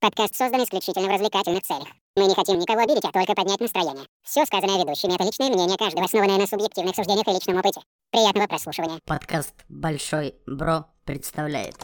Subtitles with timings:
[0.00, 1.88] Подкаст создан исключительно в развлекательных целях.
[2.14, 4.06] Мы не хотим никого обидеть, а только поднять настроение.
[4.22, 7.80] Все сказанное ведущими— это личное мнение каждого, основанное на субъективных суждениях и личном опыте.
[8.12, 9.00] Приятного прослушивания.
[9.04, 11.74] Подкаст «Большой Бро» представляет.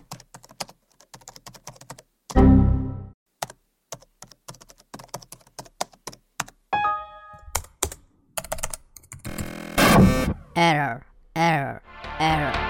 [10.55, 11.03] Error,
[11.35, 11.83] error,
[12.21, 12.64] error.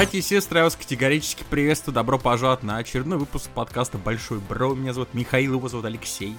[0.00, 1.94] Братья и сестры, я вас категорически приветствую.
[1.94, 4.74] Добро пожаловать на очередной выпуск подкаста Большой Бро.
[4.74, 6.34] Меня зовут Михаил, его зовут Алексей,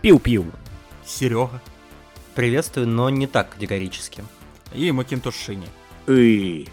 [0.00, 0.50] Пиу-пиу.
[1.04, 1.60] Серега
[2.34, 4.24] Приветствую, но не так категорически.
[4.72, 5.68] и Макинтош Шини.
[6.06, 6.70] Эй.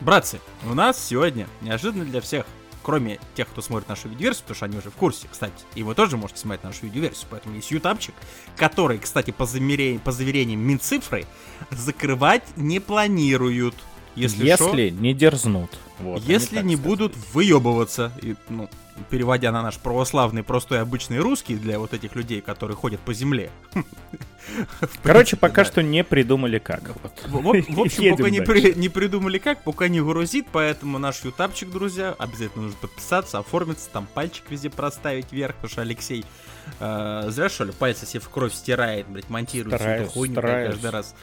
[0.00, 2.46] Братцы, у нас сегодня неожиданно для всех,
[2.82, 5.94] кроме тех, кто смотрит нашу видеоверсию, потому что они уже в курсе, кстати, и вы
[5.94, 8.14] тоже можете смотреть нашу видеоверсию, поэтому есть ютабчик,
[8.56, 11.26] который, кстати, по, замерениям, по заверениям Минцифры,
[11.70, 13.74] закрывать не планируют.
[14.14, 15.70] Если, Если, шо, не дерзнут.
[15.98, 18.68] Вот, если не будут выебываться, и, ну,
[19.10, 23.50] переводя на наш православный, простой, обычный русский для вот этих людей, которые ходят по земле.
[25.02, 26.82] Короче, пока что не придумали как.
[27.26, 32.78] В, общем, пока не, придумали как, пока не грузит, поэтому наш ютабчик, друзья, обязательно нужно
[32.80, 36.24] подписаться, оформиться, там пальчик везде проставить вверх, потому что Алексей
[36.80, 40.90] э, зря что ли пальцы себе в кровь стирает, блядь, монтирует всю эту хуйню каждый
[40.90, 41.14] раз.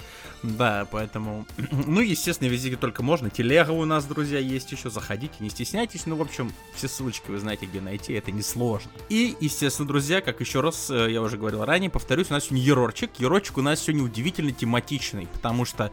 [0.43, 3.29] Да, поэтому, ну, естественно, везде где только можно.
[3.29, 6.05] Телега у нас, друзья, есть еще, заходите, не стесняйтесь.
[6.05, 8.91] Ну, в общем, все ссылочки вы знаете, где найти, это несложно.
[9.09, 12.63] И, естественно, друзья, как еще раз э, я уже говорил ранее, повторюсь, у нас сегодня
[12.63, 13.11] ерорчик.
[13.17, 15.91] Ерорчик у нас сегодня удивительно тематичный, потому что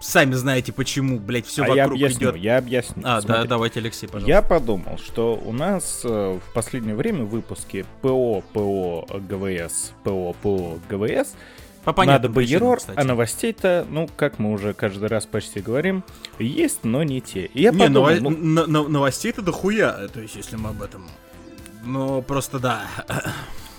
[0.00, 2.36] сами знаете почему, блядь, все а я вокруг объясню, идет.
[2.36, 3.02] я объясню.
[3.04, 4.30] А, да, Смотри, давайте, Алексей, пожалуйста.
[4.30, 10.78] Я подумал, что у нас э, в последнее время выпуски ПО, ПО, ГВС, ПО, ПО,
[10.88, 11.34] ГВС
[11.92, 16.04] По надо бы причинам, ерор, а новостей-то, ну, как мы уже каждый раз почти говорим,
[16.38, 17.46] есть, но не те.
[17.46, 20.82] И я Не, подумал, ново- ну, но- но- новостей-то дохуя, то есть, если мы об
[20.82, 21.08] этом...
[21.84, 22.82] Ну, просто да.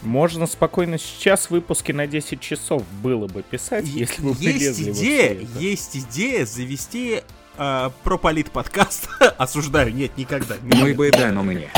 [0.01, 5.97] можно спокойно сейчас выпуски на 10 часов было бы писать, если бы есть идея, есть
[5.97, 7.21] идея завести
[7.57, 9.09] э, прополит подкаст.
[9.37, 10.55] Осуждаю, нет, никогда.
[10.63, 11.69] Мы бы да, но мы не.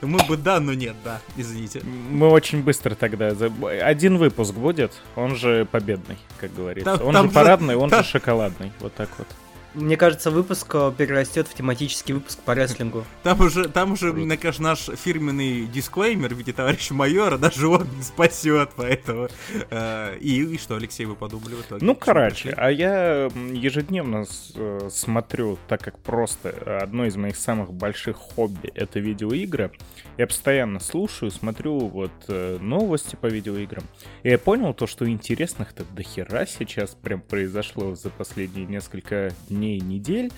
[0.00, 1.82] Мы бы да, но нет, да, извините.
[1.84, 3.34] Мы очень быстро тогда...
[3.82, 6.96] Один выпуск будет, он же победный, как говорится.
[6.96, 8.72] Там- он там же- парадный, он там- же шоколадный.
[8.80, 9.26] Вот так вот.
[9.74, 13.04] Мне кажется, выпуск э, перерастет в тематический выпуск по рестлингу.
[13.22, 17.86] Там уже, там уже, мне кажется, наш фирменный дисклеймер в виде товарища майора, даже он
[17.96, 19.28] не спасет, поэтому...
[19.70, 21.86] э, и, и что, Алексей, вы подумали в итоге?
[21.86, 22.54] Ну, короче, пришли?
[22.56, 26.50] а я ежедневно с- э, смотрю, так как просто
[26.82, 29.70] одно из моих самых больших хобби— это видеоигры.
[30.18, 33.84] Я постоянно слушаю, смотрю вот новости по видеоиграм.
[34.22, 39.59] И я понял то, что интересных-то до хера сейчас прям произошло за последние несколько дней,
[39.60, 40.30] недель.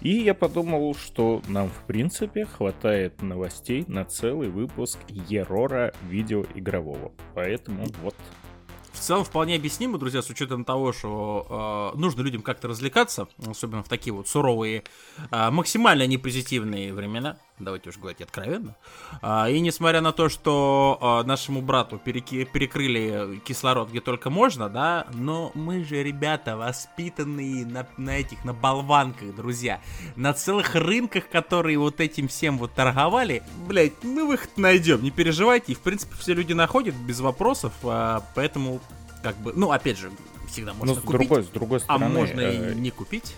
[0.00, 7.12] И я подумал, что нам, в принципе, хватает новостей на целый выпуск Ерора видеоигрового.
[7.34, 8.14] Поэтому вот.
[8.92, 13.82] В целом вполне объяснимо, друзья, с учетом того, что э, нужно людям как-то развлекаться, особенно
[13.82, 14.84] в такие вот суровые,
[15.30, 18.74] э, максимально непозитивные времена, давайте уж говорить откровенно.
[19.22, 24.68] А, и несмотря на то, что э, нашему брату переки- перекрыли кислород где только можно,
[24.68, 29.80] да, но мы же, ребята, воспитанные на, на этих, на болванках, друзья,
[30.16, 35.72] на целых рынках, которые вот этим всем вот торговали, блять, мы выход найдем, не переживайте,
[35.72, 38.80] и в принципе все люди находят без вопросов, а, поэтому
[39.22, 40.10] как бы, ну опять же,
[40.48, 43.34] всегда можно ну, с купить, другой, с другой а стороны, можно э, и не купить.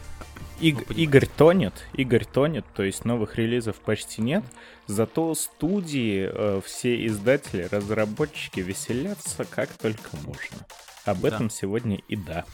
[0.60, 0.94] Иг- Ну.
[0.96, 4.44] Игорь тонет, Игорь тонет, то есть новых релизов почти нет,
[4.86, 10.66] зато студии, э, все издатели, разработчики веселятся как только можно.
[11.04, 11.28] Об Да.
[11.28, 12.44] этом сегодня и да.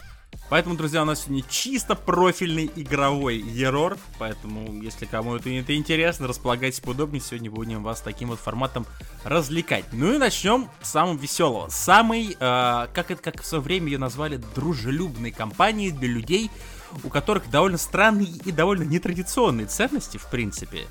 [0.49, 3.99] Поэтому, друзья, у нас сегодня чисто профильный игровой ерор.
[4.19, 7.21] Поэтому, если кому это, это интересно, располагайтесь поудобнее.
[7.21, 8.87] Сегодня будем вас таким вот форматом
[9.25, 9.85] развлекать.
[9.93, 11.69] Ну и начнем с самого веселого.
[11.69, 16.51] Самый, э, как это как в свое время ее назвали, дружелюбной компании для людей,
[17.05, 20.87] у которых довольно странные и довольно нетрадиционные ценности, в принципе.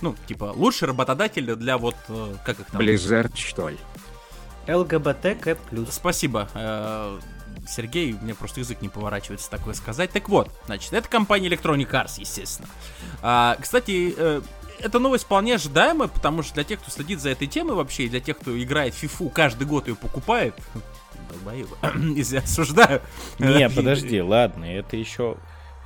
[0.00, 2.80] Ну, типа, лучший работодатель для вот, э, как их там...
[2.80, 3.78] Blizzard, что ли?
[4.66, 5.56] ЛГБТК+.
[5.90, 7.18] Спасибо, э,
[7.66, 10.10] Сергей, у меня просто язык не поворачивается такое сказать.
[10.10, 12.68] Так вот, значит, это компания Electronic Arts, естественно.
[13.22, 14.42] А, кстати, э,
[14.80, 18.08] эта новость вполне ожидаемая, потому что для тех, кто следит за этой темой вообще, и
[18.08, 20.54] для тех, кто играет в FIFA, каждый год ее покупает,
[21.30, 21.76] долбоебы,
[22.16, 23.00] если я осуждаю.
[23.38, 25.36] Не, Э, подожди, ладно, это еще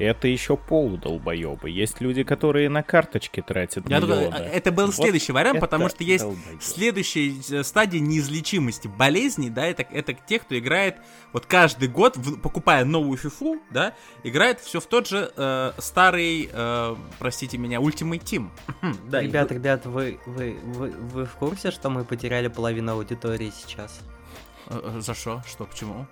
[0.01, 1.69] это еще полудолбоебы.
[1.71, 4.27] Есть люди, которые на карточки тратят Я миллионы.
[4.27, 6.63] думаю, это был Вот следующий вариант, потому что есть долбоёб.
[6.63, 10.99] следующая э, стадия неизлечимости болезней, да, это, это те, кто играет
[11.33, 13.93] вот каждый год, в- покупая новую фифу, да,
[14.23, 18.51] играет все в тот же э, старый, э, простите меня, Ultimate Team.
[19.11, 22.93] да, и ребят, вы- ребят, вы, вы, вы, вы в курсе, что мы потеряли половину
[22.93, 23.99] аудитории сейчас?
[24.69, 25.43] Э, э, за что?
[25.47, 26.07] Что, почему?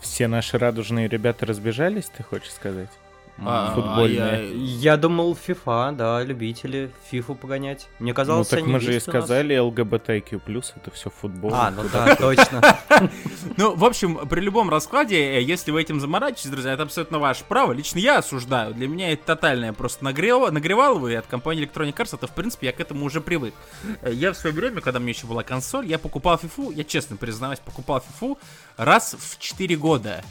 [0.00, 2.90] Все наши радужные ребята разбежались, ты хочешь сказать?
[3.38, 4.22] А, футбольные.
[4.22, 7.88] а я- Я думал, FIFA, да, любители фифу погонять.
[7.98, 10.40] Мне Ну казалось, так они мы же и сказали, ЛГБТQ+,
[10.76, 11.52] это все футбол.
[11.54, 12.60] А, ну да, точно.
[13.56, 17.44] Ну, в общем, при любом раскладе, э, если вы этим заморачиваетесь, друзья, это абсолютно ваше
[17.44, 17.72] право.
[17.72, 18.74] Лично я осуждаю.
[18.74, 20.50] Для меня это тотальное просто нагрев...
[20.50, 23.54] нагревалово, и от компании Electronic Arts, это, в принципе, я к этому уже привык.
[24.02, 26.84] Э, Я в свое время, когда у меня еще была консоль, я покупал фифу, я
[26.84, 28.38] честно признаюсь, покупал фифу
[28.76, 30.22] раз в 4 года.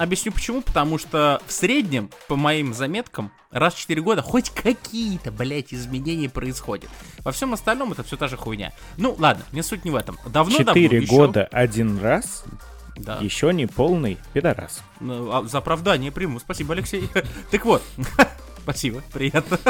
[0.00, 5.30] Объясню почему, потому что в среднем, по моим заметкам, раз в 4 года хоть какие-то,
[5.30, 6.90] блядь, изменения происходят.
[7.18, 8.72] Во всем остальном это все та же хуйня.
[8.96, 10.16] Ну, ладно, не суть не в этом.
[10.24, 12.44] Давно-давно Четыре еще- года один раз,
[12.96, 13.18] Да.
[13.20, 14.80] еще не полный пидорас.
[15.00, 16.40] Ну, а за оправдание приму.
[16.40, 17.06] Спасибо, Алексей.
[17.50, 17.82] Так вот,
[18.70, 19.58] спасибо, приятно.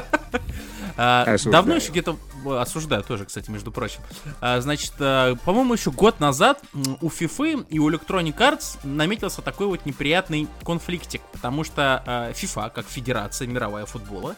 [1.03, 1.53] А, Осуждаю.
[1.53, 2.17] Давно еще где-то...
[2.45, 4.01] э, Осуждаю тоже, кстати, между прочим.
[4.43, 6.61] А, Значит, э, по-моему, еще год назад
[7.01, 12.03] у FIFA и у Electronic Arts наметился такой вот неприятный конфликтик, потому что
[12.37, 14.37] FIFA, как федерация мировая футбола,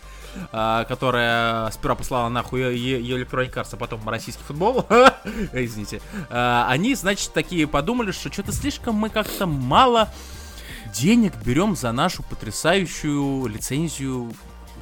[0.52, 4.86] а, которая сперва послала нахуй е- е- Electronic Arts, а потом российский футбол,
[5.52, 6.00] извините,
[6.30, 10.10] а, они, значит, такие подумали, что что-то слишком мы как-то мало
[10.94, 14.32] денег берем за нашу потрясающую лицензию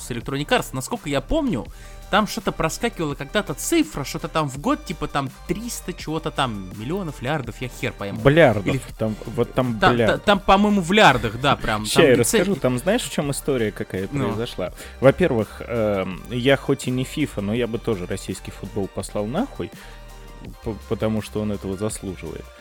[0.00, 0.69] с Electronic Arts.
[0.73, 1.67] Насколько я помню,
[2.11, 7.23] там что-то проскакивало когда-то цифра, что-то там в год, типа там 300 чего-то там, миллионов,
[7.23, 8.20] лярдов, я хер пойму.
[8.20, 8.67] Блярдов.
[8.67, 10.19] Или- Там, вот там Та- та-.
[10.19, 11.85] Там, по-моему, в лярдах, да, прям.
[11.87, 14.26] Там я расскажу, там знаешь, в чем история какая Ну.
[14.29, 14.73] произошла?
[15.00, 19.70] Во-первых, эм, я хоть и не FIFA, но я бы тоже российский футбол послал нахуй,
[20.88, 22.44] потому что он этого заслуживает.
[22.44, 22.60] Э,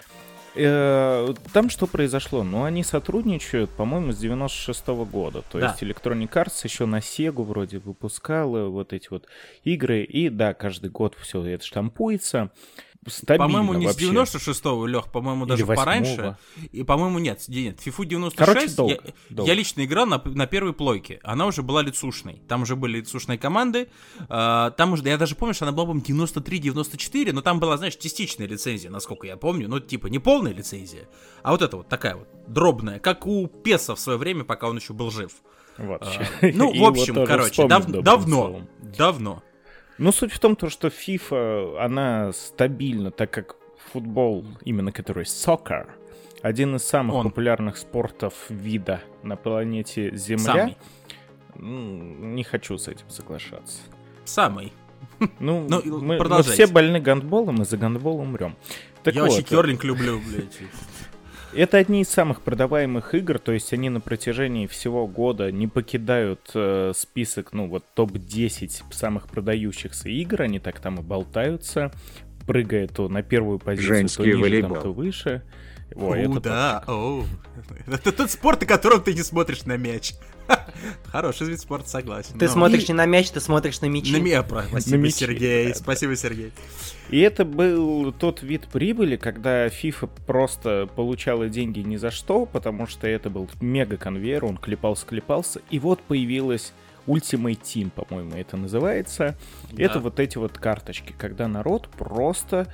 [0.56, 2.44] Там что произошло?
[2.44, 5.44] Ну, они сотрудничают, по-моему, с 96 года.
[5.52, 5.68] То Да.
[5.68, 9.28] есть Electronic Arts еще на Sega вроде выпускала вот эти вот
[9.64, 10.04] игры.
[10.04, 12.52] И да, каждый год все это штампуется.
[13.08, 14.08] Стабильно По-моему, не вообще.
[14.26, 16.38] с 96-го, Лех, по-моему, даже пораньше.
[16.72, 19.50] И, по-моему, нет, нет, FIFA 96 Короче, долго, я, долго.
[19.50, 21.22] я лично играл на, на первой плойке.
[21.24, 22.42] Она уже была лицушной.
[22.50, 23.88] Там уже были лицушные команды.
[24.28, 27.96] А, там уже, я даже помню, что она была, по-моему, 93-94, но там была, знаешь,
[27.96, 29.70] частичная лицензия, насколько я помню.
[29.70, 31.08] Ну, типа, не полная лицензия,
[31.42, 34.78] а вот это вот такая вот, дробная, как у Песа в свое время, пока он
[34.78, 35.32] еще был жив.
[35.78, 36.02] Вот.
[36.02, 38.70] А, ну, в общем, короче, дав- давно, словом.
[38.82, 39.44] давно.
[40.00, 43.56] Ну, суть в том, то, что FIFA, она стабильна, так как
[43.92, 45.88] футбол, именно который soccer,
[46.42, 47.26] один из самых Он.
[47.26, 50.46] популярных спортов вида на планете Земля.
[50.46, 50.78] Самый.
[51.56, 53.80] Не хочу с этим соглашаться.
[54.24, 54.72] Самый.
[55.40, 58.56] Ну, Ну, мы, мы все больны гандболом, и за гандбол умрем.
[59.04, 60.60] Так я вот, вообще керлинг люблю, блядь.
[61.54, 66.52] Это одни из самых продаваемых игр, то есть они на протяжении всего года не покидают
[66.54, 71.92] э, список, ну вот топ-10 самых продающихся игр, они так там и болтаются,
[72.48, 74.74] прыгая то на первую позицию, Женский то ниже, волейбол.
[74.74, 75.44] там, то выше.
[75.96, 77.26] О, это да, о.
[77.88, 80.14] Это тот спорт, на котором ты не смотришь на мяч.
[81.06, 82.38] Хороший вид спорта, согласен.
[82.38, 84.12] Ты Но- смотришь не на мяч, ты смотришь на мячи.
[84.12, 85.68] На меня, про- спасибо, мячи, Сергей.
[85.70, 85.76] да.
[85.76, 86.52] Спасибо, Сергей.
[87.10, 92.88] И это был тот вид прибыли, когда FIFA просто получала деньги ни за что, потому
[92.88, 96.74] что это был мега-конвейер, он клепался-клепался, и вот появилась
[97.08, 99.36] Ultimate Team, по-моему, это называется.
[99.72, 99.84] Да.
[99.84, 102.72] Это вот эти вот карточки, когда народ просто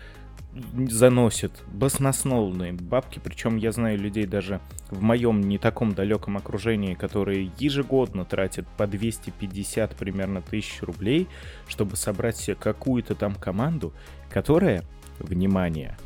[0.89, 7.51] заносит баснословные бабки, причем я знаю людей даже в моем не таком далеком окружении, которые
[7.59, 11.27] ежегодно тратят по 250 примерно тысяч рублей,
[11.67, 13.93] чтобы собрать себе какую-то там команду,
[14.29, 14.83] которая,
[15.19, 15.97] внимание,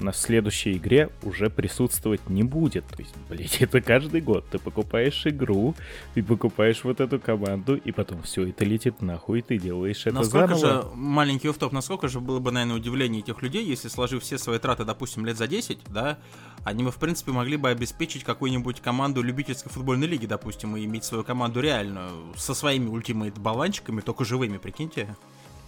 [0.00, 2.86] на следующей игре уже присутствовать не будет.
[2.86, 4.44] То есть, блять, это каждый год.
[4.50, 5.74] Ты покупаешь игру,
[6.14, 10.54] ты покупаешь вот эту команду, и потом все это летит нахуй, ты делаешь это Насколько
[10.54, 10.82] заново.
[10.82, 14.58] же, маленький офф насколько же было бы, наверное, удивление этих людей, если, сложив все свои
[14.58, 16.18] траты, допустим, лет за 10, да,
[16.64, 21.04] они бы, в принципе, могли бы обеспечить какую-нибудь команду любительской футбольной лиги, допустим, и иметь
[21.04, 25.16] свою команду реальную, со своими ультимейт-баланчиками, только живыми, прикиньте.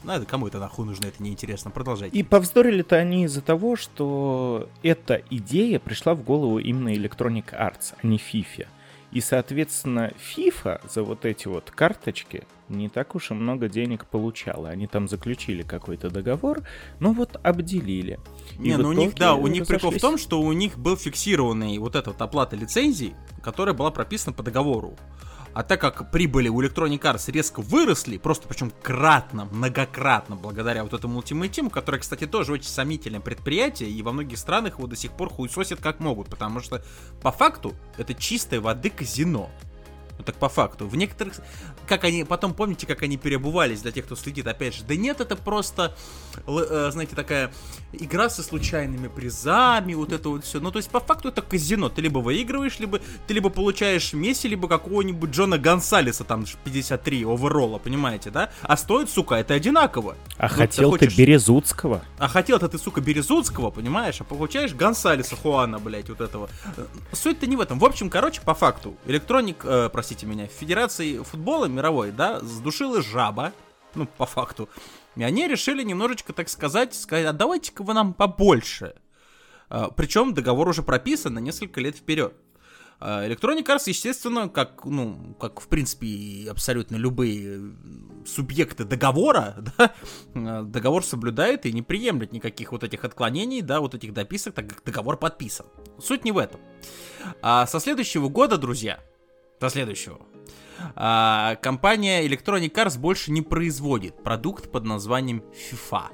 [0.05, 1.71] Ну, это кому это нахуй нужно, это неинтересно.
[1.71, 2.17] Продолжайте.
[2.17, 8.07] И повздорили-то они из-за того, что эта идея пришла в голову именно Electronic Arts, а
[8.07, 8.67] не FIFA.
[9.11, 14.69] И, соответственно, FIFA за вот эти вот карточки не так уж и много денег получала.
[14.69, 16.63] Они там заключили какой-то договор,
[17.01, 18.21] но вот обделили.
[18.59, 20.79] И Не, в ну у них, да, у них прикол в том, что у них
[20.79, 24.97] был фиксированный вот эта вот оплата лицензий, которая была прописана по договору.
[25.55, 30.93] А так как прибыли у Electronic Arts резко выросли, просто причем кратно, многократно, благодаря вот
[30.93, 34.97] этому Ultimate Team, которое, кстати, тоже очень сомнительное предприятие, и во многих странах его до
[34.97, 36.83] сих пор хуесосят как могут, потому что
[37.23, 39.51] по факту это чистой воды казино.
[40.19, 40.87] Ну так по факту.
[40.89, 41.35] В некоторых...
[41.87, 42.25] Как они...
[42.25, 44.83] Потом помните, как они переобувались для тех, кто следит, опять же.
[44.85, 45.95] Да нет, это просто,
[46.47, 47.53] э, знаете, такая
[47.93, 50.59] игра со случайными призами, вот это вот все.
[50.61, 51.89] Ну, то есть, по факту это казино.
[51.89, 57.79] Ты либо выигрываешь, либо ты либо получаешь Месси, либо какого-нибудь Джона Гонсалеса, там, 53 оверолла,
[57.79, 58.51] понимаете, да?
[58.63, 60.17] А стоит, сука, это одинаково.
[60.37, 62.03] А Ну, хотел ты хочешь- Березутского?
[62.19, 64.21] а хотел-то ты, сука, Березутского, понимаешь?
[64.21, 66.51] А получаешь Гонсалеса Хуана, блядь, вот этого.
[66.77, 67.79] Э, Суть-то не в этом.
[67.79, 73.53] В общем, короче, по факту, Электроник, э, простите меня, Федерации футбола мировой, да, сдушила жаба,
[73.95, 74.69] ну, по факту.
[75.17, 78.95] И они решили немножечко, так сказать, сказать, а давайте-ка вы нам побольше.
[79.97, 82.35] Причем договор уже прописан на несколько лет вперед.
[83.01, 87.73] А, Electronic Arts, естественно, как, ну, как, в принципе, и абсолютно любые
[88.27, 89.95] субъекты договора, да,
[90.35, 94.69] э, договор соблюдает и не приемлет никаких вот этих отклонений, да, вот этих дописок, так
[94.69, 95.67] как договор подписан.
[96.01, 96.61] Суть не в этом.
[97.41, 99.01] А со следующего года, друзья,
[99.61, 100.21] со следующего,
[100.95, 106.05] а, компания Electronic Arts больше не производит продукт под названием FIFA.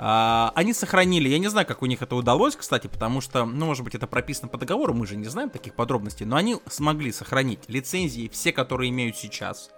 [0.00, 3.66] А, они сохранили, я не знаю, как у них это удалось, кстати, потому что, ну,
[3.66, 7.10] может быть, это прописано по договору, мы же не знаем таких подробностей, но они смогли
[7.10, 9.70] сохранить лицензии, все, которые имеют сейчас,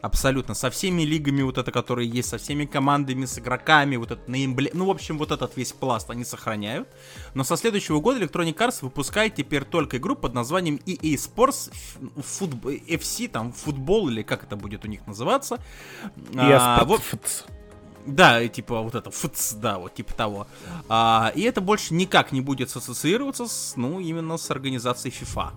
[0.00, 4.30] абсолютно, со всеми лигами, вот это, которые есть, со всеми командами, с игроками, вот это
[4.30, 4.70] на эмбле...
[4.74, 6.88] ну, в общем, вот этот весь пласт они сохраняют,
[7.34, 11.72] но со следующего года Electronic Arts выпускает теперь только игру под названием EA Sports
[12.22, 12.54] фут...
[12.54, 15.58] FC, там, футбол, или как это будет у них называться.
[16.32, 17.46] И А, вот-
[18.06, 20.46] да, типа вот это фц, да, вот типа того.
[20.88, 25.50] А, и это больше никак не будет ассоциироваться с, ну, именно с организацией FIFA.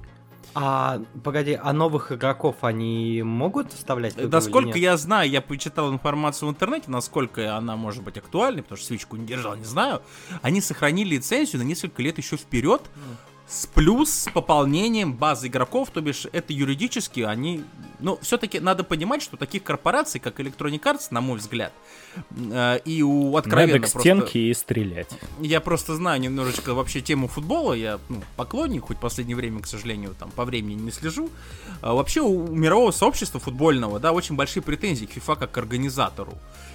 [0.55, 4.13] А, погоди, а новых игроков они могут вставлять?
[4.13, 8.17] в игру или Насколько я знаю, я почитал информацию в интернете, насколько она может быть
[8.17, 10.01] актуальной, потому что свечку не держал, не знаю.
[10.41, 12.81] Они сохранили лицензию на несколько лет еще вперед,
[13.47, 17.63] с плюс с пополнением базы игроков, то бишь это юридически они...
[17.99, 21.73] Ну, все-таки надо понимать, что таких корпораций, как Electronic Arts, на мой взгляд,
[22.51, 25.09] э, и у откровенно Надо к просто- стенке и стрелять.
[25.39, 27.73] Я просто знаю немножечко вообще тему футбола.
[27.73, 31.29] Я ну, поклонник, хоть в последнее время, к сожалению, там по времени не слежу.
[31.81, 36.33] А вообще у мирового сообщества футбольного, да, очень большие претензии к FIFA как к организатору.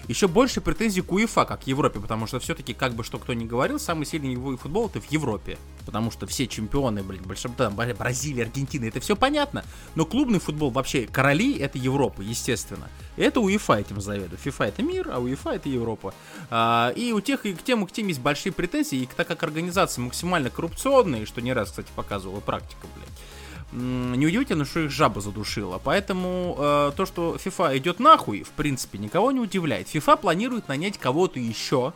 [0.08, 3.32] Еще больше претензий к УЕФА как к Европе, потому что все-таки, как бы что кто
[3.32, 5.56] ни говорил, самый сильный его футбол это в Европе.
[5.86, 9.64] Потому что все чемпионы, блин, больше, там, Бра- Бразилия, Аргентина, это все понятно.
[9.94, 12.88] Но клубный футбол вообще, короли это Европа, естественно.
[13.16, 14.44] Это УЕФА этим заведует.
[14.44, 16.12] FIFA это мир, а УЕФА это Европа.
[16.50, 19.28] А, и у тех и к тем, и к тем есть большие претензии, и так
[19.28, 25.20] как организации максимально коррупционные, что не раз, кстати, показывала практика, блядь, неудивительно, что их жаба
[25.20, 25.80] задушила.
[25.82, 29.86] Поэтому э, то, что FIFA идет нахуй, в принципе, никого не удивляет.
[29.86, 31.92] FIFA планирует нанять кого-то еще,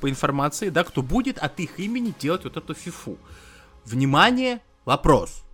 [0.00, 3.16] по информации, да, кто будет от их имени делать вот эту фифу.
[3.86, 5.45] Внимание, вопрос.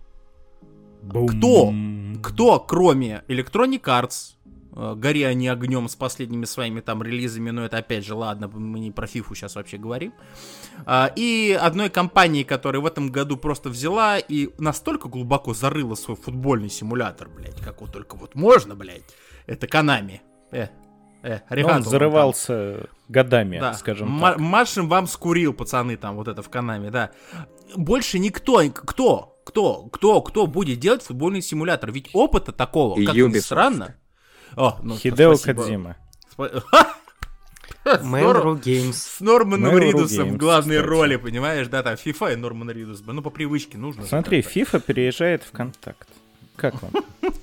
[1.09, 1.65] Кто?
[1.67, 2.19] Бум.
[2.23, 4.35] Кто, кроме Electronic Arts,
[4.75, 8.79] э, гори они огнем с последними своими там релизами, но это опять же, ладно, мы
[8.79, 10.13] не про фифу сейчас вообще говорим.
[10.85, 16.15] А, И одной компании, которая в этом году просто взяла и настолько глубоко зарыла свой
[16.15, 19.03] футбольный симулятор, блядь, как вот только вот можно, блядь,
[19.45, 20.21] это Konami.
[20.51, 20.67] Э,
[21.23, 21.91] э, Ну, Он вам там.
[21.91, 23.73] зарывался годами, Да.
[23.73, 24.39] скажем Ма- так.
[24.39, 27.11] Машем вам скурил, пацаны, там, вот это в Канаме, да.
[27.75, 31.91] Больше никто, кто, кто, кто, кто будет делать футбольный симулятор?
[31.91, 33.95] Ведь опыта такого, как ни странно.
[34.55, 35.37] О, ну, Хидео Нор-
[37.85, 38.93] Mail.ru Games.
[38.93, 40.89] С Норманом Mail.ru Ридусом в главной кстати.
[40.89, 44.05] роли, понимаешь, да, там FIFA и Норман Ридус, ну по привычке нужно.
[44.05, 44.39] Смотри.
[44.39, 46.07] FIFA переезжает в контакт.
[46.55, 46.91] Как вам?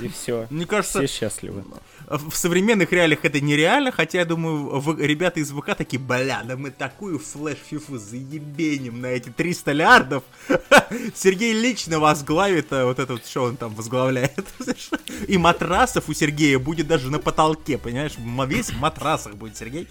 [0.00, 0.46] И все.
[0.50, 1.64] Мне кажется, Все счастливы.
[2.06, 6.56] в современных реалиях это нереально, хотя я думаю, в- ребята из ВК такие, бля, да
[6.56, 10.22] мы такую флеш-фифу заебеним на эти 300 лярдов.
[11.14, 14.46] Сергей лично возглавит а, вот этот, что он там возглавляет.
[15.28, 18.12] И матрасов у Сергея будет даже на потолке, понимаешь?
[18.46, 19.88] Весь в матрасах будет Сергей.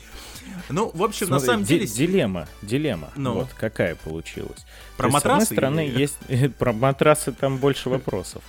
[0.70, 1.88] Ну, в общем, на Смотри, самом ди- деле...
[1.88, 3.12] Дилемма, дилемма.
[3.18, 3.34] Ну.
[3.34, 4.66] Вот какая получилась.
[4.96, 6.56] Про То матрасы С одной стороны, или- есть...
[6.58, 8.42] Про матрасы там больше вопросов.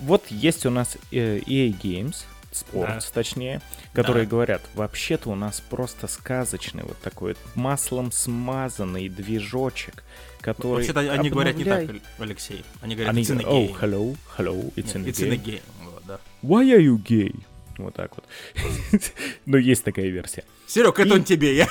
[0.00, 3.60] Вот есть у нас э, EA Games, Sports, точнее,
[3.92, 10.04] которые говорят, вообще-то у нас просто сказочный вот такой вот маслом смазанный движочек,
[10.40, 10.76] который...
[10.76, 12.64] Вообще-то они говорят не обновляй- так, Алексей.
[12.80, 13.78] Они говорят, Они it's in a oh, game.
[13.80, 15.44] hello, hello, it's in Нет, a it's in a game.
[15.44, 15.62] game.
[15.84, 16.20] Вот, да.
[16.42, 17.34] Why are you gay?
[17.78, 18.24] Вот так вот.
[19.44, 20.44] Ну, есть такая версия.
[20.66, 21.54] Серег, это он тебе.
[21.56, 21.68] Я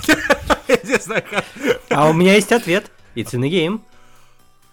[0.67, 1.45] я не знаю, как.
[1.89, 2.91] А у меня есть ответ.
[3.15, 3.81] It's in the game.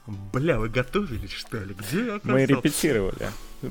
[0.07, 1.75] Бля, вы готовились, что ли?
[1.75, 3.29] Где я Мы репетировали,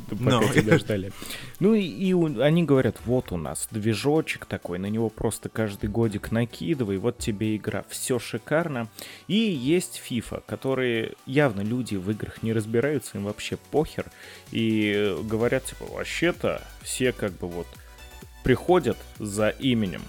[0.09, 0.53] пока Ну.
[0.53, 1.11] тебя ждали.
[1.59, 5.89] Ну и, и у- они говорят, вот у нас движочек такой, на него просто каждый
[5.89, 8.87] годик накидывай, вот тебе игра, все шикарно.
[9.27, 14.05] И есть FIFA, которые явно люди в играх не разбираются, им вообще похер.
[14.51, 17.67] И говорят, типа, вообще-то все как бы вот
[18.45, 20.01] приходят за именем.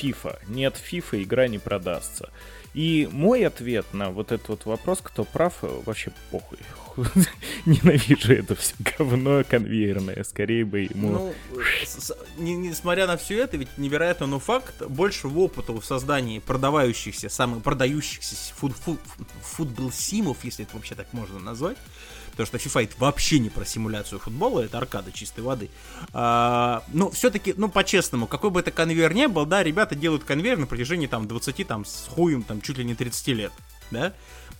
[0.00, 0.38] FIFA.
[0.46, 2.30] Нет FIFA, игра не продастся.
[2.74, 6.58] И мой ответ на вот этот вот вопрос, кто прав, э, вообще похуй.
[7.66, 10.24] Ненавижу это все говно конвейерное.
[10.24, 11.10] Скорее бы ему...
[11.10, 11.34] Ну,
[12.38, 17.62] не- несмотря на все это, ведь невероятно, но факт, больше опыта в создании продавающихся, самых
[17.62, 19.00] продающихся фут, фут,
[19.42, 21.76] футбол симов, если это вообще так можно назвать,
[22.38, 25.70] потому что FIFA это вообще не про симуляцию футбола, это аркада чистой воды.
[26.12, 30.58] А, ну, все-таки, ну, по-честному, какой бы это конвейер не был, да, ребята делают конвейер
[30.58, 33.52] на протяжении там 20, там, с хуем, там, чуть ли не 30 лет,
[33.90, 34.12] да,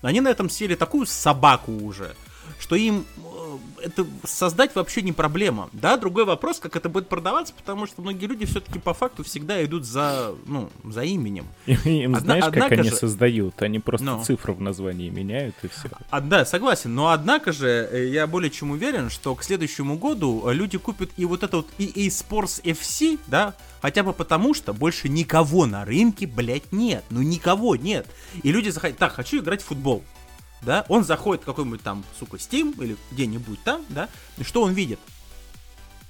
[0.03, 2.15] они на этом сели такую собаку уже,
[2.59, 5.69] что им э, это создать вообще не проблема.
[5.73, 9.65] Да, другой вопрос, как это будет продаваться, потому что многие люди все-таки по факту всегда
[9.65, 11.47] идут за, ну, за именем.
[11.67, 13.61] Им Одна- знаешь, как они же- создают?
[13.63, 14.25] Они просто Ну.
[14.25, 15.89] цифру в названии меняют и все.
[16.11, 20.45] А, да, согласен, но однако же э, я более чем уверен, что к следующему году
[20.49, 24.75] э, люди купят и вот это вот EA Sports FC, да, хотя бы потому, что
[24.75, 28.07] больше никого на рынке, блядь, нет, ну никого нет.
[28.43, 30.03] И люди заходят, так, хочу играть в футбол,
[30.63, 34.73] да, он заходит в какой-нибудь там, сука, Steam или где-нибудь там, да, и что он
[34.73, 34.99] видит?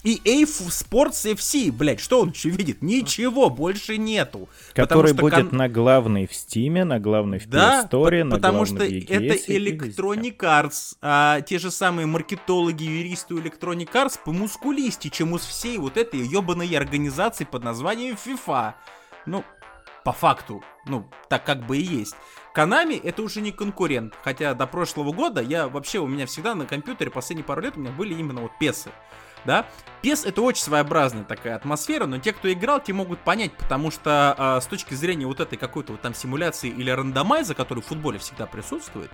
[0.05, 2.83] EA F- Sports FC, блядь, что он еще видит?
[2.83, 4.49] Ничего больше нету.
[4.73, 8.25] Который что будет кон- на главной в Стиме, на главной в да, Play Store, по-
[8.27, 9.59] на потому что в это EGS и везде.
[9.59, 15.79] Electronic Arts, а те же самые маркетологи, юристы Electronic Arts по мускулисти, чем у всей
[15.79, 18.75] вот этой ебаной организации под названием FIFA.
[19.27, 19.45] Ну,
[20.05, 22.15] по факту, ну, так как бы и есть.
[22.55, 26.67] Konami это уже не конкурент, хотя до прошлого года я вообще, у меня всегда на
[26.67, 28.91] компьютере последние пару лет у меня были именно вот песы.
[29.45, 29.67] Да,
[30.03, 34.35] PES это очень своеобразная такая атмосфера, но те, кто играл, те могут понять, потому что
[34.37, 38.19] а, с точки зрения вот этой какой-то вот там симуляции или рандомайза, который в футболе
[38.19, 39.11] всегда присутствует,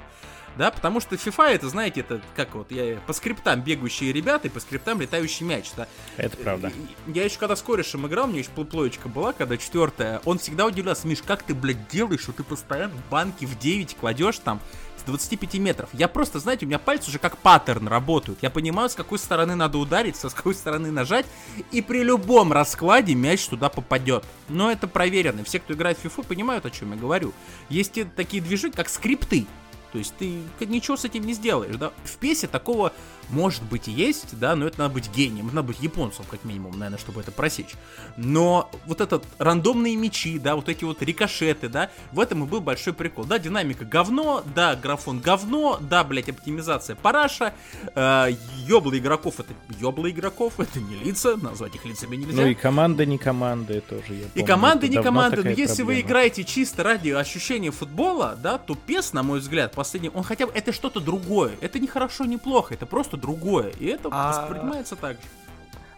[0.57, 4.51] да, потому что FIFA это, знаете, это как вот я по скриптам бегающие ребята и
[4.51, 5.87] по скриптам летающий мяч, да.
[6.17, 6.73] Это правда.
[7.07, 10.67] Я еще когда с корешем играл, у меня еще плоечка была, когда четвертая, он всегда
[10.67, 14.61] удивлялся, Миш, как ты, блядь, делаешь, что ты постоянно банки в 9 кладешь там
[14.99, 15.89] с 25 метров.
[15.93, 18.39] Я просто, знаете, у меня пальцы уже как паттерн работают.
[18.43, 21.27] Я понимаю, с какой стороны надо ударить, с какой стороны нажать,
[21.73, 24.25] и при любом раскладе мяч туда попадет.
[24.49, 25.45] Но это проверено.
[25.45, 27.33] Все, кто играет в FIFA, понимают, о чем я говорю.
[27.69, 29.47] Есть такие движи, как скрипты.
[29.95, 31.93] То есть ты ничего с этим не сделаешь, да?
[32.03, 32.93] В песе такого
[33.31, 36.79] может быть и есть, да, но это надо быть гением, надо быть японцем, как минимум,
[36.79, 37.75] наверное, чтобы это просечь.
[38.17, 42.61] Но вот этот рандомные мечи, да, вот эти вот рикошеты, да, в этом и был
[42.61, 43.25] большой прикол.
[43.25, 47.55] Да, динамика говно, да, графон говно, да, блять, оптимизация параша,
[47.95, 48.31] э,
[48.67, 52.43] ёбла игроков это ёбла игроков, это не лица, назвать их лицами нельзя.
[52.43, 54.15] Ну и команда не команды тоже.
[54.15, 56.09] я И помню, команды это не давно команды, но если вы проблема.
[56.09, 60.53] играете чисто ради ощущения футбола, да, то PES, на мой взгляд, последний, он хотя бы,
[60.53, 61.53] это что-то другое.
[61.61, 63.71] Это не хорошо, не плохо, это просто другое.
[63.81, 65.23] И это А- воспринимается так же.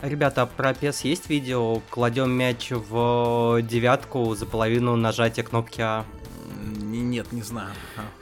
[0.03, 1.81] Ребята, а про PES есть видео?
[1.91, 6.05] Кладем мяч в девятку за половину нажатия кнопки А.
[6.83, 7.71] Нет, не знаю.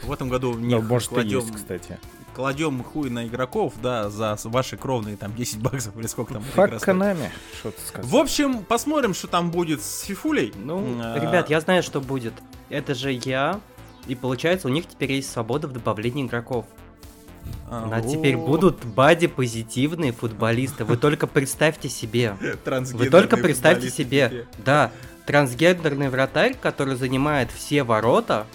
[0.02, 1.98] В этом году не может, кладем, есть, кстати.
[2.34, 6.42] кладем хуй на игроков, да, за ваши кровные там 10 баксов или сколько там.
[6.42, 6.72] Фак.
[6.74, 7.28] Konami,
[7.58, 8.08] что ты сказал.
[8.10, 10.52] В общем, посмотрим, что там будет с Фифулей.
[10.56, 12.34] Ну, А, ребят, я знаю, что будет.
[12.68, 13.60] Это же я.
[14.06, 16.66] И получается, у них теперь есть свобода в добавлении игроков.
[17.68, 20.84] А, А теперь будут бади позитивные футболисты.
[20.84, 22.36] Вы только представьте себе.
[22.92, 24.46] Вы только представьте себе.
[24.64, 24.90] Да,
[25.26, 28.46] трансгендерный вратарь, который занимает все ворота.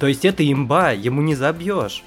[0.00, 2.02] То есть это имба, ему не забьешь.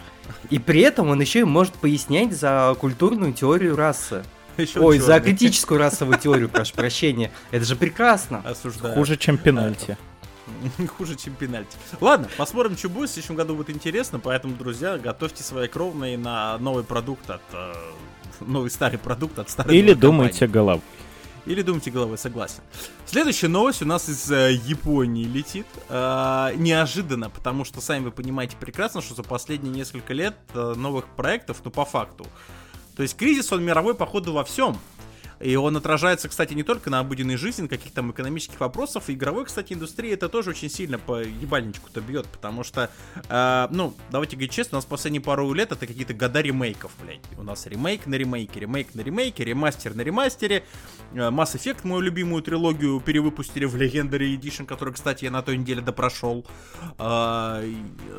[0.49, 4.23] И при этом он еще и может пояснять за культурную теорию расы.
[4.57, 5.21] Ещё Ой, за чёрный.
[5.25, 7.31] критическую расовую теорию, прошу прощения.
[7.51, 8.41] Это же прекрасно.
[8.45, 8.95] Осуждаю.
[8.95, 9.97] Хуже, чем пенальти.
[10.97, 11.77] Хуже, чем пенальти.
[12.01, 13.09] Ладно, посмотрим, что будет.
[13.09, 17.41] В следующем году будет интересно, поэтому, друзья, готовьте свои кровные на новый продукт от...
[17.53, 17.73] э,
[18.41, 20.83] новый старый продукт от старой Или думайте головой.
[21.45, 22.61] Или думайте головой, согласен.
[23.05, 25.67] Следующая новость у нас из э, Японии летит.
[25.89, 31.05] Э, неожиданно, потому что, сами вы понимаете прекрасно, что за последние несколько лет э, новых
[31.05, 32.25] проектов, ну, по факту.
[32.95, 34.77] То есть кризис, он мировой, походу, во всем.
[35.39, 39.09] И он отражается, кстати, не только на обыденной жизни, каких-то там экономических вопросов.
[39.09, 42.89] Игровой, кстати, индустрии это тоже очень сильно по ебальничку-то бьет, потому что,
[43.29, 47.21] э, ну, давайте говорить честно, у нас последние пару лет это какие-то года ремейков, блядь.
[47.37, 50.63] У нас ремейк на ремейке, ремейк на ремейке, ремастер на ремастере.
[51.13, 55.57] Э, Mass Effect, мою любимую трилогию, перевыпустили в Legendary Edition, который, кстати, я на той
[55.57, 56.45] неделе допрошел.
[56.97, 57.63] Э,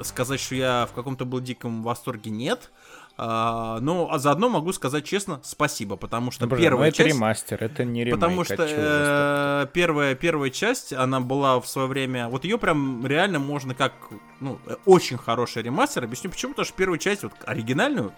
[0.03, 2.71] сказать, что я в каком-то был диком восторге, нет.
[3.19, 6.97] А, ну, а заодно могу сказать честно, спасибо, потому что Ну, блин, первая ну это
[6.99, 7.15] часть...
[7.15, 8.15] ремастер, это не ремейк.
[8.15, 12.29] Потому а что э, первая, первая часть, она была в свое время...
[12.29, 13.95] Вот ее прям реально можно как...
[14.41, 16.05] Ну, э, очень хороший ремастер.
[16.05, 16.53] Объясню почему.
[16.53, 18.13] Потому что первую часть, вот оригинальную,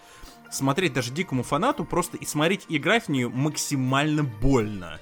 [0.51, 4.99] смотреть даже дикому фанату просто и смотреть играть в нее максимально больно.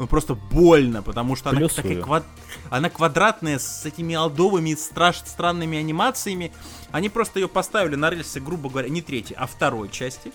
[0.00, 2.24] Ну просто больно, потому что она такая квад...
[2.70, 5.18] она квадратная с этими алдовыми страш...
[5.26, 6.52] странными анимациями.
[6.90, 10.32] Они просто ее поставили на рельсы, грубо говоря, не третьей, а второй части.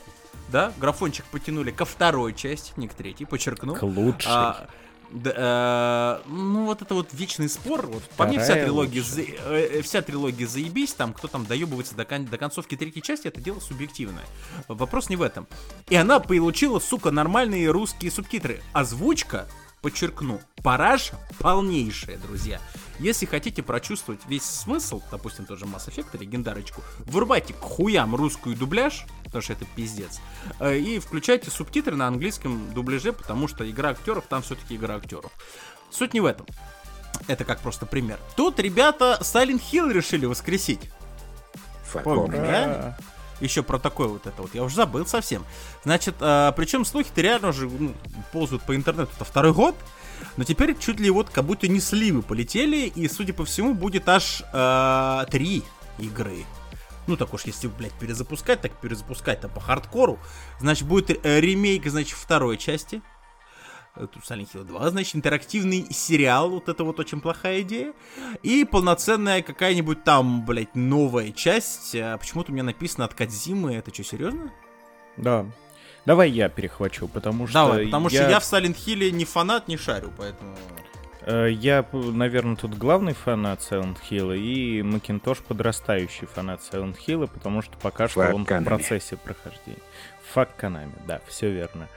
[0.50, 3.74] Да, графончик потянули ко второй части, не к третьей, подчеркну.
[3.74, 4.32] К лучшей.
[4.32, 4.68] А,
[5.16, 7.86] да, э, ну вот это вот вечный спор.
[7.88, 9.26] Вот, по мне вся трилогия, за- э,
[9.80, 13.40] э, вся трилогия заебись, там кто там доебывается до, кон- до концовки третьей части, это
[13.42, 14.26] дело субъективное.
[14.68, 15.48] Вопрос не в этом.
[15.90, 18.62] И она получила, сука, нормальные русские субтитры.
[18.74, 19.48] Озвучка,
[19.82, 22.60] подчеркну, параж полнейшая, друзья.
[23.00, 29.06] Если хотите прочувствовать весь смысл, допустим, тоже Mass Effect, легендарочку, вырубайте к хуям русскую дубляж,
[29.26, 30.20] потому что это пиздец,
[30.60, 35.32] э, и включайте субтитры на английском дубляже, потому что игра актеров там все-таки игра актеров.
[35.92, 36.46] Суть не в этом.
[37.28, 38.20] Это как просто пример.
[38.36, 40.92] Тут ребята Silent Hill решили воскресить.
[42.04, 42.98] Помните, да?
[43.42, 44.54] Еще про такое вот это вот.
[44.56, 45.46] Я уже забыл совсем.
[45.84, 47.94] Значит, причем слухи-то реально уже ну,
[48.32, 49.12] ползают по интернету.
[49.16, 49.76] Это второй год.
[50.38, 52.88] Но теперь чуть ли вот как будто не сливы полетели.
[52.88, 55.64] И, судя по всему, будет аж э, три
[55.98, 56.46] игры.
[57.08, 60.20] Ну, так уж, если, блядь, перезапускать, так перезапускать-то по хардкору.
[60.60, 63.02] Значит, будет э, ремейк, значит, второй части.
[63.96, 67.94] Э, Тут Silent Hill 2, значит, интерактивный сериал, вот это вот очень плохая идея.
[68.42, 71.96] И полноценная какая-нибудь там, блядь, новая часть.
[71.96, 73.76] А Почему-то у меня написано от Кадзимы.
[73.76, 74.52] Это что, серьезно?
[75.18, 75.46] Да.
[76.06, 77.54] Давай я перехвачу, потому что...
[77.54, 80.56] Давай, потому что я в Silent Hill не фанат, не шарю, поэтому...
[81.22, 87.62] Э, Я, наверное, тут главный фанат Silent Hill и Макинтош подрастающий фанат Silent Hill, потому
[87.64, 88.62] что пока что Фак он Konami.
[88.62, 89.80] в процессе прохождения.
[90.34, 91.88] Фак Канами, да, все верно.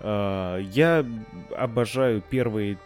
[0.00, 1.06] Э, Я
[1.56, 2.78] обожаю первые,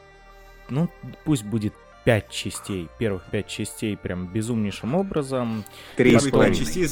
[0.68, 0.90] ну,
[1.24, 1.72] пусть будет
[2.06, 5.64] пять частей, первых пять частей прям безумнейшим образом.
[5.96, 6.88] Три с Первые пять, частей,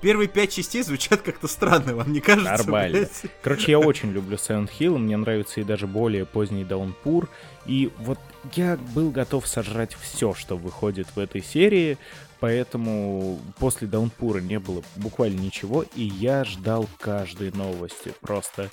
[0.00, 2.64] первые пять частей звучат как-то странно, вам не кажется?
[2.64, 3.00] Нормально.
[3.00, 3.32] блядь?
[3.42, 7.28] Короче, я очень люблю Silent Hill, мне нравится и даже более поздний Даунпур.
[7.66, 8.18] И вот
[8.54, 11.98] я был готов сожрать все, что выходит в этой серии,
[12.40, 18.14] поэтому после Даунпура не было буквально ничего, и я ждал каждой новости.
[18.22, 18.70] Просто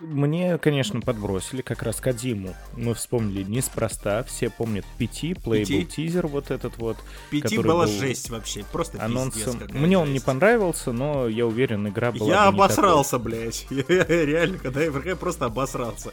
[0.00, 2.54] мне, конечно, подбросили как раз Кадиму.
[2.76, 4.22] Мы вспомнили неспроста.
[4.24, 5.84] Все помнят Пяти, Пяти?
[5.84, 6.96] тизер вот этот вот.
[7.30, 9.58] Пяти была был жесть вообще, просто Анонсом.
[9.58, 10.24] пиздец Мне он не жесть.
[10.26, 12.64] понравился, но я уверен, игра была Я не такой.
[12.66, 13.66] обосрался, блядь.
[13.70, 16.12] Я реально, когда я играю, просто обосрался.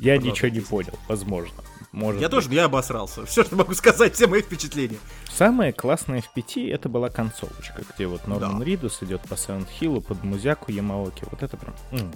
[0.00, 1.62] Я Пожалуйста, ничего не понял, возможно.
[1.92, 2.32] Может Я быть.
[2.32, 3.24] тоже, я обосрался.
[3.26, 4.98] Все, что могу сказать, все мои впечатления.
[5.30, 8.64] Самое классное в пяти это была концовочка, где вот Норман Да.
[8.64, 11.24] Ридус идет по Silent Hill под музяку Ямаоки.
[11.30, 11.74] Вот это прям...
[11.92, 12.12] м.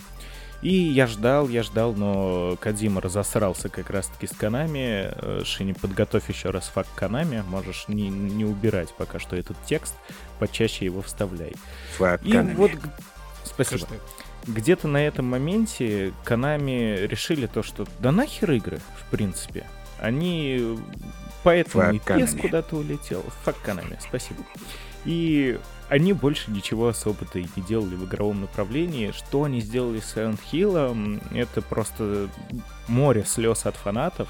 [0.62, 5.10] И я ждал, я ждал, но Кадима разосрался как раз-таки с Канами.
[5.14, 7.42] Э, Шини, подготовь еще раз факт Канами.
[7.48, 9.94] Можешь не, не убирать пока что этот текст,
[10.38, 11.54] почаще его вставляй.
[11.96, 12.54] Фак И Konami.
[12.56, 12.70] вот...
[13.44, 13.80] Спасибо.
[13.80, 14.00] Хэштег.
[14.46, 19.66] Где-то на этом моменте Канами решили то, что да нахер игры, в принципе.
[19.98, 20.78] Они...
[21.42, 23.24] Поэтому Фак и пес куда-то улетел.
[23.44, 24.44] Фак Канами, спасибо.
[25.06, 25.58] И
[25.90, 29.10] они больше ничего особо-то и не делали в игровом направлении.
[29.12, 32.28] Что они сделали с Silent Hill, это просто
[32.88, 34.28] море слез от фанатов,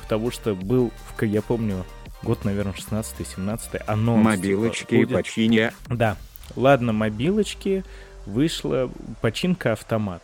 [0.00, 1.84] потому что был, я помню,
[2.22, 4.24] год, наверное, 16-17, анонс.
[4.24, 5.72] Мобилочки, типа, будет- починья.
[5.88, 6.16] да.
[6.56, 7.84] Ладно, мобилочки.
[8.26, 8.88] Вышла
[9.20, 10.22] починка автомат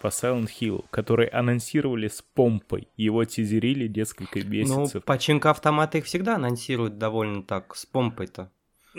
[0.00, 2.88] по Silent Hill, который анонсировали с помпой.
[2.96, 5.04] Его тизерили несколько Ну, месяцев.
[5.04, 8.50] починка автомата их всегда анонсируют довольно так, с помпой-то.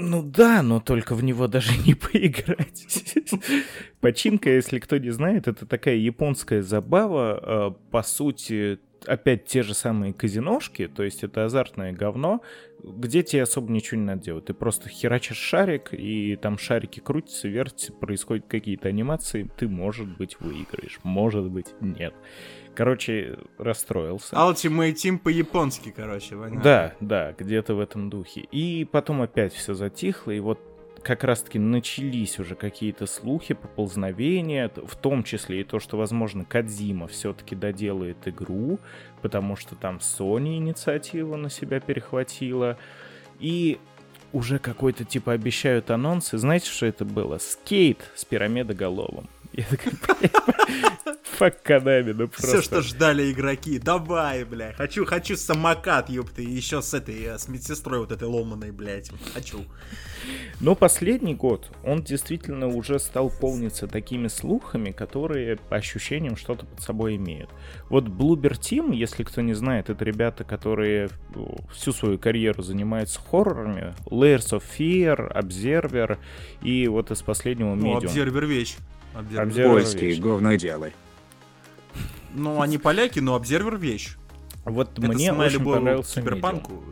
[0.02, 2.88] Ну да, но только в него даже не поиграть.
[4.00, 7.74] Починка, если кто не знает, это такая японская забава.
[7.78, 12.42] э, По сути, опять те же самые казиношки, то есть это азартное говно,
[12.82, 14.46] где тебе особо ничего не надо делать.
[14.46, 19.50] Ты просто херачишь шарик, и там шарики крутятся, вертятся, происходят какие-то анимации.
[19.58, 22.14] Ты, может быть, выиграешь, может быть, нет.
[22.76, 24.36] Короче, расстроился.
[24.36, 26.62] Ultimate Team по-японски, короче, понятно.
[26.62, 28.42] Да, да, где-то в этом духе.
[28.52, 30.60] И потом опять все затихло, и вот
[31.04, 37.08] как раз-таки начались уже какие-то слухи, поползновения, в том числе и то, что, возможно, Кадзима
[37.08, 38.80] все-таки доделает игру,
[39.22, 42.78] потому что там Sony инициативу на себя перехватила.
[43.40, 43.80] И
[44.34, 46.38] уже какой-то типа обещают анонсы.
[46.38, 47.38] Знаете, что это было?
[47.38, 49.28] Скейт с пирамидоголовым.
[49.60, 49.92] Я такой,
[51.38, 52.48] фак Канами, ну просто.
[52.48, 53.80] Все, что ждали игроки.
[53.80, 54.74] Давай, бля.
[54.78, 56.44] Хочу, хочу самокат, ёпты.
[56.44, 59.12] Еще с этой, э, с медсестрой вот этой ломаной, блядь.
[59.34, 59.66] Хочу.
[60.62, 66.82] Но последний год, он действительно уже стал полниться такими слухами, которые по ощущениям что-то под
[66.82, 67.50] собой имеют.
[67.90, 71.10] Вот Bloober Team, если кто не знает, это ребята, которые
[71.74, 73.94] всю свою карьеру занимаются хоррорами.
[74.06, 76.18] Layers of Fear, Observer
[76.62, 78.06] и вот из последнего Ну, Medium.
[78.06, 78.76] Observer вещь.
[79.16, 80.20] Observer Польские вещь.
[80.20, 80.94] говно делай.
[82.34, 84.16] Ну, они поляки, но Observer вещь.
[84.66, 86.24] Вот Это мне очень понравился Medium.
[86.24, 86.84] киберпанку.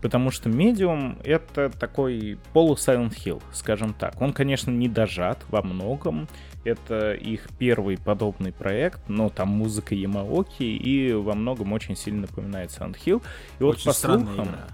[0.00, 4.20] Потому что Medium— это такой полу-Silent Hill, скажем так.
[4.20, 6.28] Он, конечно, не дожат во многом.
[6.64, 12.70] Это их первый подобный проект, но там музыка Ямаоки и во многом очень сильно напоминает
[12.70, 13.22] Silent Hill.
[13.58, 14.68] И вот Очень по странная слухам, игра.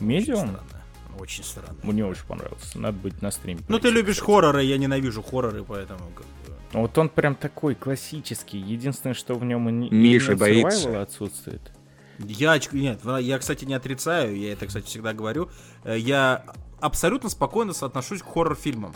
[0.00, 0.18] Medium?
[0.20, 0.75] Очень странная.
[1.18, 1.78] Очень странная.
[1.82, 2.78] мне очень понравился.
[2.78, 3.60] Надо быть на стриме.
[3.68, 6.00] Ну, ты любишь хорроры, я ненавижу хорроры, поэтому...
[6.14, 8.58] как бы, Вот он прям такой классический.
[8.58, 11.02] Единственное, что в нем Миша боится.
[11.02, 11.72] отсутствует.
[12.18, 15.50] Я, нет, я, кстати, не отрицаю, я это, кстати, всегда говорю.
[15.84, 16.46] Э, Я
[16.80, 18.94] абсолютно спокойно соотношусь к хоррор-фильмам.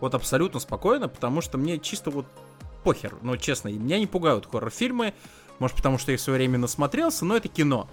[0.00, 2.26] Вот абсолютно спокойно, потому что мне чисто вот
[2.84, 5.12] похер, ну, честно, меня не пугают хоррор-фильмы,
[5.58, 7.88] может, потому что я в свое время насмотрелся, но это кино.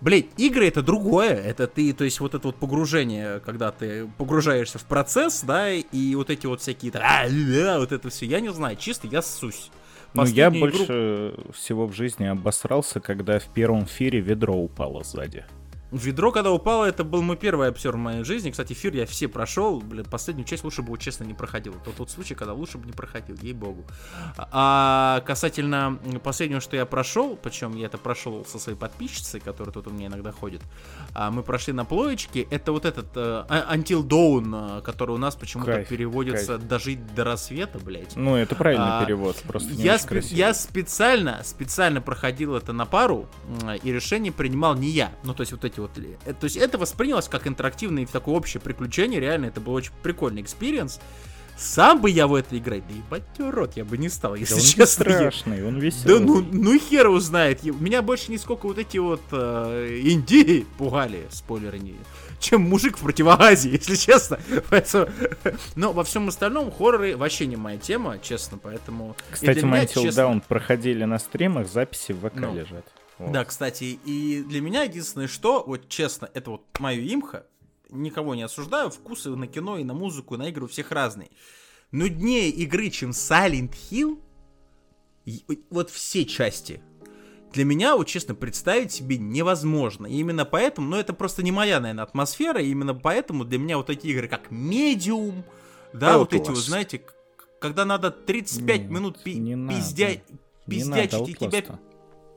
[0.00, 4.78] Блять, игры это другое, это ты, то есть вот это вот погружение, когда ты погружаешься
[4.78, 8.52] в процесс, да, и вот эти вот всякие, «А, ля», вот это все, я не
[8.52, 9.70] знаю, чисто я ссусь.
[10.14, 15.44] Ну, я игру- больше всего в жизни обосрался, когда в первом фире ведро упало сзади.
[15.90, 18.50] Ведро, когда упало, это был мой первый обсер в моей жизни.
[18.50, 19.80] Кстати, эфир я все прошел.
[19.80, 21.74] Блин, последнюю часть лучше бы, честно, не проходил.
[21.82, 23.84] Это тот случай, когда лучше бы не проходил, ей-богу.
[24.36, 29.86] А касательно последнего, что я прошел, причем я это прошел со своей подписчицей, которая тут
[29.86, 30.60] у меня иногда ходит,
[31.14, 35.36] а мы прошли на плоечке, это вот этот А- Until Dawn, э, который у нас
[35.36, 38.14] почему-то Кайф, переводится «Дожить до рассвета», блядь.
[38.16, 42.84] Ну, это правильный А, перевод, просто не Я, спе- я специально, специально проходил это на
[42.86, 43.28] пару,
[43.82, 45.12] и решение принимал не я.
[45.24, 45.90] Ну, то есть вот эти вот...
[45.98, 50.42] э, То есть это воспринялось как интерактивное такое общее приключение, реально, это был очень прикольный
[50.42, 51.00] experience.
[51.60, 54.54] Сам бы я в это играть, да ебать рот, я бы не стал, Да если
[54.54, 55.02] он не честно.
[55.08, 56.18] Я- страшный, он веселый.
[56.20, 57.64] Да ну, ну хер его знает.
[57.64, 61.96] Я- Меня больше нисколько вот эти вот э, индии пугали, спойлеры не,
[62.38, 64.38] чем мужик в противогазе, если честно.
[64.70, 65.08] Поэтому-
[65.74, 69.16] Но во всем остальном хорроры вообще не моя тема, честно, поэтому...
[69.30, 72.54] и Кстати, меня, Mantle честно, Down проходили на стримах, записи в ВК Ну.
[72.54, 72.86] лежат.
[73.18, 73.32] Вот.
[73.32, 77.46] Да, кстати, и для меня единственное, что, вот честно, это вот мое имха,
[77.90, 81.30] никого не осуждаю, вкусы на кино и на музыку, и на игры у всех разные.
[81.90, 84.20] Но днее игры, чем Silent Hill,
[85.70, 86.80] вот все части,
[87.52, 90.06] для меня, вот честно, представить себе невозможно.
[90.06, 93.78] И именно поэтому, ну это просто не моя, наверное, атмосфера, и именно поэтому для меня
[93.78, 95.42] вот эти игры, как Medium,
[95.92, 97.02] да, вот эти вот, знаете,
[97.58, 100.20] когда надо 35 Нет, минут пи- не пиздя-
[100.66, 101.80] пиздячить, и тебя.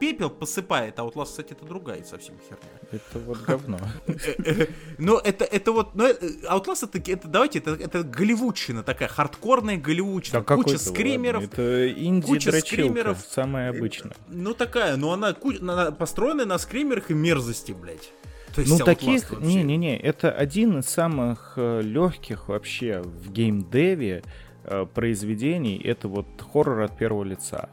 [0.02, 2.80] Пепел посыпает, а Outlast, кстати, это другая совсем херня.
[2.92, 3.78] Это вот говно.
[4.98, 6.10] Но это, это вот, ну,
[6.50, 11.44] Outlast это, это, давайте, это, это голливудщина такая, хардкорная голливудщина, Да куча скримеров.
[11.44, 13.18] ладно, Это инди-дрочилка, скримеров.
[13.30, 14.16] самая обычная.
[14.28, 18.12] Ну такая, но она ку- на- построена на скримерах и мерзости, блядь.
[18.56, 24.24] То есть Ну таких, не-не-не, это один из самых легких вообще в геймдеве
[24.66, 27.70] э, произведений, это вот хоррор от первого лица.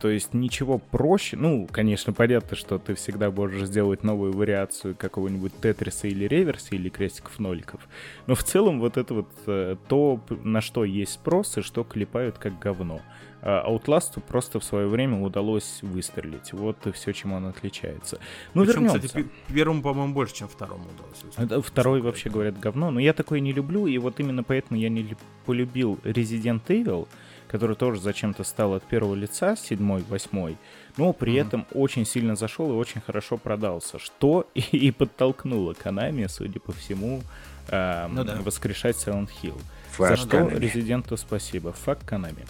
[0.00, 5.52] То есть ничего проще, ну, конечно, понятно, что ты всегда можешь сделать новую вариацию какого-нибудь
[5.60, 7.86] Тетриса или Реверса или крестиков-ноликов,
[8.26, 12.38] но в целом вот это вот э, то, на что есть спрос и что клепают
[12.38, 13.00] как говно.
[13.42, 16.52] А Outlast'у просто в свое время удалось выстрелить.
[16.52, 18.18] Вот и все, чем он отличается.
[18.52, 19.06] Ну, Причем, вернемся.
[19.08, 21.22] кстати, пе- первому, по-моему, больше, чем второму удалось.
[21.24, 21.64] выстрелить.
[21.64, 25.02] Второй вообще говорят говно, но я такое не люблю, и вот именно поэтому я не
[25.02, 27.08] лю- полюбил Resident Evil,
[27.50, 30.56] который тоже зачем-то стал от первого лица, седьмой, восьмой,
[30.96, 31.48] но при Мгм.
[31.48, 36.72] этом очень сильно зашел и очень хорошо продался, что и, и подтолкнуло Konami, судя по
[36.72, 37.22] всему,
[37.68, 38.36] эм, Ну да.
[38.40, 39.60] воскрешать Silent Hill.
[39.92, 40.58] Флэш За что Konami.
[40.60, 41.72] Резиденту спасибо.
[41.72, 42.46] Фак Konami.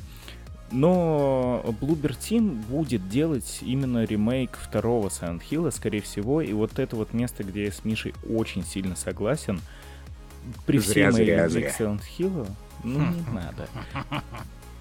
[0.72, 6.94] Но Bloober Team будет делать именно ремейк второго Silent Hill, скорее всего, и вот это
[6.94, 9.60] вот место, где я с Мишей очень сильно согласен.
[10.66, 11.70] При Зря, всей моей зря, любви зря.
[11.72, 12.48] к Silent Hill,
[12.84, 13.68] ну не надо.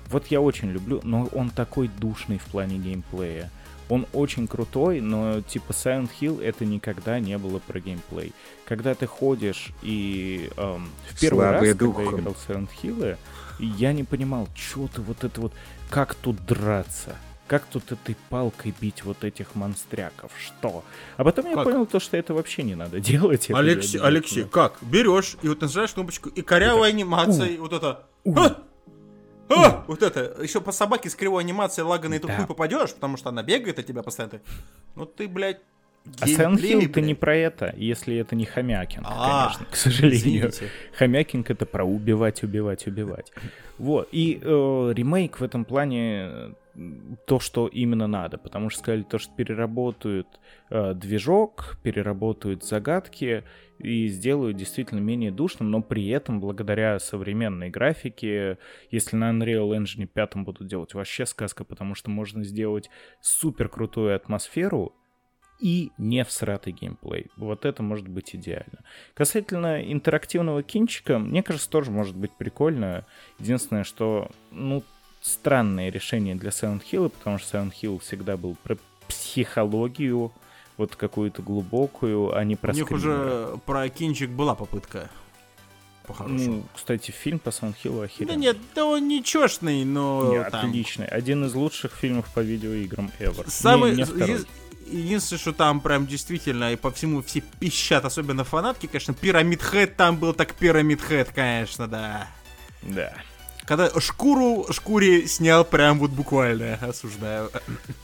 [0.10, 3.52] Вот я очень люблю, но он такой душный в плане геймплея.
[3.90, 8.34] Он очень крутой, но типа Silent Hill это никогда не было про геймплей.
[8.66, 12.20] Когда ты ходишь и эм, в первый Слабые раз, когда я духом.
[12.22, 13.18] играл в Silent Hill,
[13.60, 15.54] я не понимал, что ты вот это вот,
[15.90, 17.16] как тут драться,
[17.48, 20.84] как тут этой палкой бить вот этих монстряков, что?
[21.18, 21.64] А потом я Как?
[21.64, 23.50] понял то, что это вообще не надо делать.
[23.50, 24.50] это Алексей, Алексей, обязательно.
[24.50, 24.78] как?
[24.84, 28.04] Берешь и вот нажимаешь кнопочку, и корявая анимация, и вот это...
[28.24, 28.38] У.
[28.38, 28.62] «А!
[29.50, 30.36] А!» Вот это.
[30.42, 32.36] Еще по собаке с кривой анимацией лаганой Да.
[32.38, 34.42] хуй попадешь, потому что она бегает от тебя постоянно.
[34.96, 35.62] Ну ты, блядь,
[36.20, 40.52] А Silent Hill это не про это, если это не Хомякинг, А, конечно, к сожалению.
[40.98, 43.32] Хомякинг это про убивать, убивать, убивать.
[43.78, 44.10] Вот.
[44.12, 46.54] И э, ремейк в этом плане э,
[47.26, 48.38] то, что именно надо.
[48.38, 50.28] Потому что сказали то, что переработают
[50.70, 53.44] э, движок, переработают загадки
[53.80, 58.58] и сделают действительно менее душным, но при этом благодаря современной графике,
[58.92, 62.90] если на Unreal Engine 5 будут делать, вообще сказка, потому что можно сделать
[63.22, 64.96] супер крутую атмосферу
[65.60, 67.28] и не всратый геймплей.
[67.36, 68.80] Вот это может быть идеально.
[69.14, 73.06] Касательно интерактивного кинчика, мне кажется, тоже может быть прикольно.
[73.40, 74.84] Единственное, что, ну,
[75.22, 80.32] странное решение для Silent Hill, потому что Silent Hill всегда был про психологию,
[80.78, 83.10] вот какую-то глубокую, а не про У них скримеры.
[83.10, 85.10] уже про кинчик была попытка.
[86.08, 86.52] По-хорошему.
[86.58, 88.36] Ну, кстати, фильм по Silent Hill да охеренный.
[88.38, 90.68] нет, да он нечестный, но Не, там...
[90.68, 91.06] отличный.
[91.06, 93.44] Один из лучших фильмов по видеоиграм ever.
[93.46, 93.96] Не- Самый...
[93.96, 94.40] не второй.
[94.92, 99.96] Единственное, что там прям действительно и по всему все пищат, особенно фанатки, конечно, Пирамид Хэт
[99.96, 102.28] там был так Пирамид Хэт, конечно, да.
[102.82, 103.14] Да.
[103.66, 107.52] Когда шкуру шкуре снял прям вот буквально, осуждаю.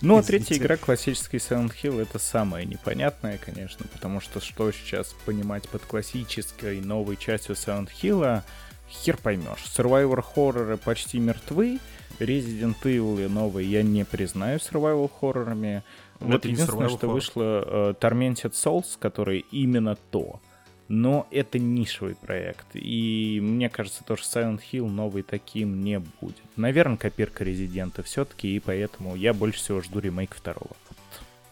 [0.01, 5.15] Ну, а третья игра, классический Silent Hill, это самое непонятное, конечно, потому что что сейчас
[5.25, 8.43] понимать под классической новой частью Silent Hill,
[8.89, 9.65] хер поймешь.
[9.75, 11.79] Survivor хорроры почти мертвы,
[12.19, 15.83] Resident Evil новые я не признаю survival хоррорами.
[16.19, 17.13] Вот это единственное, что horror.
[17.13, 20.39] вышло э, Tormented Souls, который именно то.
[20.87, 22.67] Но это нишевый проект.
[22.73, 26.43] И мне кажется, то, что Silent Hill новый таким не будет.
[26.55, 30.75] Наверное, копирка Резидента все-таки, и поэтому я больше всего жду ремейк второго.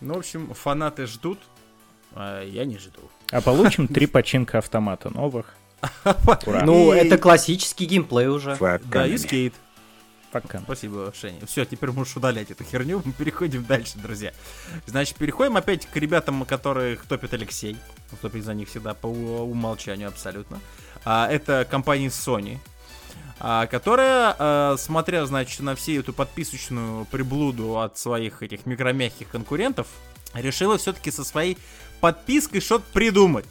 [0.02, 1.39] Ну, в общем, фанаты ждут,
[2.13, 2.99] а я не жду.
[3.32, 5.56] А получим три починка автомата новых.
[6.45, 6.63] Ура.
[6.63, 8.58] Ну, это классический геймплей уже.
[8.86, 9.54] Да, и скейт.
[10.34, 10.62] Пока.
[10.62, 11.46] Спасибо, Женя.
[11.46, 13.04] Все, теперь можешь удалять эту херню.
[13.06, 14.34] Мы переходим дальше, друзья.
[14.88, 17.78] Значит, переходим опять к ребятам, которых топит Алексей.
[18.12, 20.60] Он Топит за них всегда по умолчанию абсолютно.
[21.06, 22.58] А, это компания Sony.
[23.39, 29.88] а, которая, а, смотря, значит, на всю эту подписочную приблуду от своих этих микромягких конкурентов,
[30.34, 31.60] решила все-таки со своей
[32.00, 33.46] подпиской что-то придумать.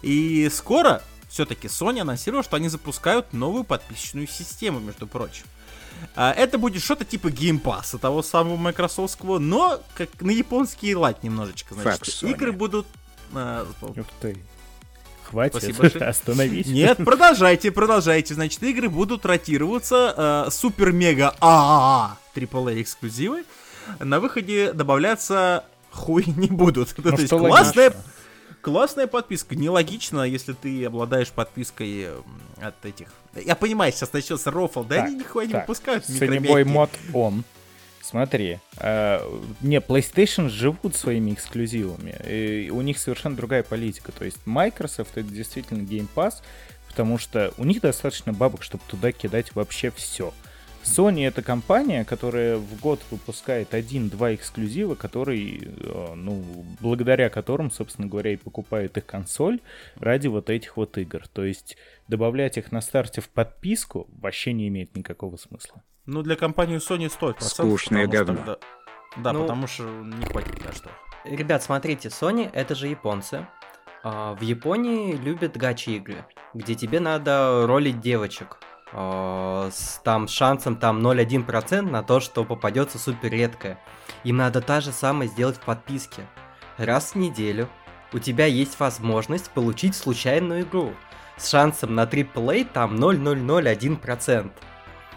[0.00, 5.44] И скоро все-таки Sony анонсировала, что они запускают новую подписочную систему, между прочим.
[6.16, 11.74] А, Это будет что-то типа геймпасса того самого майкрософтского, но как на японский лайт немножечко.
[11.74, 12.30] Значит, Факт, Sony.
[12.30, 12.86] игры будут...
[13.34, 14.36] а, Ух ты.
[15.24, 16.04] Хватит, Спасибо большое.
[16.08, 16.66] остановись.
[16.66, 18.34] Нет, продолжайте, продолжайте.
[18.34, 20.44] Значит, игры будут ротироваться.
[20.46, 23.44] э, Супер-мега ААА AAA эксклюзивы.
[24.00, 26.94] На выходе добавляться хуй не будут.
[26.98, 28.04] Ну, То есть классная, логично.
[28.64, 29.54] Классная подписка.
[29.54, 32.08] Нелогично, если ты обладаешь подпиской
[32.60, 33.08] от этих...
[33.34, 37.44] Я понимаю, сейчас начнется рофл, да Так, они нихуя не выпускают Сонебой мод он.
[38.00, 39.20] Смотри, э,
[39.60, 42.14] не, PlayStation живут своими эксклюзивами.
[42.28, 44.12] И у них совершенно другая политика.
[44.12, 46.36] То есть Microsoft это действительно Game Pass,
[46.88, 50.32] потому что у них достаточно бабок, чтобы туда кидать вообще все.
[50.84, 56.42] Sony это компания, которая в год выпускает один-два эксклюзива, которые, э, ну,
[56.80, 59.60] благодаря которым, собственно говоря, и покупают их консоль
[59.96, 61.26] ради вот этих вот игр.
[61.28, 61.76] То есть
[62.08, 65.82] добавлять их на старте в подписку вообще не имеет никакого смысла.
[66.06, 67.40] Ну, для компании Sony 100%.
[67.40, 68.42] Скучное говно.
[68.46, 68.58] Да,
[69.16, 70.90] да, Ну- потому что не хватит на что.
[71.24, 73.46] Ребят, смотрите, Sony это же японцы.
[74.02, 78.58] А, В Японии любят гачи-игры, где тебе надо ролить девочек.
[78.94, 83.78] А, С там шансом там 0,1% на то, что попадется супер редкое.
[84.22, 86.22] Им надо та же самое сделать в подписке.
[86.78, 87.68] Раз в неделю
[88.12, 90.92] у тебя есть возможность получить случайную игру.
[91.36, 94.50] С шансом на AAA там 0,001%.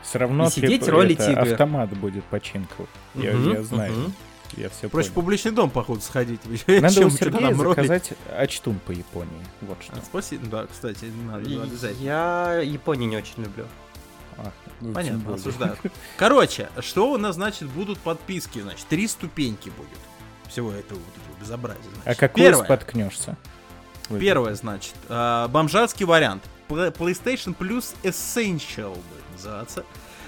[0.02, 1.52] Все равно И сидеть это игры.
[1.52, 2.88] автомат будет починку.
[3.14, 3.94] Я, Мгм, я знаю.
[3.94, 4.14] мгм.
[4.56, 5.26] Я все Проще в понял.
[5.26, 6.40] публичный дом, походу, сходить.
[6.68, 9.46] Надо у Сергея заказать очтун по Японии.
[9.62, 9.94] Вот что.
[9.94, 12.04] А, Спасибо, да, кстати, надо И- обязательно.
[12.04, 13.66] Я Японию не очень люблю.
[14.38, 15.76] А, ну, Понятно, осуждаю.
[16.18, 18.60] Короче, что у нас, значит, будут подписки?
[18.62, 19.90] Значит, три ступеньки будет
[20.48, 21.82] всего этого вот этого безобразия.
[22.00, 22.20] А значит.
[22.20, 23.38] какой Первое, споткнешься?
[24.20, 26.44] Первое, значит, а, бомжатский вариант.
[26.70, 29.84] PlayStation Plus Essential будет называться.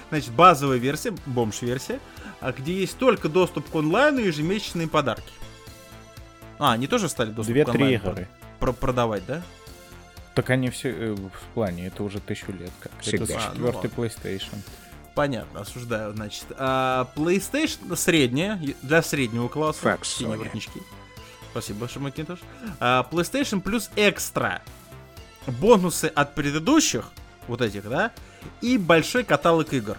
[0.10, 1.99] Значит, базовая версия, бомж-версия, а,
[2.41, 5.32] где есть только доступ к онлайну и ежемесячные подарки.
[6.58, 8.28] А, они тоже стали доступ к Две-три онлайну игры.
[8.59, 9.41] про- продавать, да?
[10.36, 12.91] Так они все э, в плане, это уже тысячу лет как.
[13.01, 13.26] Всегда.
[13.26, 14.57] Это А, ну четвертый PlayStation.
[15.16, 16.45] Понятно, осуждаю, значит.
[16.57, 19.82] А, PlayStation средняя, для среднего класса.
[19.82, 20.82] Факт, синие воротнички.
[21.51, 22.39] Спасибо большое, Макинтош.
[22.80, 24.62] А, PlayStation Plus Extra.
[25.47, 27.09] Бонусы от предыдущих,
[27.47, 28.11] вот этих, да,
[28.61, 29.97] и большой каталог игр.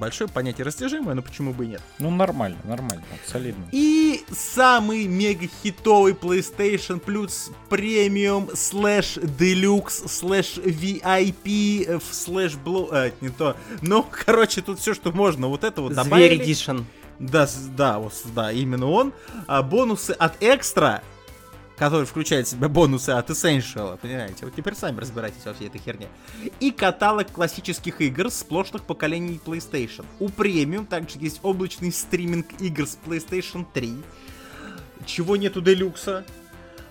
[0.00, 1.82] Большое понятие растяжимое, но почему бы и нет.
[1.98, 3.66] Ну, нормально, нормально, солидно.
[3.70, 12.88] И самый мега хитовый PlayStation Plus Premium слэш Deluxe слэш VIP э, слэш блу...
[12.90, 13.56] э, не то.
[13.82, 15.48] Ну, короче, тут все, что можно.
[15.48, 16.42] Вот это вот Зверь добавили.
[16.42, 16.78] Edition.
[17.18, 19.12] Да, с- да, вот, да, именно он.
[19.46, 21.02] А, бонусы от экстра,
[21.80, 24.44] который включает в себя бонусы от Essential, понимаете?
[24.44, 26.08] Вот теперь сами разбирайтесь во всей этой херне.
[26.60, 30.04] И каталог классических игр с сплошных поколений PlayStation.
[30.18, 33.94] У премиум также есть облачный стриминг игр с PlayStation 3,
[35.06, 36.26] чего нет у Делюкса.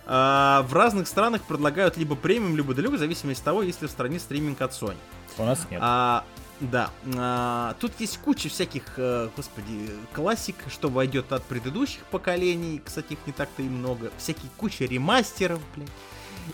[0.08, 3.88] А, в разных странах предлагают либо премиум, либо делюкс, в зависимости от того, есть ли
[3.88, 4.98] в стране стриминг от Sony.
[5.38, 5.80] У нас нет.
[5.84, 6.24] А,
[6.60, 13.14] да, а, тут есть куча всяких, э, господи, классик, что войдет от предыдущих поколений, кстати,
[13.14, 15.88] их не так-то и много, всякие куча ремастеров, блин,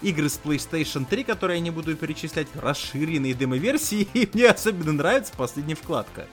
[0.04, 5.34] игры с PlayStation 3, которые я не буду перечислять, расширенные демо-версии, и мне особенно нравится
[5.36, 6.28] последняя вкладка,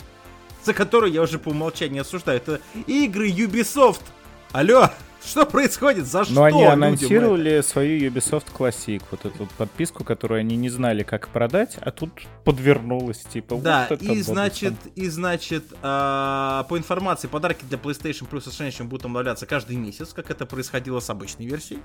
[0.62, 4.02] за которую я уже по умолчанию осуждаю, это игры Ubisoft.
[4.52, 4.90] Алло,
[5.24, 6.06] что происходит?
[6.06, 6.34] За что?
[6.34, 11.76] Но они анонсировали свою Ubisoft Classic, вот эту подписку, которую они не знали, как продать,
[11.80, 12.10] а тут
[12.44, 18.48] подвернулась, типа, Да, вот и значит, и значит, а, по информации, подарки для PlayStation Plus
[18.48, 21.80] Essential будут обновляться каждый месяц, как это происходило с обычной версией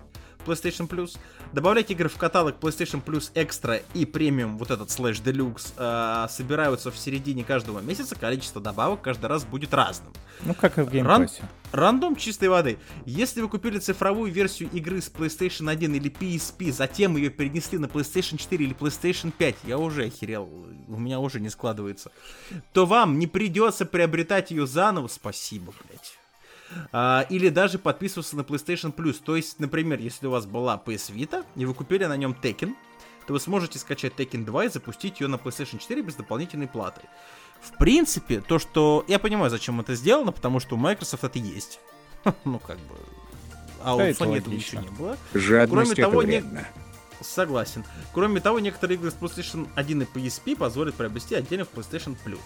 [0.46, 1.18] PlayStation Plus.
[1.54, 6.92] Добавлять игры в каталог PlayStation Plus Extra и Premium, вот этот слэш Deluxe, а, собираются
[6.92, 8.16] в середине каждого месяца.
[8.16, 10.14] Количество добавок каждый раз будет разным.
[10.42, 11.44] Ну, как и в Ран- Game Pass е.
[11.72, 12.78] Рандом чистой воды.
[13.06, 17.86] Если вы купили цифровую версию игры с PlayStation 1 или PSP, затем ее перенесли на
[17.86, 20.50] PlayStation 4 или PlayStation 5, я уже охерел,
[20.88, 22.12] у меня уже не складывается,
[22.72, 26.18] то вам не придется приобретать ее заново, спасибо, блять.
[26.92, 29.22] А, или даже подписываться на PlayStation Plus.
[29.24, 32.76] То есть, например, если у вас была PS Vita, и вы купили на нем Tekken,
[33.26, 37.02] то вы сможете скачать Tekken 2 и запустить ее на PlayStation 4 без дополнительной платы.
[37.62, 39.04] В принципе, то, что...
[39.08, 41.80] Я понимаю, зачем это сделано, потому что у Microsoft это есть.
[42.46, 42.96] Ну, как бы...
[43.84, 45.18] А у Sony этого ничего не было.
[45.34, 46.44] Жадность Кроме того, не-.
[47.22, 47.84] Согласен.
[48.14, 52.40] Кроме того, некоторые игры с PlayStation 1 и PSP позволят приобрести отдельно в PlayStation Plus.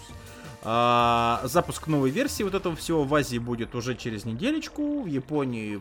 [0.64, 5.80] А, запуск новой версии вот этого всего в Азии будет уже через неделечку, в Японии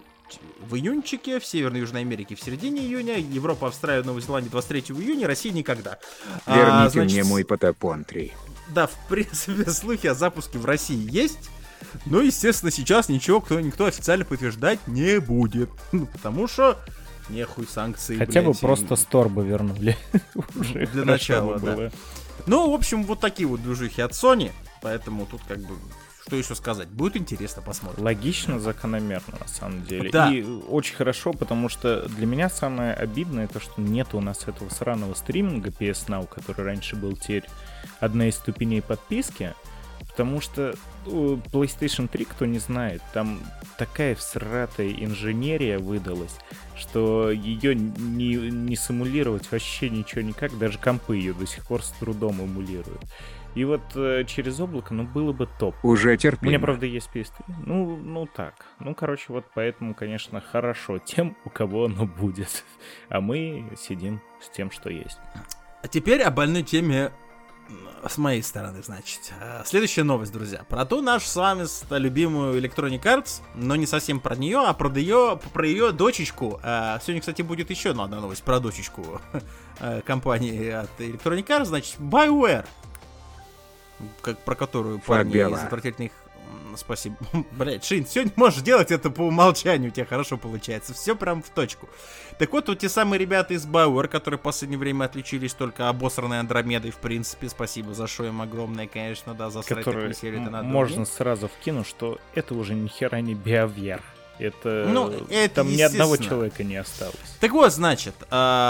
[0.62, 4.96] в июньчике, в Северной и Южной Америке в середине июня, Европа, Австралия, Новая Зеландия 23
[4.98, 6.00] июня, Россия никогда.
[6.46, 8.32] А, Верните значит, мне мой Потапон 3.
[8.74, 11.50] Да, в принципе, слухи о запуске в России есть.
[12.06, 15.70] Но, естественно, сейчас ничего кто, никто официально подтверждать не будет.
[15.92, 16.78] Ну, потому что
[17.30, 19.98] нехуй санкции, Хотя бы блядь, и- просто Стор бы вернули.
[20.56, 21.76] Уже Для начала, бы да.
[21.76, 21.92] было.
[22.48, 24.52] Ну, в общем, вот такие вот движухи от Sony.
[24.82, 25.76] Поэтому тут как бы...
[26.26, 26.88] Что еще сказать?
[26.88, 28.04] Будет интересно, посмотрим.
[28.04, 30.12] Логично, закономерно, на самом деле.
[30.12, 30.32] Да.
[30.32, 34.70] И очень хорошо, потому что для меня самое обидное то, что нет у нас этого
[34.70, 37.46] сраного стриминга PS Now, который раньше был теперь
[38.00, 39.54] одна из ступеней подписки.
[40.12, 43.40] Потому что ну, PlayStation 3, кто не знает, там
[43.78, 46.36] такая всратая инженерия выдалась,
[46.76, 51.92] что ее не, не симулировать вообще ничего никак, даже компы ее до сих пор с
[51.92, 53.02] трудом эмулируют.
[53.56, 55.76] И вот э, через облако, ну, было бы топ.
[55.84, 56.60] Уже У меня, терпимо.
[56.60, 57.44] правда, есть PS3.
[57.66, 58.66] Ну, ну так.
[58.80, 62.64] Ну, короче, вот поэтому, конечно, хорошо тем, у кого оно будет.
[63.10, 65.20] А мы сидим с тем, что есть.
[65.84, 67.12] А теперь о больной теме
[68.08, 69.34] с моей стороны, значит.
[69.40, 70.64] А, Следующая новость, друзья.
[70.68, 71.66] Про ту нашу с вами
[71.98, 76.60] любимую Electronic Arts, но не совсем про нее, а про ее, про ее дочечку.
[76.64, 79.22] А, Сегодня, кстати, будет еще одна новость про дочечку
[79.80, 82.66] э, компании от Electronic Arts, значит, BioWare.
[84.22, 85.56] Как, про которую парни Фабиола.
[85.58, 86.12] из отвратительных...
[86.76, 87.16] Спасибо.
[87.52, 90.94] Блять, Шин, сегодня можешь делать это по умолчанию, у тебя хорошо получается.
[90.94, 91.90] Все прям в точку.
[92.40, 96.40] Так вот, вот те самые ребята из BioWare, которые в последнее время отличились только обосранной
[96.40, 97.50] Андромедой, в принципе.
[97.50, 102.20] Спасибо за шо им огромное, конечно, да, за Который серию м- можно сразу вкинуть, что
[102.34, 104.02] это уже ни хера не BioWare.
[104.40, 104.88] Это...
[104.90, 107.16] Ну, это Там ни одного человека не осталось.
[107.40, 108.26] Так вот, значит, э,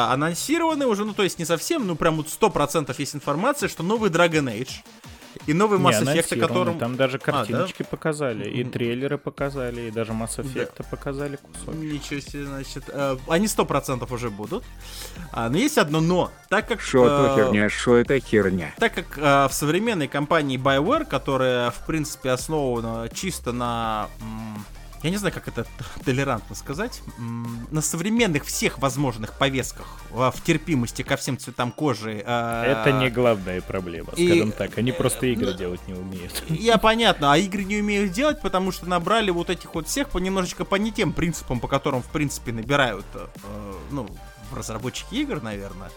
[0.09, 4.09] анонсированы уже, ну то есть не совсем, ну прям вот 100% есть информация, что новый
[4.09, 4.83] Dragon Age
[5.47, 6.79] и новый Mass Effect, о котором...
[6.79, 7.31] Там даже А, да?
[7.31, 11.75] картиночки показали, и трейлеры показали, и даже Mass Effect показали кусок.
[11.75, 14.63] Ничего себе, значит, э, они сто процентов уже будут.
[15.31, 16.31] А, но есть одно но.
[16.49, 16.81] Так как...
[16.81, 18.73] Шо это э, херня, шо это херня.
[18.77, 24.07] Так как э, в современной компании BioWare, которая, в принципе, основана чисто на...
[24.21, 24.65] м,
[25.03, 25.65] я не знаю, как это
[26.05, 27.01] толерантно сказать.
[27.71, 32.23] на современных всех возможных повестках э, в терпимости ко всем цветам кожи.
[32.25, 34.77] э, Это не главная проблема, и- скажем так.
[34.77, 36.43] Они просто игры ну, делать не умеют.
[36.49, 40.17] Я понятно, а игры не умеют делать, потому что набрали вот этих вот всех по
[40.19, 43.27] немножечко по не тем принципам, по которым, в принципе, набирают, э,
[43.91, 44.07] ну,
[44.55, 45.91] разработчики игр, наверное.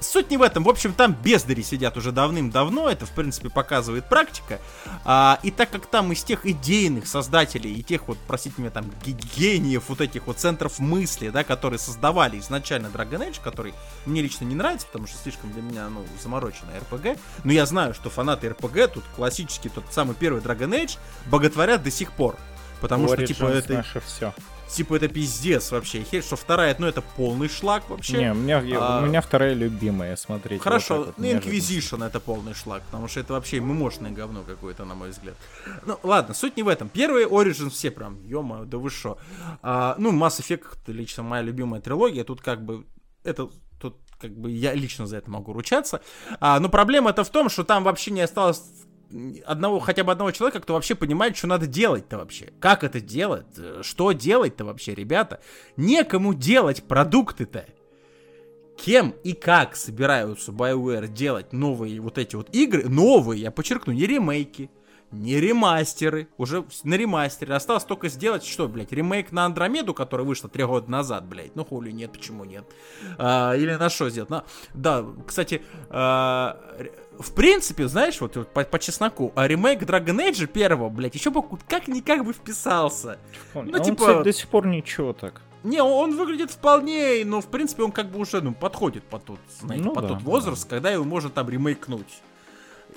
[0.00, 0.64] Суть не в этом.
[0.64, 2.88] В общем, там бездари сидят уже давным-давно.
[2.88, 4.60] Это, в принципе, показывает практика.
[5.04, 8.90] А, и так как там из тех идейных создателей и тех вот, простите меня, там,
[9.04, 13.74] ге- гениев вот этих вот центров мысли, да, которые создавали изначально Dragon Age, который
[14.06, 17.18] мне лично не нравится, потому что слишком для меня, ну, замороченная RPG.
[17.44, 21.90] Но я знаю, что фанаты RPG, тут классический, тот самый первый Dragon Age, боготворят до
[21.90, 22.36] сих пор.
[22.80, 24.34] Потому что, типа, это, наше все.
[24.68, 26.02] Типа, это пиздец вообще.
[26.02, 28.18] Херь, что вторая, ну, это полный шлак вообще.
[28.18, 30.62] Не, у меня, А, у меня вторая любимая, смотрите.
[30.62, 31.24] Хорошо, вот ну.
[31.24, 35.36] Inquisition это полный шлак, потому что это вообще мымошное говно какое-то, на мой взгляд.
[35.84, 36.88] Ну, ладно, суть не в этом.
[36.88, 39.18] Первые Origins все прям, ё да вы шо.
[39.62, 42.86] А, ну, Mass Effect, лично моя любимая трилогия, тут как бы,
[43.24, 43.48] это,
[43.80, 46.00] тут как бы я лично за это могу ручаться.
[46.40, 48.62] А, но проблема это в том, что там вообще не осталось
[49.44, 52.52] одного, хотя бы одного человека, кто вообще понимает, что надо делать-то вообще.
[52.60, 53.46] Как это делать?
[53.56, 55.40] Э, Что делать-то вообще, ребята?
[55.76, 57.66] Некому делать продукты-то
[58.76, 64.04] кем и как собираются BioWare делать новые вот эти вот игры, новые, я подчеркну, не
[64.06, 64.70] ремейки,
[65.12, 67.54] не ремастеры, уже на ремастере.
[67.54, 71.56] Осталось только сделать, что, блядь, ремейк на Андромеду, который вышла три года назад, блядь.
[71.56, 72.64] Ну, хули нет, почему нет?
[73.16, 74.28] А, или на что сделать?
[74.28, 74.44] На-
[74.74, 76.58] Да, кстати, а,
[77.18, 81.30] в принципе, знаешь, вот, вот по, по чесноку, а ремейк Dragon Age первого, блядь, еще
[81.30, 83.18] бы как-никак бы вписался.
[83.54, 85.42] Он, ну, а он, типа- кстати, до сих пор ничего так.
[85.62, 89.24] Не, он он выглядит вполне, но в принципе он как бы уже ну, подходит под
[89.24, 92.22] тот, знаете, Ну под да, тот возраст, когда его можно там ремейкнуть.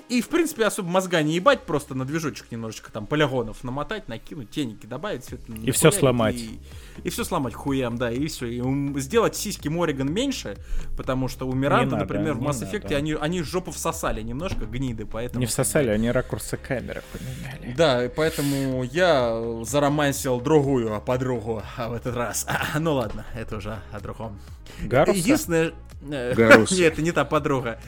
[0.08, 4.50] И в принципе особо мозга не ебать, просто на движочек немножечко там полигонов намотать, накинуть,
[4.50, 6.36] теники добавить, все это И нахуярить, сломать.
[6.36, 6.60] И,
[7.04, 8.46] и все сломать хуям, да, и все.
[8.46, 10.56] И сделать сиськи Мориган меньше,
[10.96, 12.96] потому что у Миранды, надо, например, в Mass Effect надо.
[12.96, 15.40] они, они жопу всосали немножко, гниды, поэтому...
[15.40, 17.74] Не всосали, они ракурсы камеры поменяли.
[17.76, 22.46] да, и поэтому я заромансил другую подругу а в этот раз.
[22.78, 24.38] ну ладно, это уже о другом.
[24.82, 25.18] Гаруса?
[25.18, 25.72] Единственное...
[26.10, 26.70] э, Гарус.
[26.78, 27.78] Нет, это не та подруга.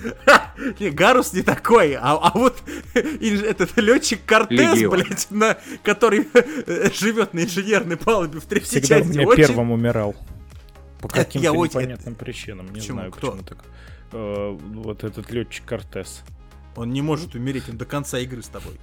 [0.79, 2.63] Не, Гарус не такой, а, а вот
[2.95, 6.29] этот летчик Кортес, блядь, на, который
[6.95, 9.19] живет на инженерной палубе в третьей Всегда у части.
[9.19, 10.15] меня очень- первым умирал.
[11.01, 12.67] По Я каким-то очень- непонятным причинам.
[12.67, 12.97] Не Почему?
[12.99, 13.31] знаю, Кто?
[13.33, 13.59] почему так.
[14.13, 16.23] Э, Вот этот летчик Кортес.
[16.75, 18.81] Он не может умереть, он до конца игры с тобой.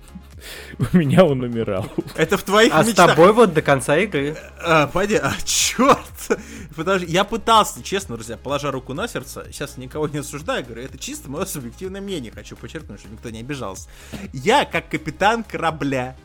[0.94, 1.88] У меня он умирал.
[2.16, 3.12] Это в твоих А с мечтах.
[3.16, 4.38] тобой вот до конца игры.
[4.64, 5.98] А, пойди, а, черт!
[6.76, 11.00] Подожди, я пытался, честно, друзья, положа руку на сердце, сейчас никого не осуждаю, говорю, это
[11.00, 13.90] чисто мое субъективное мнение, хочу подчеркнуть, чтобы никто не обижался.
[14.34, 16.16] Я, как капитан корабля,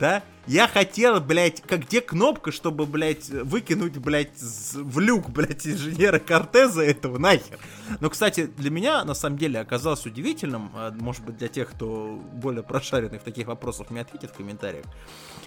[0.00, 6.18] да, я хотел, блядь, как где кнопка, чтобы, блядь, выкинуть, блядь, в люк, блядь, инженера
[6.18, 7.58] Кортеза этого нахер.
[8.00, 12.18] Но, кстати, для меня, на самом деле, оказалось удивительным, а, может быть, для тех, кто
[12.32, 14.86] более прошаренный в таких вопросах, мне ответит в комментариях,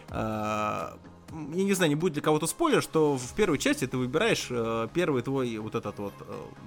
[0.10, 0.98] а,
[1.32, 4.88] я не знаю, не будет для кого-то спойлер, что в первой части ты выбираешь э,
[4.94, 6.14] первый твой вот этот вот,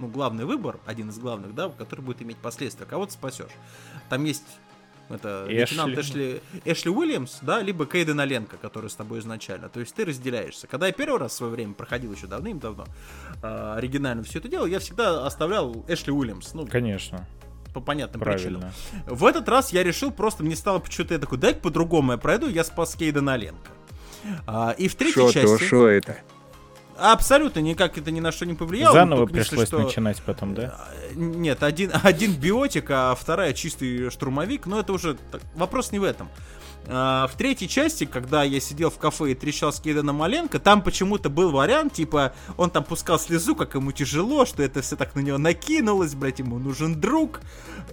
[0.01, 2.85] ну, главный выбор, один из главных, да, который будет иметь последствия.
[2.85, 3.53] Кого ты спасешь.
[4.09, 4.43] Там есть
[5.09, 5.57] это Эшли.
[5.59, 9.69] лейтенант Эшли, Эшли Уильямс, да, либо Кейден Оленко, который с тобой изначально.
[9.69, 10.67] То есть ты разделяешься.
[10.67, 12.85] Когда я первый раз в свое время проходил еще давным-давно
[13.43, 17.27] э, оригинально все это делал, я всегда оставлял Эшли Уильямс, ну, Конечно,
[17.75, 18.61] по понятным причинам.
[18.63, 18.73] правильно.
[19.07, 22.49] В этот раз я решил просто, мне стало почему-то я такой, дай по-другому я пройду,
[22.49, 23.71] я спас Кейдена Оленко.
[24.47, 26.17] А, и в третьей Шо то, части шо это?
[26.99, 28.95] Абсолютно никак это ни на что не повлияло.
[28.95, 30.77] Заново только единственное, пришлось что- начинать потом, да?
[30.79, 35.99] А, Нет, один, один биотик, а вторая чистый штурмовик, но это уже так, вопрос не
[35.99, 36.29] в этом.
[36.89, 40.83] А, в третьей части, когда я сидел в кафе и трещал с Кейденом Маленко, там
[40.83, 45.15] почему-то был вариант, типа, он там пускал слезу, как ему тяжело, что это все так
[45.15, 47.41] на него накинулось, блядь, ему нужен друг.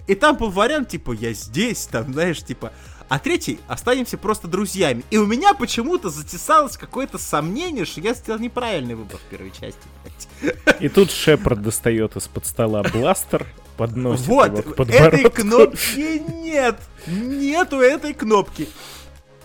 [0.06, 2.72] И там был вариант, типа, я здесь, там, знаешь, типа...
[3.08, 5.04] А третий, останемся просто друзьями.
[5.10, 9.78] И у меня почему-то затесалось какое-то сомнение, что я сделал неправильный выбор в первой части,
[10.02, 10.80] блядь.
[10.80, 13.46] И тут Шепард достает из-под стола бластер,
[13.76, 15.30] подносит Вот, его к этой подбородку.
[15.42, 16.76] кнопки нет!
[17.06, 18.68] Нету этой кнопки.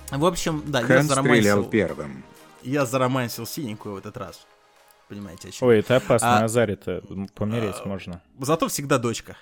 [0.09, 2.23] В общем, да, я Хан стрелял заромансил, первым.
[2.63, 4.39] я заромансил синенькую в этот раз.
[5.09, 5.67] Понимаете, о чем?
[5.67, 7.03] Ой, это опасно, А- Азаре-то
[7.35, 8.21] помереть можно.
[8.39, 9.35] Зато всегда дочка.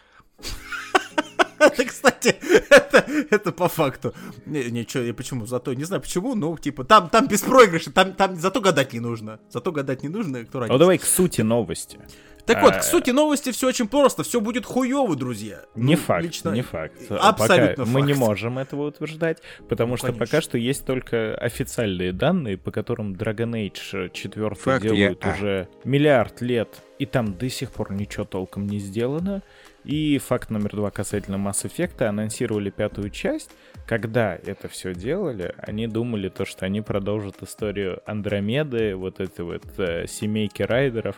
[1.60, 2.36] Это, кстати,
[2.70, 4.14] это, это по факту.
[4.46, 5.46] Не, чё, я почему?
[5.46, 9.40] Зато, не знаю почему, ну, типа, там, там беспроигрышно, там, там зато гадать не нужно.
[9.50, 10.80] Зато гадать не нужно, кто Ну родится.
[10.80, 12.00] давай к сути новости.
[12.48, 15.62] Так вот, к сути новости все очень просто, все будет хуёво, друзья.
[15.76, 16.96] Не Ну, факт, лично- не факт.
[17.12, 18.26] Абсолютно Пока мы не факт.
[18.28, 19.40] можем этого утверждать,
[19.70, 20.26] потому что Конечно.
[20.26, 25.34] пока что есть только официальные данные, по которым Dragon Age 4 Факт делают я- а.
[25.36, 29.44] уже миллиард лет, и там до сих пор ничего толком не сделано.
[29.84, 32.04] И факт номер два касательно Mass Effect.
[32.04, 33.52] Анонсировали пятую часть.
[33.86, 39.64] Когда это все делали, они думали то, что они продолжат историю Андромеды, вот этой вот
[39.78, 41.16] э, семейки райдеров.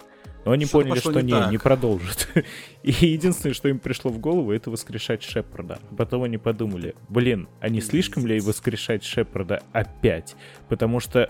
[0.50, 2.28] Но они Что-то поняли, что не не, не продолжат.
[2.82, 5.78] И единственное, что им пришло в голову, это воскрешать Шепарда.
[5.96, 10.36] Потом они подумали, блин, а не слишком ли воскрешать Шепарда опять?
[10.68, 11.30] Потому что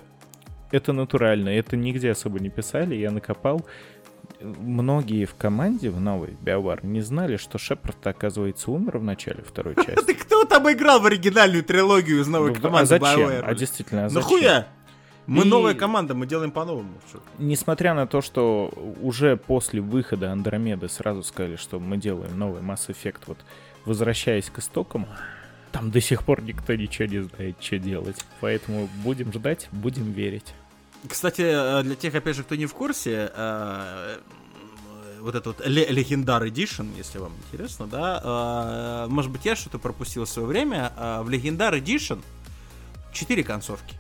[0.72, 3.66] это натурально, это нигде особо не писали, я накопал.
[4.40, 9.76] Многие в команде в новой BioWare не знали, что Шепард, оказывается, умер в начале второй
[9.86, 10.06] части.
[10.06, 13.32] Ты кто там играл в оригинальную трилогию из новой Ну, команды а зачем?
[13.44, 14.32] А действительно, а зачем?
[14.32, 14.68] Нахуя?
[15.30, 16.90] Мы И- новая команда, мы делаем по-новому.
[17.38, 22.88] Несмотря на то, что уже после выхода Андромеды сразу сказали, что мы делаем новый Mass
[22.90, 23.38] Effect, вот
[23.86, 25.06] возвращаясь к истокам,
[25.72, 28.26] там до сих пор никто ничего не знает, что делать.
[28.42, 30.56] Поэтому будем ждать, будем верить.
[31.08, 34.18] Кстати, э, для тех, опять же, кто не в курсе, э,
[35.20, 39.78] вот этот вот Ле- Legendar Edition, если вам интересно, да, э, может быть, я что-то
[39.78, 42.20] пропустил в свое время, э, в Legendar Edition
[43.14, 43.96] 4 концовки.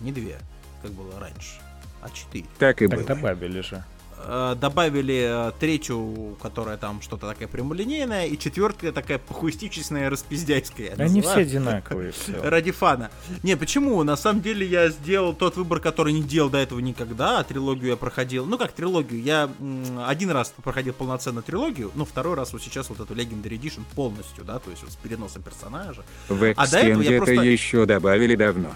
[0.00, 0.38] Не две,
[0.82, 1.60] как было раньше,
[2.02, 2.44] а 4.
[2.58, 3.08] Так и Так было.
[3.08, 3.84] добавили же.
[4.28, 10.94] Э, добавили э, третью, которая там что-то такая прямолинейная, и четвертая такая похуистическая, распиздяйская.
[10.96, 11.42] Они все называю.
[11.46, 12.12] одинаковые.
[12.16, 12.42] всё.
[12.42, 13.10] Ради фана.
[13.42, 14.02] Не, почему?
[14.04, 17.90] На самом деле я сделал тот выбор, который не делал до этого никогда, а трилогию
[17.90, 18.46] я проходил.
[18.46, 19.20] Ну как трилогию?
[19.22, 19.50] Я
[20.06, 24.44] один раз проходил полноценно трилогию, но второй раз вот сейчас вот эту Legendary Edition полностью,
[24.44, 26.04] да, то есть вот с переносом персонажа.
[26.28, 28.70] В А до этого экстенде я это просто- еще добавили давно.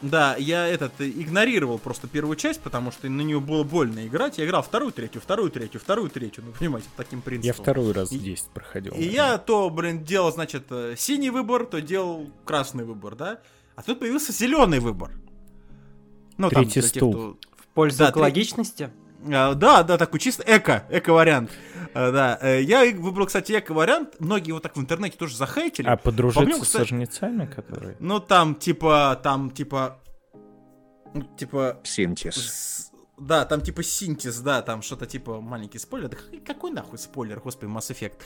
[0.00, 4.38] Да, я этот э, игнорировал просто первую часть, потому что на нее было больно играть.
[4.38, 6.44] Я играл вторую, третью, вторую, третью, вторую, третью.
[6.46, 7.46] Ну, понимаете, таким принципом.
[7.56, 8.92] Я второй раз И- 10 проходил.
[8.94, 13.40] И я то, блин, делал, значит, э, синий выбор, то делал красный выбор, да?
[13.74, 15.10] А тут появился зеленый выбор.
[16.36, 17.12] Ну, там, Третий тех, стул.
[17.12, 18.84] кто- В пользу Да, экологичности?
[18.84, 18.90] А,
[19.24, 21.50] да, да, такой чисто эко, эко-вариант.
[21.94, 24.16] А, да, э, я выбрал, кстати, эко-вариант.
[24.20, 25.88] Многие вот так в интернете тоже захейтили.
[25.88, 27.96] А подружиться По-моему, с кстати- жнецами, которые...
[27.98, 29.98] Ну, там, типа, там, типа...
[31.14, 32.87] ну, Типа, Синтез.
[33.20, 36.08] Да, там типа синтез, да, там что-то типа маленький спойлер.
[36.08, 36.16] Да
[36.46, 38.20] какой- нахуй спойлер, господи, Mass Effect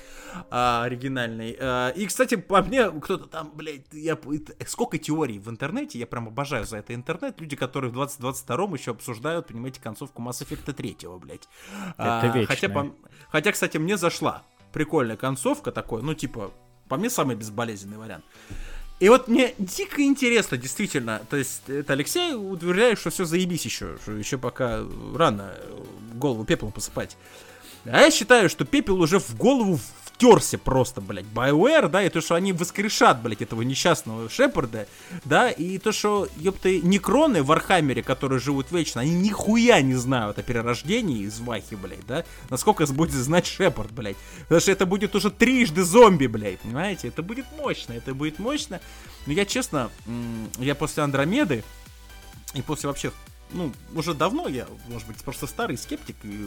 [0.50, 1.56] а, оригинальный.
[1.58, 4.18] А, и, кстати, по мне кто-то там, блядь, я,
[4.66, 7.40] сколько теорий в интернете, я прям обожаю за это интернет.
[7.40, 11.48] Люди, которые в 2022 еще обсуждают, понимаете, концовку Mass Effect 3, блядь.
[11.96, 12.54] А, Это вечное.
[12.56, 12.94] Хотя, по-
[13.30, 16.52] хотя, кстати, мне зашла прикольная концовка такой, ну, типа,
[16.88, 18.24] по мне самый безболезненный вариант.
[19.02, 23.98] И вот мне дико интересно, действительно, то есть это Алексей утверждает, что все заебись еще,
[24.00, 24.84] что еще пока
[25.16, 25.84] рано э,
[26.14, 27.16] голову пеплом посыпать.
[27.84, 29.80] А я считаю, что пепел уже в голову
[30.22, 34.86] втерся просто, блядь, BioWare, да, и то, что они воскрешат, блядь, этого несчастного Шепарда,
[35.24, 40.38] да, и то, что, ёпты, некроны в Архамере, которые живут вечно, они нихуя не знают
[40.38, 45.16] о перерождении из Вахи, блядь, да, насколько будет знать Шепард, блядь, потому что это будет
[45.16, 48.80] уже трижды зомби, блядь, понимаете, это будет мощно, это будет мощно,
[49.26, 49.90] но я, честно,
[50.58, 51.64] я после Андромеды
[52.54, 53.10] и после вообще
[53.52, 56.46] ну, уже давно я, может быть, просто старый скептик и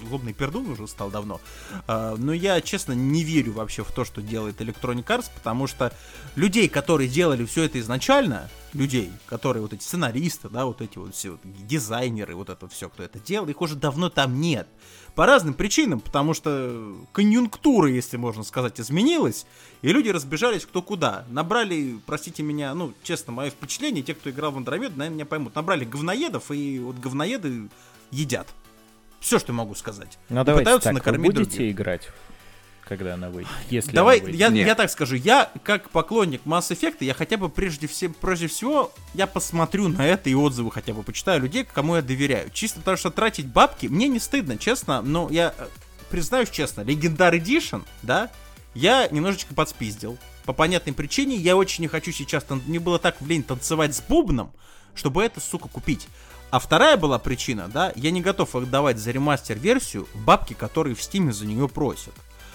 [0.00, 1.40] злобный пердун уже стал давно.
[1.86, 5.92] А, но я, честно, не верю вообще в то, что делает Electronic Arts, потому что
[6.34, 11.14] людей, которые делали все это изначально, людей, которые вот эти сценаристы, да, вот эти вот
[11.14, 14.68] все дизайнеры, вот это все, кто это делал, их уже давно там нет.
[15.14, 19.44] По разным причинам, потому что конъюнктура, если можно сказать, изменилась,
[19.82, 21.26] и люди разбежались кто куда.
[21.28, 25.54] Набрали, простите меня, ну, честно, мое впечатление, те, кто играл в Андромеду, наверное, меня поймут.
[25.54, 27.68] Набрали говноедов, и вот говноеды
[28.10, 28.48] едят.
[29.20, 30.18] Все, что могу сказать.
[30.30, 31.74] Ну давайте пытаются так, вы накормить будете других.
[31.74, 32.08] играть,
[32.96, 33.50] когда она выйдет?
[33.70, 34.40] Если Давай, она выйдет.
[34.40, 34.66] я, Нет.
[34.66, 38.92] я так скажу, я как поклонник Mass Effect, я хотя бы прежде, все, прежде всего,
[39.14, 42.50] я посмотрю на это и отзывы хотя бы почитаю людей, кому я доверяю.
[42.50, 45.66] Чисто потому что тратить бабки, мне не стыдно, честно, но я э,
[46.10, 48.30] признаюсь честно, Legendary Edition, да,
[48.74, 50.18] я немножечко подспиздил.
[50.44, 54.52] По понятной причине, я очень не хочу сейчас, мне было так лень танцевать с бубном,
[54.94, 56.08] чтобы это, сука, купить.
[56.50, 61.32] А вторая была причина, да, я не готов отдавать за ремастер-версию бабки, которые в стиме
[61.32, 62.12] за нее просят.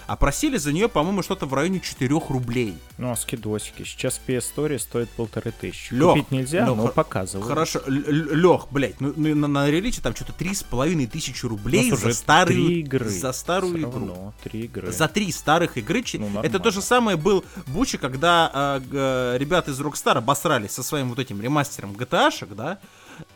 [0.08, 2.74] А просили за нее, по-моему, что-то в районе 4 рублей.
[2.96, 3.84] Ну, а скидосики.
[3.84, 5.92] Сейчас PS Story стоит полторы тысячи.
[5.94, 7.46] Лёх, Купить нельзя, Лёх, но показывают.
[7.46, 11.90] Хорошо, Лех, блядь, ну, ну, на, на реличе там что-то три с половиной тысячи рублей
[11.90, 13.08] Ну, за три игры.
[13.08, 13.92] за старую Всё игру.
[13.92, 14.90] равно, три игры.
[14.90, 16.02] За три старых игры.
[16.14, 20.82] Ну, это то же самое был Буча, когда э, г- ребята из Rockstar обосрались со
[20.82, 22.78] своим вот этим ремастером GTA-шек, да,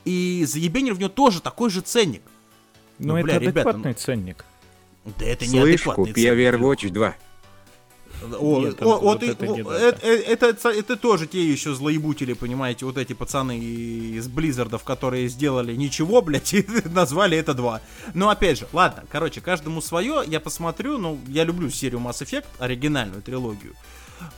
[0.04, 2.22] и заебенили в него тоже такой же ценник.
[2.98, 4.44] Ну, Ну, это бля, ребята, адекватный ценник.
[5.04, 6.26] Да это Слышь, неадекватный купи.
[6.26, 7.14] Overwatch 2.
[8.38, 12.84] О, Нет, о, вот это о, это, это, это, это тоже те еще злоебутели, понимаете,
[12.84, 17.80] вот эти пацаны из Blizzard ов, которые сделали ничего, блядь, и назвали это два.
[18.14, 22.46] Но опять же, ладно, короче, каждому свое, я посмотрю, ну, я люблю серию Mass Effect,
[22.58, 23.74] оригинальную трилогию.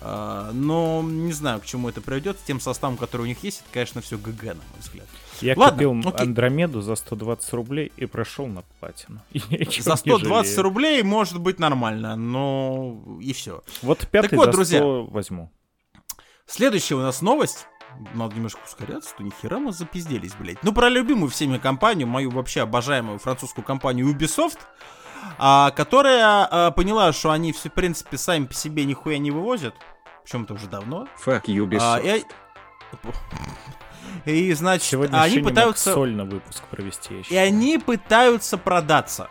[0.00, 2.38] А, но не знаю, к чему это приведет.
[2.38, 5.06] С тем составом, который у них есть, это, конечно, все ГГ, на мой взгляд.
[5.40, 6.26] Я Ладно, купил окей.
[6.26, 9.20] Андромеду за 120 рублей и прошел на платину.
[9.32, 10.62] За не 120 жалею.
[10.62, 13.62] рублей может быть нормально, но и все.
[13.82, 14.82] Вот пятый вот, за 100 друзья.
[14.82, 15.50] возьму.
[16.46, 17.66] Следующая у нас новость.
[18.14, 20.62] Надо немножко ускоряться, то нихера мы запизделись, блядь.
[20.62, 24.58] Ну, про любимую всеми компанию, мою вообще обожаемую французскую компанию Ubisoft,
[25.38, 29.74] а, которая а, поняла, что они все, в принципе, сами по себе нихуя не вывозят.
[30.24, 31.06] Причем это уже давно.
[31.24, 31.78] Fuck Ubisoft.
[31.80, 32.24] А, и,
[34.24, 35.92] и, значит, Сегодня они пытаются...
[35.92, 37.22] сольно выпуск провести.
[37.28, 39.28] И они пытаются продаться.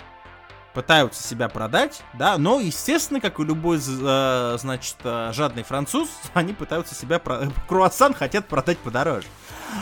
[0.74, 6.54] Пытаются себя продать, да, но, естественно, как и любой, э, значит, э, жадный француз, они
[6.54, 7.20] пытаются себя...
[7.20, 9.28] про- Круассан хотят продать подороже.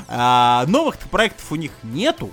[0.09, 2.31] А, новых проектов у них нету.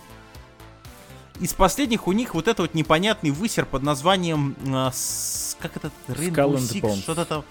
[1.40, 4.56] Из последних у них вот это вот непонятный высер под названием...
[4.66, 5.92] э, с- как это?
[6.08, 7.44] Rainbow Six, что-то там...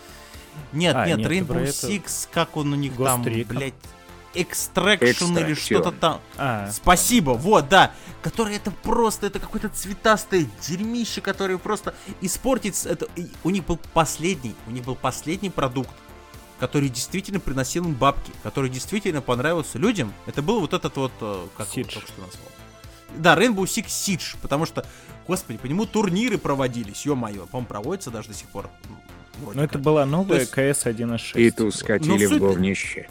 [0.74, 3.46] Нет, А, нет, нет, Rainbow про это- Six, как он у них Ghost там, Recon.
[3.48, 3.74] блядь...
[4.42, 5.56] Extraction или Extraction.
[5.56, 6.22] что-то там.
[6.38, 7.92] А, Спасибо, вот, да.
[8.22, 12.86] Который это просто, это какое-то цветастое дерьмище, которое просто испортит...
[12.86, 13.08] Это,
[13.44, 15.90] у них был последний, у них был последний продукт,
[16.60, 20.14] который действительно приносил им бабки, который действительно понравился людям.
[20.26, 21.94] Это был вот этот вот, э, как Siege.
[21.94, 22.52] только что назвал.
[23.16, 24.86] Да, Rainbow Six Siege, потому что,
[25.28, 28.70] господи, по нему турниры проводились, ё-моё, по-моему, проводятся даже до сих пор.
[29.42, 31.40] вроде ну это была новая есть- КС 1.6.
[31.40, 33.08] И ту Ну, скатили в суть- говнище.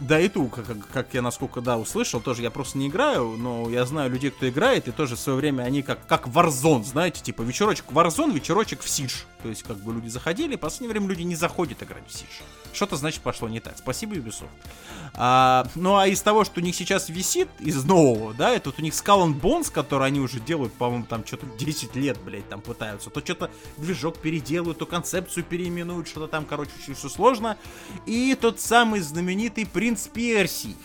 [0.00, 3.68] Да, и ту, как, как- я насколько, да, услышал, тоже я просто не играю, но
[3.68, 7.20] я знаю людей, кто играет, и тоже в свое время они как, как Warzone, знаете,
[7.22, 9.24] типа вечерочек Warzone, вечерочек в Siege.
[9.42, 12.42] То есть, как бы люди заходили, в последнее время люди не заходят играть в Siege.
[12.72, 13.74] Что-то, значит, пошло не так.
[13.78, 14.48] Спасибо, Ubisoft.
[15.14, 18.78] А, ну, а из того, что у них сейчас висит, из нового, да, это вот
[18.78, 22.48] у них Skull and Bones, который они уже делают, по-моему, там что-то 10 лет, блядь,
[22.48, 23.10] там пытаются.
[23.10, 27.56] То что-то движок переделают, то концепцию переименуют, что-то там, короче, очень все сложно.
[28.06, 30.76] И тот самый знаменитый Принц Персий,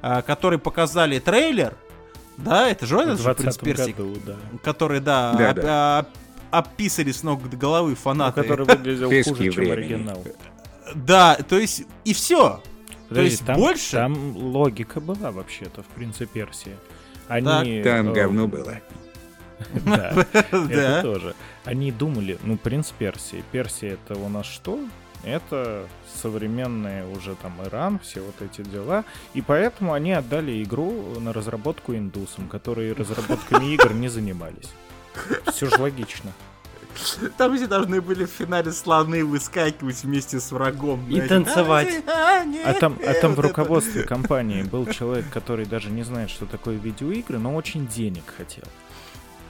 [0.00, 1.76] а, который показали трейлер,
[2.38, 4.36] да, это же этот же Принц 2020 Персий, году, да.
[4.62, 5.98] который, да, Да, оп- да.
[6.00, 6.08] оп-
[6.50, 8.40] описали с ног до головы Ну, фанаты.
[8.40, 10.24] который выглядел хуже, чем оригинал.
[10.94, 12.62] Да, то есть, и все.
[13.08, 13.92] Подожди, есть там, больше?
[13.92, 16.76] Там логика была вообще-то в «Принце Персии».
[17.26, 17.82] Они...
[17.82, 18.80] Там э, говно было.
[19.84, 21.34] Да, это тоже.
[21.64, 23.42] Они думали, ну, «Принц Персии».
[23.50, 24.78] Персия— это у нас что?
[25.24, 25.88] Это
[26.22, 29.04] современный уже там Иран, все вот эти дела.
[29.34, 34.70] И поэтому они отдали игру на разработку индусам, которые разработками игр не занимались.
[35.52, 36.32] Все же логично.
[37.36, 41.04] Там все должны были в финале слоны выскакивать вместе с врагом.
[41.08, 41.28] И знаете.
[41.28, 41.88] танцевать.
[42.06, 43.48] А, нет, А там, а там в вот это.
[43.48, 48.64] руководстве компании был человек, который даже не знает, что такое видеоигры, но очень денег хотел.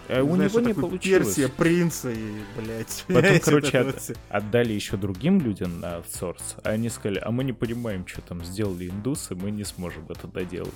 [0.08, 1.26] А у Знаешь, него не получилось.
[1.34, 3.04] Персия, принца и, блядь.
[3.08, 7.52] Потом, короче, от- отдали еще другим людям на аутсорс, а они сказали, а мы не
[7.52, 10.72] понимаем, что там сделали индусы, мы не сможем это доделать.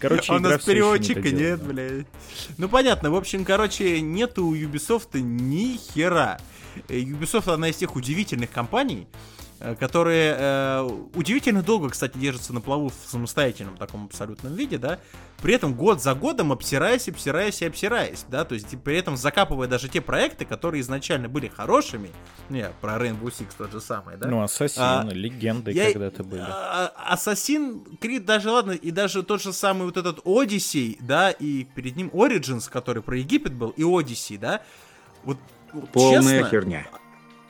[0.00, 1.72] Короче, А у нас переводчика нет, недоделана.
[1.72, 2.06] блядь.
[2.58, 6.38] Ну понятно, в общем, короче, нету у Ubisoft ни хера.
[6.88, 9.41] Э, Ubisoft одна из тех удивительных компаний, э,
[9.78, 14.98] которые э, удивительно долго, кстати, держатся на плаву в самостоятельном таком абсолютном виде, да,
[15.40, 19.68] при этом год за годом обсираясь, обсираясь и обсираясь, да, то есть при этом закапывая
[19.68, 22.10] даже те проекты, которые изначально были хорошими,
[22.48, 26.24] ну, я про Rainbow Six тот же самый, да, Ну, Ассасины, А, легенды я- когда-то
[26.24, 26.42] были.
[26.46, 31.64] а- Ассасин Крид даже, ладно, и даже тот же самый вот этот Одиссей, да, и
[31.64, 34.62] перед ним Origins, который про Египет был, и Одиссей, да,
[35.24, 35.38] вот,
[35.72, 36.86] вот Полная честно, херня.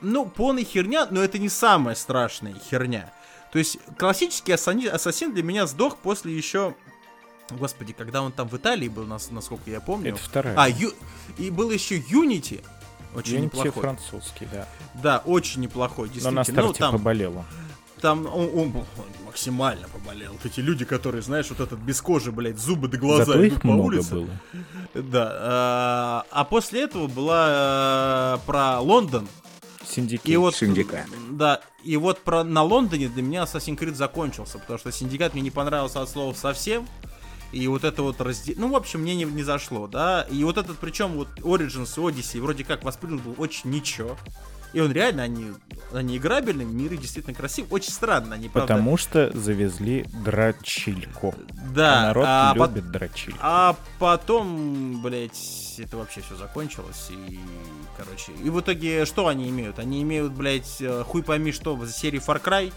[0.03, 3.13] Ну, полная херня, но это не самая страшная херня.
[3.53, 6.75] То есть классический ассани- ассасин для меня сдох после еще...
[7.51, 10.11] Господи, когда он там в Италии был, нас- насколько я помню.
[10.15, 10.55] Это вторая.
[10.57, 10.95] А, Ю-
[11.39, 12.65] и был еще Unity.
[13.15, 13.73] Очень Unity неплохой.
[13.83, 14.67] французский, да.
[14.95, 16.41] Да, очень неплохой, Но действительно.
[16.41, 17.45] на старте ну, там, поболел он.
[18.01, 18.87] там он, он был
[19.27, 20.33] максимально поболел.
[20.33, 23.57] Вот эти люди, которые, знаешь, вот этот без кожи, блядь, зубы до глаза Зато идут
[23.59, 24.15] их по много улице.
[24.15, 24.29] было.
[24.95, 25.33] Да.
[25.35, 29.29] а, а после этого была э, про Лондон.
[29.93, 30.27] Синдикат.
[30.27, 31.07] И вот, Синдикат.
[31.31, 35.43] Да, и вот про, на Лондоне для меня Assassin's Creed закончился, потому что Синдикат мне
[35.43, 36.87] не понравился от слова совсем.
[37.53, 38.55] И вот это вот разде...
[38.57, 40.23] Ну, в общем, мне не, не зашло, да.
[40.31, 44.17] И вот этот, причем, вот Origins и Odyssey вроде как воспринят был очень ничего.
[44.73, 45.53] И он реально, они,
[45.93, 47.71] они играбельные, миры действительно красивые.
[47.73, 48.75] Очень странно, они, правда...
[48.75, 51.35] Потому что завезли дрочильку.
[51.75, 53.39] Да, А народ а, по- любит дрочильку.
[53.43, 57.09] А потом, блядь, это вообще все закончилось.
[57.11, 57.39] И,
[57.97, 59.79] короче, и в итоге что они имеют?
[59.79, 62.73] Они имеют, блядь, э, хуй пойми что в серии Far Cry.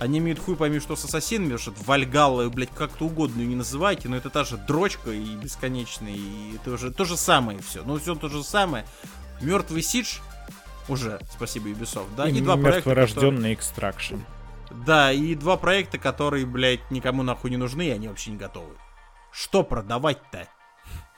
[0.00, 4.16] Они имеют хуй пойми что с Ассасинами, что Вальгалла, блядь, как-то угодно не называйте, но
[4.16, 7.82] это та же дрочка и бесконечный, и это уже то же самое все.
[7.84, 8.86] Ну, все то же самое.
[9.42, 10.18] Мертвый Сидж
[10.88, 14.16] уже, спасибо Ubisoft, да, и, два проекта, которые- мертворожденный экстракшн.
[14.70, 18.74] да, и два проекта, которые, блядь, никому нахуй не нужны, и они вообще не готовы.
[19.32, 20.48] Что продавать-то?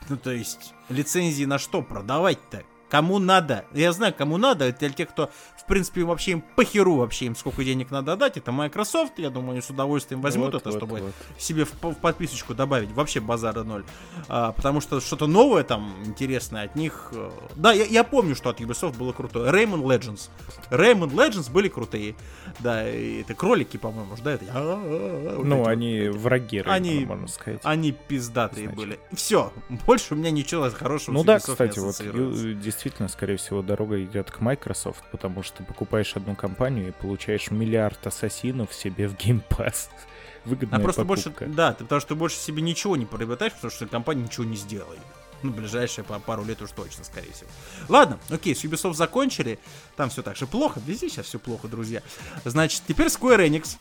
[0.08, 2.64] Ну, то есть, лицензии на что продавать-то?
[2.92, 3.64] Кому надо?
[3.72, 4.66] Я знаю, кому надо.
[4.66, 8.36] Это для тех, кто, в принципе, вообще им похеру вообще им сколько денег надо дать.
[8.36, 9.14] Это Microsoft.
[9.18, 11.14] Я думаю, они с удовольствием возьмут Вот, это, вот, чтобы вот.
[11.38, 12.92] себе в, в подписочку добавить.
[12.92, 13.84] Вообще базара ноль.
[14.28, 17.08] А, потому что что-то новое там интересное от них.
[17.12, 19.50] э, Да, я, я помню, что от Ubisoft было крутое.
[19.50, 20.28] Rayman Legends.
[20.70, 22.14] Rayman Legends были крутые.
[22.58, 24.32] Да, это кролики, по-моему, да?
[24.32, 24.44] Это...
[24.52, 25.68] Вот Ну, эти вот.
[25.68, 27.60] они враги Они- можно сказать.
[27.64, 28.76] Они пиздатые Значит.
[28.76, 29.00] были.
[29.12, 29.50] Все.
[29.86, 32.81] Больше у меня ничего хорошего Ну с да, кстати, вот ассоциируется.
[32.82, 38.04] Действительно, скорее всего, дорога идет к Microsoft, потому что покупаешь одну компанию и получаешь миллиард
[38.04, 39.88] ассасинов себе в Game Pass.
[40.44, 41.44] Выгодная А просто покупка.
[41.44, 44.44] больше, да, ты, потому что ты больше себе ничего не приобретаешь, потому что компания ничего
[44.44, 44.98] не сделает.
[45.44, 47.48] Ну, ближайшие по пару лет уж точно, скорее всего.
[47.88, 49.60] Ладно, окей, с Ubisoft закончили.
[49.96, 50.80] Там все так же плохо.
[50.84, 52.02] Везде сейчас все плохо, друзья.
[52.44, 53.76] Значит, теперь Square Enix.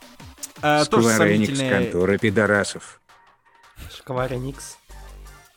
[0.62, 3.00] Э, тоже Square Enix сомнительные- контора пидорасов.
[3.96, 4.76] Шкваря Никс.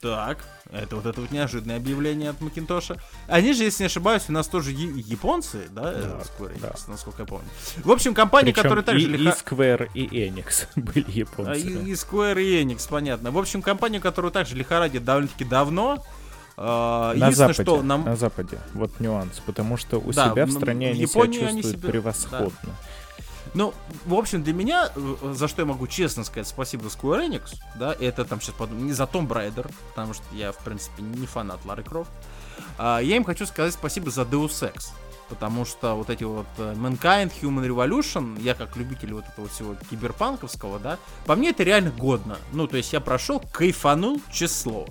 [0.01, 2.97] Так, это вот это вот неожиданное объявление от Макинтоша.
[3.27, 6.75] Они же, если не ошибаюсь, у нас тоже японцы, да, э, Да, Square Enix, да.
[6.87, 7.47] насколько я помню.
[7.83, 9.37] В общем, компания, Причем которая также и, и лиха...
[9.45, 11.57] Square, и Enix были А, японцами.
[11.59, 13.31] И, и Square и Enix, понятно.
[13.31, 16.03] В общем, компания, которую также лихорадит довольно-таки давно.
[16.57, 18.05] э, На Западе, что нам...
[18.05, 18.57] на Западе.
[18.73, 19.41] Вот нюанс.
[19.45, 22.75] Потому что у Да, себя в стране они себя они чувствуют себя- превосходно.
[23.55, 23.73] Ну,
[24.05, 27.95] в общем, для меня, э, за что я могу честно сказать спасибо Square Enix, да,
[27.97, 31.63] это там сейчас подумаю, не за Tomb Raider, потому что я, в принципе, не фанат
[31.63, 32.11] Лары Крофт.
[32.77, 34.89] А, я им хочу сказать спасибо за Deus Ex,
[35.29, 39.75] потому что вот эти вот э, Mankind, Human Revolution, я как любитель вот этого всего
[39.89, 42.37] киберпанковского, да, по мне это реально годно.
[42.51, 44.85] Ну, то есть я прошел, кайфанул число.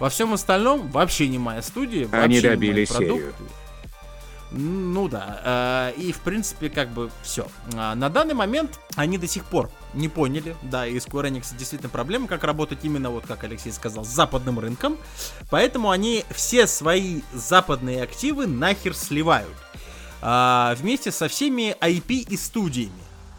[0.00, 2.06] Во всем остальном вообще не моя студия.
[2.06, 3.14] вообще Они не мои добили продукты.
[3.14, 3.34] серию.
[4.50, 7.46] Ну да, э, и в принципе как бы все.
[7.72, 12.28] На данный момент они до сих пор не поняли, да, и Square Enix действительно проблема,
[12.28, 14.96] как работать именно, вот как Алексей сказал, с западным рынком,
[15.50, 19.56] поэтому они все свои западные активы нахер сливают,
[20.20, 22.92] а, вместе со всеми IP и студиями.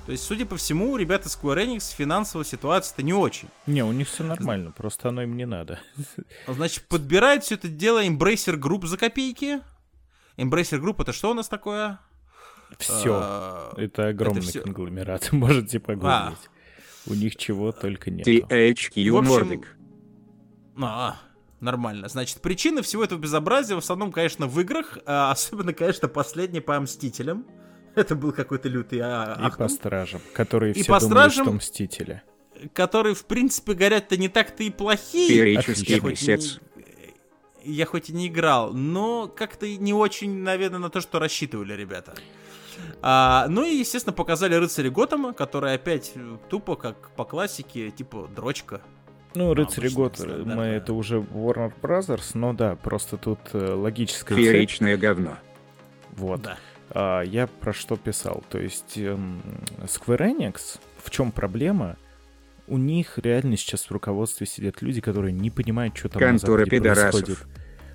[0.05, 3.47] То есть, судя по всему, у ребят из Square Enix финансовая ситуация-то не очень.
[3.67, 5.79] Не, у них все нормально, просто оно им не надо.
[6.47, 9.61] Значит, подбирает все это дело Embracer Group за копейки.
[10.39, 11.99] Embracer Group это что у нас такое?
[12.77, 13.19] Все.
[13.21, 14.61] А, Это огромный всё.
[14.61, 16.11] конгломерат, можете погуглить.
[16.11, 16.33] А.
[17.07, 18.27] У них чего только нет.
[18.27, 19.65] THQ Nordic.
[20.81, 21.19] А,
[21.59, 22.07] нормально.
[22.07, 26.79] Значит, причина всего этого безобразия в основном, конечно, в играх, а особенно, конечно, последний по
[26.79, 27.45] Мстителям.
[27.95, 31.51] Это был какой-то лютый а, И по стражам, которые И все по думали, стражам- что
[31.53, 32.21] мстители.
[32.73, 35.27] которые, в принципе, горят-то не так-то и плохие.
[35.29, 36.59] Феерический месяц.
[37.63, 42.13] Я хоть и не играл, но как-то не очень, наверное, на то, что рассчитывали ребята.
[43.01, 48.29] А, ну и, естественно, показали рыцаря Готэма, который опять э, тупо, как по классике, типа
[48.33, 48.81] дрочка.
[49.35, 50.55] Ну, рыцари стандартно.
[50.55, 54.45] мы это уже Warner Brothers, но да, просто тут э, логическая цепь.
[54.45, 55.37] Фееричное говно.
[56.11, 56.41] Вот.
[56.41, 56.57] Да.
[56.89, 58.43] А, я про что писал.
[58.49, 59.41] То есть эм,
[59.83, 61.97] Square Enix, в чем проблема?
[62.69, 66.69] У них реально сейчас в руководстве сидят люди, которые не понимают, что там Контора на
[66.69, 67.11] пидорасов.
[67.11, 67.47] происходит.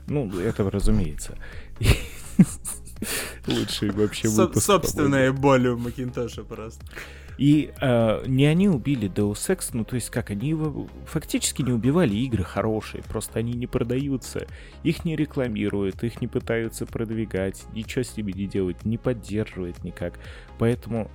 [0.06, 1.36] Ну, это разумеется.
[3.46, 4.64] Лучший вообще выпуск.
[4.64, 6.84] собственная боль у Макинтоша просто.
[7.36, 11.72] И э, не они убили Deus Ex, ну то есть как, они его фактически не
[11.72, 14.46] убивали игры хорошие, просто они не продаются,
[14.84, 20.20] их не рекламируют, их не пытаются продвигать, ничего с ними не делают, не поддерживают никак.
[20.58, 21.10] Поэтому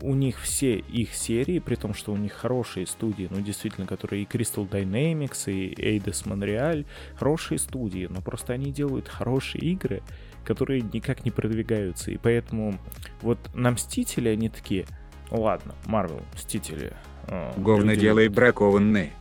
[0.00, 4.22] у них все их серии, при том, что у них хорошие студии, ну действительно, которые
[4.22, 10.02] и Crystal Dynamics, и Eidos Montreal, хорошие студии, но просто они делают хорошие игры,
[10.44, 12.10] которые никак не продвигаются.
[12.10, 12.78] И поэтому
[13.20, 14.86] вот на Мстители они такие,
[15.30, 16.94] «Ну ладно, Марвел, Мстители.
[17.26, 19.12] э, Говно люди делает бракованные.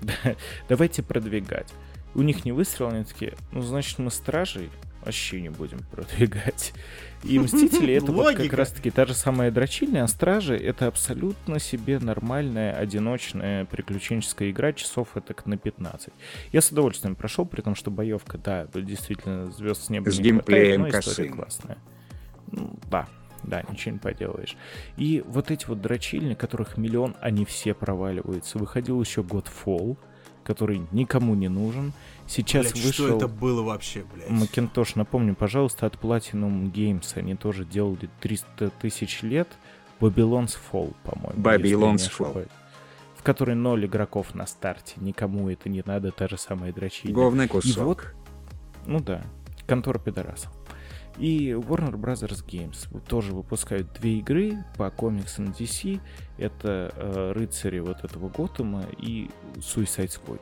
[0.68, 1.72] давайте продвигать.
[2.14, 4.70] У них не выстрел, они такие, ну, значит, мы стражей,
[5.04, 6.72] вообще не будем продвигать.
[7.26, 8.56] И Мстители это вот как Логика.
[8.56, 14.72] раз таки та же самая дрочильня, а Стражи это абсолютно себе нормальная, одиночная приключенческая игра,
[14.72, 16.12] часов это на 15.
[16.52, 20.32] Я с удовольствием прошел, при том, что боевка, да, действительно звезд с неба С не
[20.32, 21.78] хватает, геймплеем но история классная.
[22.50, 23.08] Ну, да,
[23.42, 24.56] да, ничего не поделаешь.
[24.96, 28.58] И вот эти вот дрочильни, которых миллион, они все проваливаются.
[28.58, 29.96] Выходил еще Godfall,
[30.44, 31.92] который никому не нужен.
[32.26, 33.06] Сейчас Блядь, вышел...
[33.06, 34.30] что это было вообще, блядь?
[34.30, 37.06] Макинтош, напомню, пожалуйста, от Platinum Games.
[37.16, 39.48] Они тоже делали 300 тысяч лет.
[40.00, 41.42] Babylon's Fall, по-моему.
[41.42, 42.48] Babylon's Fall.
[43.16, 44.94] В которой ноль игроков на старте.
[44.96, 47.14] Никому это не надо, та же самая дрочильня.
[47.14, 48.14] Говный И вот, кусок.
[48.86, 49.22] ну да,
[49.66, 50.52] контора пидорасов.
[51.18, 56.00] И Warner Brothers Games тоже выпускают две игры по комиксам DC.
[56.38, 60.40] Это э, рыцари вот этого Готэма и Suicide Squad.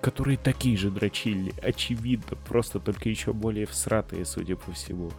[0.00, 5.10] Которые такие же дрочили, очевидно, просто только еще более всратые, судя по всему.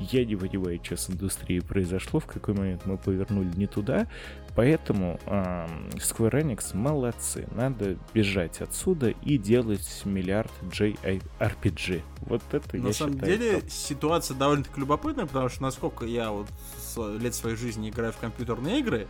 [0.00, 4.08] Я не понимаю, что с индустрией произошло, в какой момент мы повернули не туда.
[4.56, 7.46] Поэтому ам, Square Enix молодцы.
[7.54, 12.02] Надо бежать отсюда и делать миллиард JRPG.
[12.22, 13.70] Вот это На я самом считаю, деле топ.
[13.70, 16.48] ситуация довольно-таки любопытная, потому что насколько я вот
[16.80, 19.06] с лет своей жизни играю в компьютерные игры,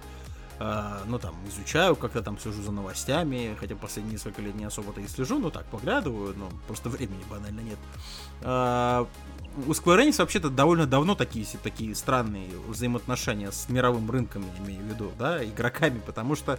[0.59, 5.01] а, ну там изучаю, как-то там слежу за новостями, хотя последние несколько лет не особо-то
[5.01, 7.79] и слежу, ну так поглядываю, но просто времени банально нет.
[8.43, 9.07] А,
[9.57, 14.83] у Square Enix вообще-то довольно давно такие, такие странные взаимоотношения с мировым рынком, я имею
[14.83, 16.59] в виду, да, игроками, потому что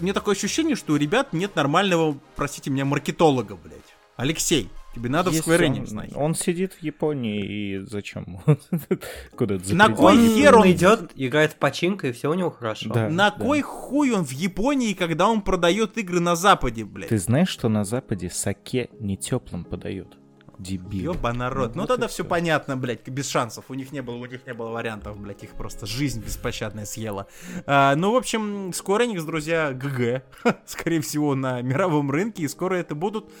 [0.00, 3.78] мне такое ощущение, что у ребят нет нормального, простите меня, маркетолога, блядь.
[4.16, 6.10] Алексей, тебе надо Есть в Square он, Enix знать.
[6.14, 8.40] он сидит в Японии и зачем?
[9.36, 12.50] Куда-то за На кой Он хер он- идет, играет в починка, и все у него
[12.50, 12.92] хорошо.
[12.92, 13.08] Да.
[13.08, 17.08] На кой хуй он в Японии, когда он продает игры на Западе, блядь?
[17.08, 20.18] Ты знаешь, что на Западе саке не теплым подают?
[20.62, 21.14] Дебил.
[21.14, 21.74] Ёба народ.
[21.74, 23.64] Ну вот тогда все понятно, блядь, без шансов.
[23.68, 27.26] У них не было, у них не было вариантов, блядь, их просто жизнь беспощадная съела.
[27.66, 30.22] А, ну, в общем, Square Enix, друзья, ГГ.
[30.66, 33.32] Скорее всего, на мировом рынке, и скоро это будут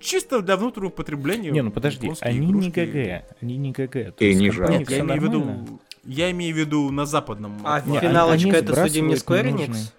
[0.00, 1.50] чисто для внутреннего потребления.
[1.50, 2.80] Не, ну подожди, они не игрушки.
[2.80, 4.16] ГГ, они не ГГ.
[4.16, 4.72] То И есть не жалко.
[4.72, 7.58] Я всё имею в виду, я имею в виду на западном.
[7.64, 7.80] А.
[7.82, 9.92] Не, они- финалочка они это, мне, сбрасывают Square Enix?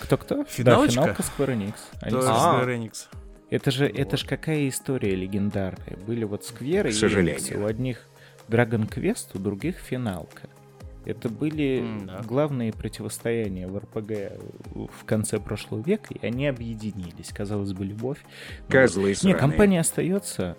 [0.00, 0.44] Кто-кто?
[0.44, 0.94] Финалочка?
[0.96, 1.74] Да, финалка Square Enix.
[2.00, 2.60] Они То есть А.
[2.60, 2.92] Square Enix.
[3.52, 5.96] Это же, это ж какая история легендарная.
[6.06, 7.38] Были вот скверы К и сожалению.
[7.38, 7.62] Enix.
[7.62, 8.08] У одних
[8.48, 10.48] Dragon Quest, у других финалка.
[11.04, 12.22] Это были М, да.
[12.22, 14.40] главные противостояния в РПГ
[14.74, 17.30] в конце прошлого века, и они объединились.
[17.34, 18.18] Казалось бы, любовь.
[18.22, 19.36] Ну, Козлы Не, сраные.
[19.38, 20.56] компания остается.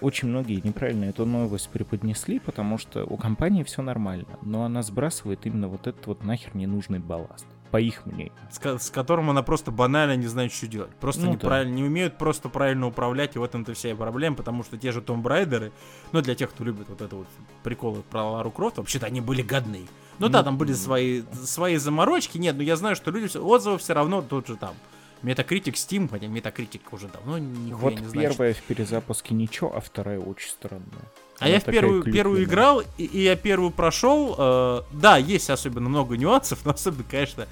[0.00, 5.46] Очень многие неправильно эту новость преподнесли, потому что у компании все нормально, но она сбрасывает
[5.46, 7.46] именно вот этот вот нахер ненужный балласт.
[7.76, 8.32] По их мнению.
[8.50, 10.90] с, с которым она просто банально не знает, что делать.
[10.96, 11.32] Просто Ну да.
[11.34, 14.92] неправильно, не умеют просто правильно управлять, и в этом-то вся и проблема, потому что те
[14.92, 15.72] же Том Брайдеры,
[16.12, 17.26] ну, для тех, кто любит вот это вот
[17.62, 19.86] приколы про Лару Крофт, вообще-то они были годные.
[20.18, 23.92] Ну, да, там были свои, свои заморочки, нет, но я знаю, что люди, отзывы все
[23.92, 24.74] равно тот же там.
[25.22, 28.30] Metacritic Steam, хотя Metacritic уже давно нихуя Вот не значит.
[28.30, 31.10] первая в перезапуске ничего, а вторая очень странная.
[31.38, 34.34] А я в первую, первую играл, и, и я первую прошел.
[34.38, 37.46] э, да, есть особенно много нюансов, но особенно, конечно,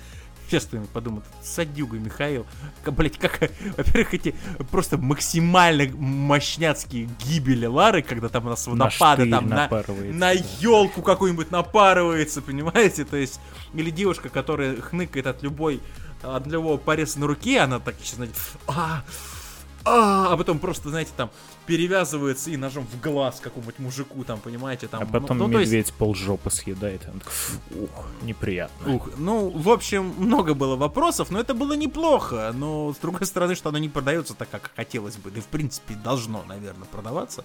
[0.50, 2.46] честно подумал, садюга Михаил.
[2.86, 3.38] Блять, как,
[3.76, 4.34] во-первых, эти
[4.70, 10.34] просто максимально мощняцкие гибели Лары, когда там у нас На напады штырь там на, на
[10.34, 10.42] да.
[10.60, 13.04] елку какую-нибудь напарывается, понимаете?
[13.04, 13.40] То есть,
[13.74, 15.80] или девушка, которая хныкает от любой
[16.22, 18.34] от любого пореза на руке, она так сейчас, знаете,
[18.66, 19.04] а,
[19.84, 21.30] а, а потом просто, знаете, там
[21.66, 25.02] перевязывается и ножом в глаз какому-нибудь мужику, там, понимаете, там.
[25.02, 27.02] А ну, потом ну, то есть- медведь полжопы съедает.
[27.12, 28.94] он такой, Ух, неприятно.
[28.94, 32.52] Ух, ну, в общем, много было вопросов, но это было неплохо.
[32.54, 35.30] Но, с другой стороны, что оно не продается так, как хотелось бы.
[35.30, 37.44] Да и, в принципе, должно, наверное, продаваться.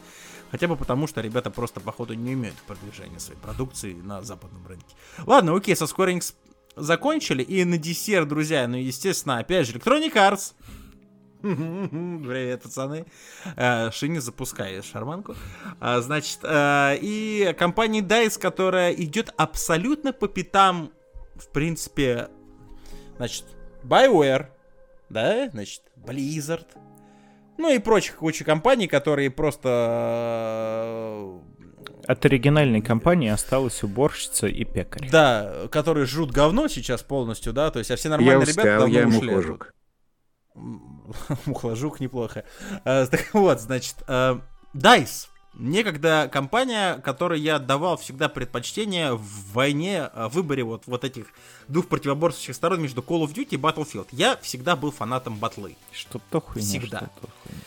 [0.51, 4.65] Хотя бы потому, что ребята просто, походу, не умеют в продвижении своей продукции на западном
[4.67, 4.95] рынке.
[5.26, 6.34] Ладно, окей, со Square Enix
[6.76, 7.43] закончили.
[7.43, 10.53] И на десерт, друзья, ну, естественно, опять же, Electronic Arts.
[11.42, 13.06] Привет, пацаны.
[13.56, 15.36] Э, Шиня, запускай шарманку.
[15.80, 20.92] А, Значит, э, и компания DICE, которая идет абсолютно по пятам,
[21.36, 22.28] в принципе,
[23.16, 23.46] значит,
[23.84, 24.48] BioWare,
[25.08, 26.68] да, значит, Blizzard,
[27.58, 29.70] ну и прочих куча компаний, которые просто...
[32.06, 35.10] э, От оригинальной компании осталась уборщица и пекарь.
[35.10, 38.80] Да, которые жрут говно сейчас полностью, да, то есть, а все нормальные Я ребята устал,
[38.80, 39.74] давно я ушли мухожук.
[41.45, 42.43] Мухложук неплохо.
[42.86, 44.41] А, Так вот, значит, а,
[44.74, 45.28] DICE.
[45.55, 51.28] Некогда компания, которой я давал всегда предпочтение в войне, а, в выборе вот, вот этих
[51.68, 54.07] двух противоборствующих сторон между Call of Duty и Battlefield.
[54.12, 55.76] Я всегда был фанатом батлы.
[55.91, 56.68] Что-то хуйня.
[56.68, 56.97] Всегда.
[56.99, 57.62] что-то хуйня.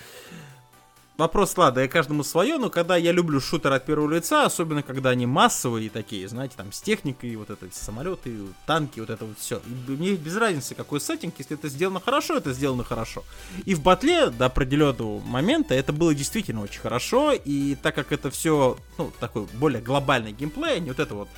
[1.17, 5.11] Вопрос, ладно, я каждому свое, но когда я люблю шутер от первого лица, особенно когда
[5.11, 8.37] они массовые такие, знаете, там с техникой, вот это самолеты,
[8.67, 9.61] танки, вот это вот все.
[9.87, 13.25] Мне без разницы, какой сеттинг, если это сделано хорошо, это сделано хорошо.
[13.65, 18.31] И в батле до определенного момента это было действительно очень хорошо, и так как это
[18.31, 21.29] все, ну, такой более глобальный геймплей, а не вот это вот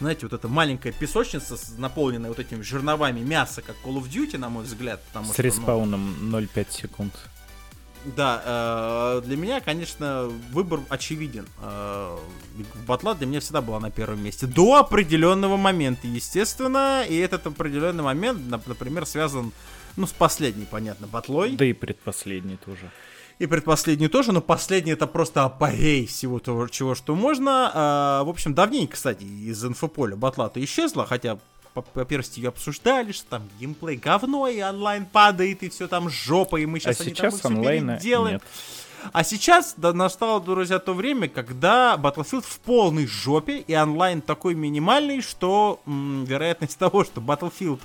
[0.00, 4.48] знаете, вот эта маленькая песочница, наполненная вот этими жерновами мяса, как Call of Duty, на
[4.48, 5.02] мой взгляд.
[5.08, 7.12] Потому С что, ну, респауном 0,5 секунд.
[8.04, 11.46] Да, э, для меня, конечно, выбор очевиден.
[11.62, 12.16] Э,
[12.86, 14.46] Батла для меня всегда была на первом месте.
[14.46, 17.04] До определенного момента, естественно.
[17.08, 19.52] И этот определенный момент, нап- например, связан,
[19.96, 21.56] ну, с последней, понятно, батлой.
[21.56, 22.90] Да и предпоследний тоже.
[23.38, 27.70] И предпоследний тоже, но последний это просто апогей всего того, чего что можно.
[27.72, 31.38] А, в общем, давненько, кстати, из инфополя батла-то исчезла, хотя
[31.82, 36.56] по, по ее обсуждали, что там геймплей говно, и онлайн падает, и все там жопа,
[36.56, 38.34] и мы А сейчас, они там сейчас всё онлайна переделаем.
[38.34, 38.42] нет.
[39.12, 44.54] А сейчас да, настало, друзья, то время, когда Battlefield в полной жопе, и онлайн такой
[44.54, 47.80] минимальный, что м, вероятность того, что Battlefield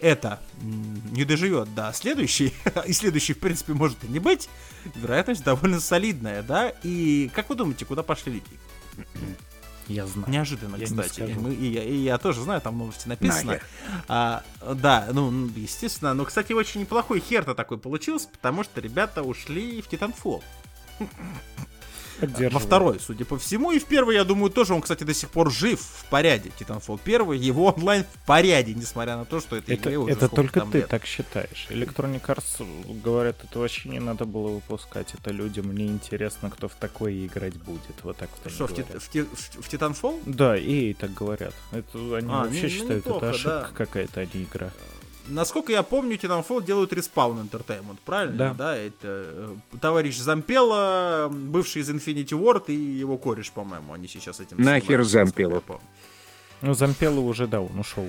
[0.00, 2.52] это не доживет до следующей,
[2.86, 4.48] и следующий, в принципе, может и не быть,
[4.96, 6.72] вероятность довольно солидная, да?
[6.82, 9.06] И как вы думаете, куда пошли люди?
[9.90, 10.30] Я знаю.
[10.30, 11.12] Неожиданно, Я не кстати.
[11.12, 11.40] скажу.
[11.40, 13.52] Мы- и, я, и я тоже знаю, там новости написано.
[13.54, 13.66] Нахер.
[14.08, 14.42] А,
[14.74, 16.14] да, ну, естественно.
[16.14, 20.42] Но, кстати, очень неплохой хер-то такой получился, потому что ребята ушли в Titanfall.
[22.50, 23.70] Во второй, судя по всему.
[23.72, 26.50] И в первый, я думаю, тоже он, кстати, до сих пор жив в порядке.
[26.58, 30.60] Titanfall первый, его онлайн в порядке, несмотря на то, что это, Это, уже это только
[30.62, 30.88] ты лет.
[30.88, 31.66] так считаешь.
[31.70, 35.14] Electronic Arts говорят, это вообще не надо было выпускать.
[35.14, 37.80] Это людям мне интересно, кто в такое играть будет.
[38.02, 39.02] Вот так вот они Что, в, говорят.
[39.02, 40.22] В, в- в Titanfall?
[40.26, 41.54] Да, и так говорят.
[41.72, 43.76] Это они А, вообще ну, ну, считают, неплохо, это ошибка да.
[43.76, 44.70] какая-то, а не игра.
[45.28, 48.36] Насколько я помню, Titanfall делают Respawn Entertainment, правильно?
[48.36, 48.54] Да.
[48.76, 54.60] это э, товарищ Зампела, бывший из Infinity Ward и его кореш, по-моему, они сейчас этим
[54.62, 55.04] Нахер помню.
[56.62, 58.06] Ну, Зампелло уже, да, он ушел.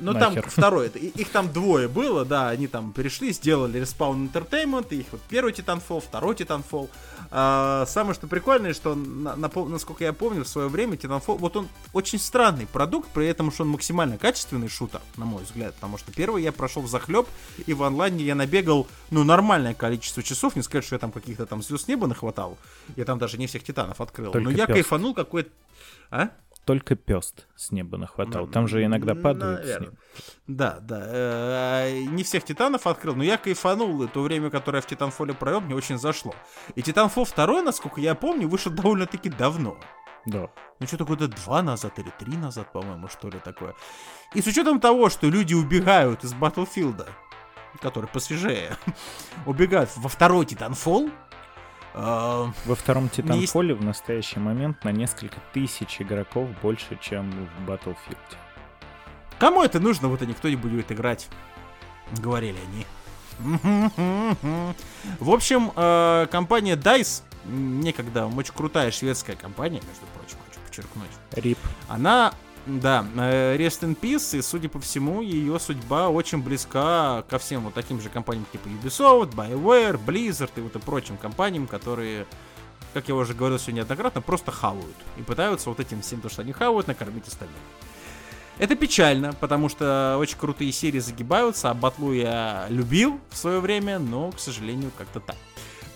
[0.00, 4.94] Ну там второй, это, их там двое было, да, они там перешли, сделали Respawn Entertainment,
[4.94, 6.88] их вот первый Titanfall, второй Titanfall.
[7.30, 11.56] А, самое что прикольное, что, на- на насколько я помню, в свое время Titanfall, вот
[11.56, 15.98] он очень странный продукт, при этом, что он максимально качественный шутер, на мой взгляд, потому
[15.98, 17.26] что первый я прошел в захлеб,
[17.66, 21.46] и в онлайне я набегал, ну, нормальное количество часов, не сказать, что я там каких-то
[21.46, 22.58] там звезд неба нахватал,
[22.96, 24.74] я там даже не всех Титанов открыл, Только но я пёст.
[24.74, 25.50] кайфанул какой-то...
[26.10, 26.30] А?
[26.66, 28.48] Только пест с неба нахватал.
[28.48, 29.96] Там же иногда падают с неба.
[30.48, 31.00] Да, да.
[31.06, 34.02] э, Не всех титанов открыл, но я кайфанул.
[34.02, 36.34] И то время, которое я в Титанфоле провел, мне очень зашло.
[36.74, 39.78] И Титанфол 2, насколько я помню, вышел довольно-таки давно.
[40.26, 40.50] Да.
[40.80, 43.74] Ну, что-то года два назад или три назад, по-моему, что ли такое.
[44.34, 47.06] И с учетом того, что люди убегают из Батлфилда,
[47.80, 48.76] который посвежее,
[49.46, 51.10] убегают во второй Титанфол,
[51.96, 58.36] Во втором есть- Титанфоле в настоящий момент на несколько тысяч игроков больше, чем в Battlefield.
[59.38, 61.28] Кому это нужно, вот и никто не будет играть,
[62.18, 62.86] говорили они.
[65.20, 71.10] В общем, э, компания DICE, некогда очень крутая шведская компания, между прочим, хочу подчеркнуть.
[71.32, 71.58] Рип.
[71.88, 72.32] Она,
[72.66, 77.62] да, э, Rest in Peace, и, судя по всему, ее судьба очень близка ко всем
[77.62, 82.26] вот таким же компаниям типа Ubisoft, BioWare, Blizzard и вот и прочим компаниям, которые,
[82.92, 84.96] как я уже говорил сегодня неоднократно, просто хавают.
[85.16, 87.56] И пытаются вот этим всем, то, что они хавают, накормить остальных.
[88.58, 93.98] Это печально, потому что очень крутые серии загибаются, а батлу я любил в свое время,
[93.98, 95.36] но, к сожалению, как-то так.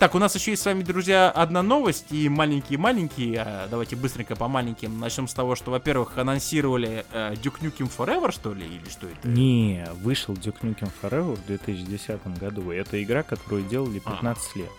[0.00, 4.34] Так, у нас еще есть с вами, друзья, одна новость, и маленькие-маленькие, а, давайте быстренько
[4.34, 4.98] по маленьким.
[4.98, 9.28] Начнем с того, что, во-первых, анонсировали э, Duke Nukem Forever, что ли, или что это?
[9.28, 12.70] Не, вышел Duke Nukem Forever в 2010 году.
[12.70, 14.70] Это игра, которую делали 15 лет.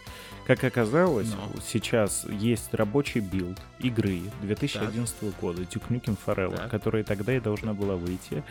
[0.48, 1.62] Как оказалось, Ну.
[1.72, 6.72] сейчас есть рабочий билд игры 2011 года Duke Nukem Forever, Так.
[6.72, 8.44] которая тогда и должна была выйти.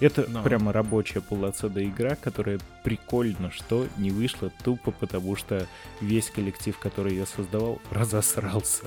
[0.00, 0.42] Это Ну.
[0.42, 5.66] прямо рабочая полноценная игра, которая прикольно, что не вышла тупо потому, что
[6.00, 8.84] весь коллектив, который ее создавал, разосрался.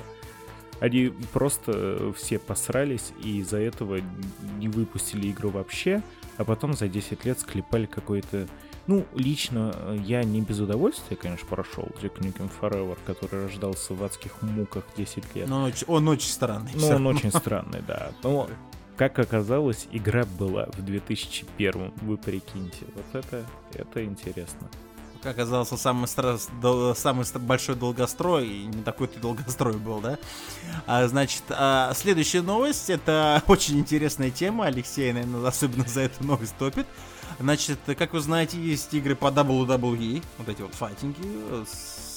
[0.79, 3.99] Они просто э, все посрались и из-за этого
[4.59, 6.03] не выпустили игру вообще,
[6.37, 8.47] а потом за 10 лет склепали какой-то...
[8.85, 14.03] Ну, лично э, я не без удовольствия, конечно, прошел Duke Nukem Forever, который рождался в
[14.03, 15.47] адских муках 10 лет.
[15.49, 16.71] Но он, очень- он очень странный.
[16.75, 18.11] Ну, он очень странный, да.
[18.23, 18.47] Но,
[18.97, 22.85] как оказалось, игра была в 2001 вы прикиньте.
[22.95, 24.67] Вот это, это интересно.
[25.21, 30.17] Как оказался самый, стра- дол- самый большой долгострой, и не такой-то долгострой был, да?
[30.85, 36.55] А, значит, а, следующая новость, это очень интересная тема, Алексей, наверное, особенно за эту новость
[36.57, 36.87] топит.
[37.39, 41.65] Значит, как вы знаете, есть игры по WWE, вот эти вот файтинги, э,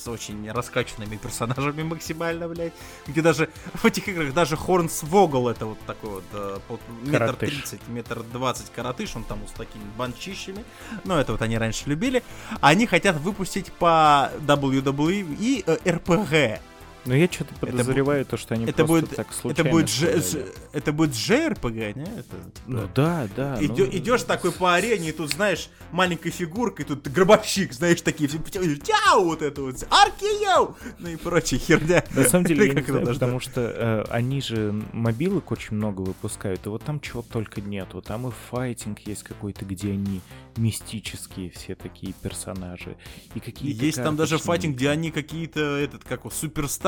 [0.02, 2.72] с очень раскачанными персонажами максимально, блядь.
[3.06, 7.35] Где даже в этих играх даже Хорнс Вогл, это вот такой вот э, пол- метр
[7.36, 10.64] тридцать, метр двадцать коротыш, он там с такими банчищами.
[11.05, 12.22] Но это вот они раньше любили.
[12.60, 16.60] Они хотят выпустить по WWE и э, RPG.
[17.06, 20.22] Но я что-то подозреваю, то, что они это просто будет- так Это случайно будет, Ж-.
[20.22, 22.02] Ж- это будет JRPG, не?
[22.02, 22.36] Это-
[22.66, 23.56] Ну да, да.
[23.60, 28.02] ну, Идё- идешь такой по арене, и тут, знаешь, маленькая фигурка, и тут гробовщик, знаешь,
[28.02, 28.39] такие все
[28.77, 32.05] тяу, вот это вот, аркиеу, ну и прочая херня.
[32.14, 36.02] На самом деле, я не это знаю, потому что э, они же мобилок очень много
[36.02, 38.02] выпускают, и вот там чего только нету.
[38.02, 40.20] Там и файтинг есть какой-то, где они
[40.56, 42.97] мистические все такие персонажи.
[43.35, 46.31] И какие-то Есть там даже файтинг, где они какие-то, этот, как его,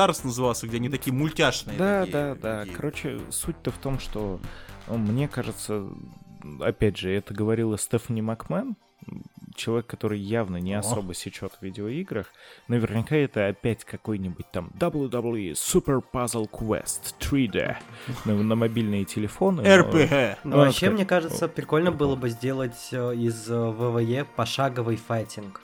[0.03, 1.77] Суперстарс назывался, где они такие мультяшные.
[1.77, 2.59] Да, такие, да, да.
[2.59, 2.75] такие.
[2.75, 4.39] Короче, суть-то в том, что
[4.87, 5.87] ну, мне кажется,
[6.59, 8.75] опять же, это говорила Стефани Макмен,
[9.55, 10.79] человек, который явно не О.
[10.79, 12.27] особо сечет в видеоиграх.
[12.67, 17.75] Наверняка это опять какой-нибудь там WWE Super Puzzle Quest 3D
[18.25, 19.63] на, на мобильные телефоны.
[19.63, 20.39] но- РПГ.
[20.43, 25.61] Ну, вообще, как- мне кажется, прикольно было бы сделать э, из э, ВВЕ пошаговый файтинг,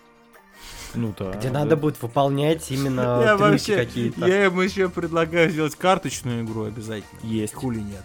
[0.95, 1.31] Ну да.
[1.33, 1.59] где да.
[1.59, 4.25] надо будет выполнять именно Я вообще, какие-то.
[4.25, 7.19] я им еще предлагаю сделать карточную игру обязательно.
[7.23, 7.53] Есть.
[7.53, 8.03] Хули нет.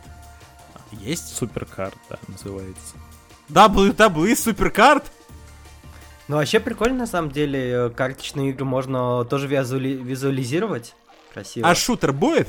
[0.93, 1.35] Есть?
[1.36, 2.94] Суперкарт, да, называется.
[3.48, 5.05] WWE Суперкарт?
[6.28, 10.94] Ну, вообще прикольно, на самом деле, э, карточные игры можно тоже визуали- визуализировать.
[11.32, 11.69] Красиво.
[11.69, 12.48] А шутер будет?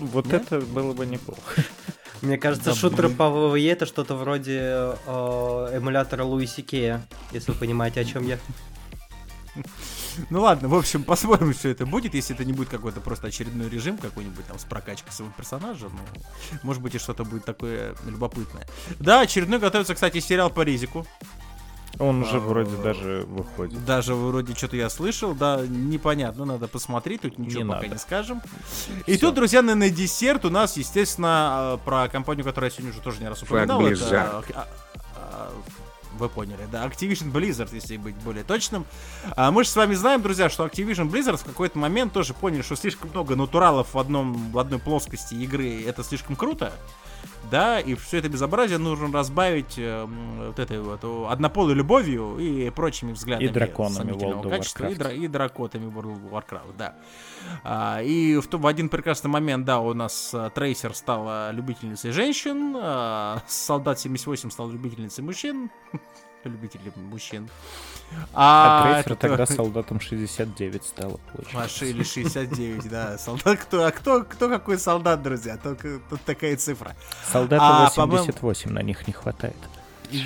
[0.00, 0.42] Вот Нет?
[0.42, 1.62] это было бы неплохо.
[2.22, 3.16] Мне кажется, Да, шутеры блин.
[3.16, 4.58] по ВВЕ это что-то вроде
[5.06, 8.38] э, эмулятора Луиси Кея, если вы понимаете, о чем я.
[10.30, 13.68] Ну ладно, в общем, посмотрим, что это будет, если это не будет какой-то просто очередной
[13.70, 15.98] режим какой-нибудь там с прокачкой своего персонажа, ну,
[16.62, 18.66] может быть и что-то будет такое любопытное.
[18.98, 21.06] Да, очередной готовится, кстати, сериал по Ризику.
[21.98, 23.84] Он уже А, вроде даже выходит.
[23.84, 27.94] Даже вроде что-то я слышал, да, непонятно, надо посмотреть, тут ничего Не пока надо.
[27.94, 28.40] не скажем.
[29.06, 29.26] И Всё.
[29.26, 33.02] тут, друзья, на, на десерт у нас, естественно, э, про компанию, которую я сегодня уже
[33.02, 33.86] тоже не раз упоминал.
[33.86, 34.68] это, а,
[35.16, 35.52] а,
[36.18, 38.84] вы поняли, да, Activision Blizzard, если быть более точным.
[39.36, 42.62] А мы же с вами знаем, друзья, что Activision Blizzard в какой-то момент тоже поняли,
[42.62, 46.72] что слишком много натуралов в, одном, в одной плоскости игры, это слишком круто.
[47.50, 53.12] Да, и все это безобразие нужно разбавить э, вот этой вот однополой любовью и прочими
[53.12, 53.48] взглядами.
[53.48, 54.98] И драконами World of качества, и, Warcraft.
[54.98, 56.94] дра- и дракотами World of Warcraft, да.
[57.64, 62.74] А, и в, в один прекрасный момент, да, у нас а, Трейсер стала любительницей женщин,
[62.76, 65.70] а, Солдат 78 стал любительницей мужчин,
[66.44, 67.48] любителем мужчин.
[68.34, 71.78] А, А, Трейсер этот, тогда э, солдатом 69 стало, а, получается.
[71.78, 73.16] ши- или 69, да.
[73.18, 75.56] Солдат, кто, а кто, кто какой солдат, друзья?
[75.56, 76.94] Только тут такая цифра.
[77.30, 79.56] Солдата а, по-моему- 88 на них не хватает.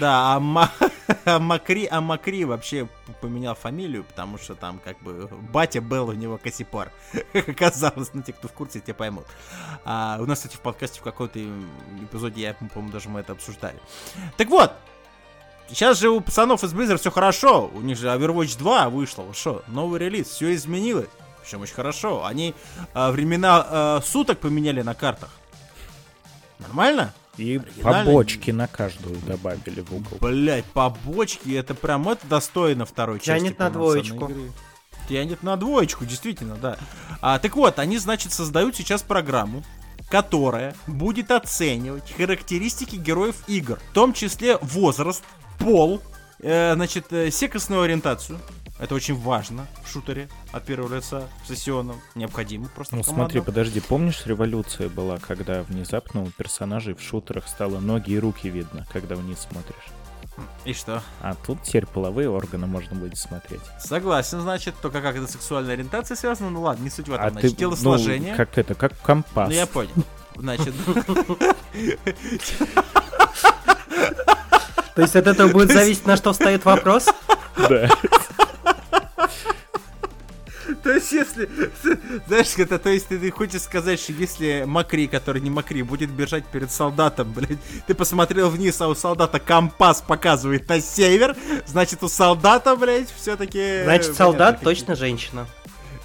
[0.01, 0.73] Да, а, Ма-
[1.25, 2.89] а Макри, а Макри вообще
[3.21, 6.93] поменял фамилию, потому что там как бы батя был у него Кассипар.
[7.33, 9.27] Как оказалось, ну те, кто в курсе, те поймут.
[9.85, 11.39] А, у нас, кстати, в подкасте в каком-то
[12.03, 13.79] эпизоде, я по-моему, даже мы это обсуждали.
[14.37, 14.73] Так вот,
[15.69, 17.71] сейчас же у пацанов из Blizzard все хорошо.
[17.73, 21.09] У них же Overwatch 2 вышло, что, новый релиз, все изменилось.
[21.43, 22.25] Причем очень хорошо.
[22.25, 22.55] Они
[22.93, 25.31] а, времена а, суток поменяли на картах.
[26.59, 27.15] Нормально?
[27.37, 30.19] И побочки на каждую добавили в угол.
[30.21, 33.45] Блять, побочки, это прям это достойно второй части.
[33.45, 34.25] Тянет на двоечку.
[34.25, 34.53] игры.
[35.09, 36.79] Тянет на двоечку, действительно, да.
[37.21, 39.63] А, так вот, они, значит, создают сейчас программу,
[40.11, 45.23] которая будет оценивать характеристики героев игр, в том числе возраст,
[45.59, 46.01] пол,
[46.41, 48.39] э, значит, э, секосную ориентацию.
[48.79, 52.01] Это очень важно в шутере от первого лица, в сессионном.
[52.15, 57.81] Необходимо просто Ну смотри, подожди, помнишь, революция была, когда внезапно у персонажей в шутерах стало
[57.81, 59.93] ноги и руки видно, когда вниз смотришь?
[60.67, 61.03] И что?
[61.23, 63.63] А тут теперь половые органы можно будет смотреть.
[63.81, 67.27] Согласен, значит, только как это сексуальная ориентация связана, ну ладно, не суть в этом.
[67.27, 68.33] А значит, ты, телосложение.
[68.33, 69.49] ну, как это, как компас.
[69.49, 69.93] Ну, я понял.
[70.35, 70.75] Значит,
[74.95, 77.07] То есть от этого будет зависеть, на что встает вопрос?
[77.57, 77.89] Да.
[80.87, 81.49] То есть, если,
[82.29, 86.47] знаешь, это, то есть, ты, хочешь сказать, что если Макри, который не Макри, будет бежать
[86.47, 87.59] перед солдатом, блядь,
[87.89, 91.37] ты посмотрел вниз, а у солдата компас показывает на север,
[91.67, 93.83] значит, у солдата, блядь, все-таки...
[93.83, 95.49] Значит, солдат точно женщина.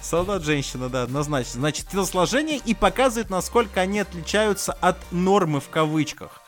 [0.00, 1.60] Солдат женщина, да, однозначно.
[1.60, 6.42] Значит, телосложение и показывает, насколько они отличаются от нормы в кавычках.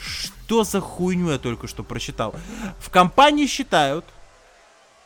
[0.00, 2.34] Что за хуйню я только что прочитал?
[2.80, 4.04] В компании считают,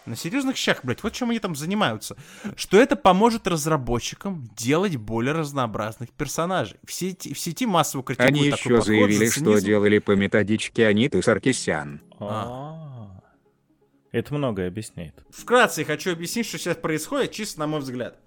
[0.06, 2.16] на серьезных щах, блядь, вот чем они там занимаются,
[2.56, 6.78] что это поможет разработчикам делать более разнообразных персонажей.
[6.84, 10.12] В сети, в сети массово критикуют Они такой еще подход за заявили, что делали по
[10.12, 12.00] методичке Аниты Саркисян.
[12.18, 13.20] А.
[14.12, 15.14] Это многое объясняет.
[15.30, 18.18] Вкратце хочу объяснить, что сейчас происходит, чисто на мой взгляд.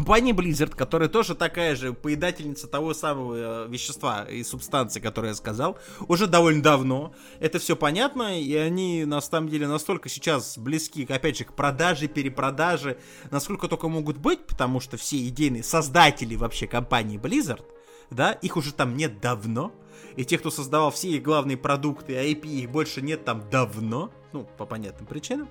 [0.00, 5.34] Компания Blizzard, которая тоже такая же поедательница того самого э, вещества и субстанции, которое я
[5.34, 5.76] сказал,
[6.08, 7.12] уже довольно давно.
[7.38, 12.08] Это все понятно, и они на самом деле настолько сейчас близки, опять же, к продаже,
[12.08, 12.96] перепродаже,
[13.30, 17.62] насколько только могут быть, потому что все идейные создатели вообще компании Blizzard,
[18.10, 19.70] да, их уже там нет давно,
[20.16, 24.10] и те, кто создавал все их главные продукты, а IP их больше нет там давно,
[24.32, 25.48] ну, по понятным причинам,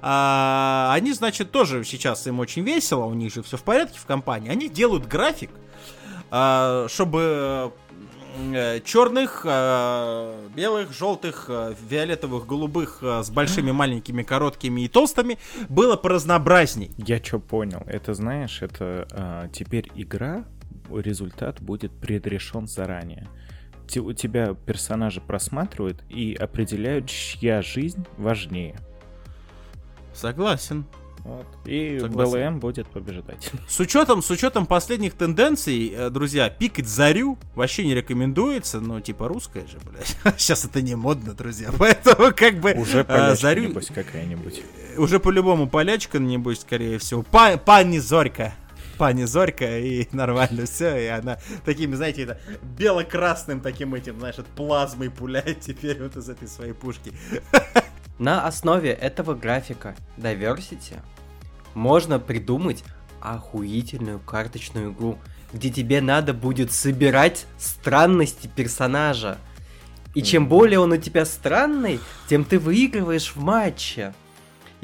[0.00, 4.06] а, они, значит, тоже сейчас им очень весело, у них же все в порядке в
[4.06, 5.50] компании, они делают график,
[6.30, 7.72] а, чтобы
[8.52, 15.38] э, черных, э, белых, желтых, э, фиолетовых, голубых э, с большими, маленькими, короткими и толстыми
[15.68, 16.90] было поразнообразней.
[16.96, 17.82] Я что понял?
[17.86, 20.44] Это, знаешь, это а, теперь игра,
[20.90, 23.28] результат будет предрешен заранее.
[23.86, 28.76] Те- у тебя персонажи просматривают и определяют, чья жизнь важнее.
[30.12, 30.84] Согласен.
[31.24, 31.46] Вот.
[31.64, 32.32] И Согласен.
[32.50, 33.50] БЛМ будет побеждать.
[33.68, 39.26] С учетом, с учетом последних тенденций, э, друзья, пикать зарю вообще не рекомендуется, ну, типа
[39.28, 40.18] русская же, блядь.
[40.38, 44.62] Сейчас это не модно, друзья, поэтому как бы Уже э, полячка, зарю небось, какая-нибудь.
[44.98, 47.22] уже по-любому полячка, небось, скорее всего.
[47.22, 48.52] Па- пани Зорька.
[48.96, 54.46] Пани Зорька, и нормально все, и она такими, знаете, это бело-красным таким этим, знаешь, от
[54.46, 57.12] плазмой пуляет теперь вот из этой своей пушки.
[58.18, 61.00] На основе этого графика Diversity
[61.74, 62.84] можно придумать
[63.20, 65.18] охуительную карточную игру,
[65.52, 69.38] где тебе надо будет собирать странности персонажа.
[70.14, 71.98] И чем более он у тебя странный,
[72.28, 74.14] тем ты выигрываешь в матче.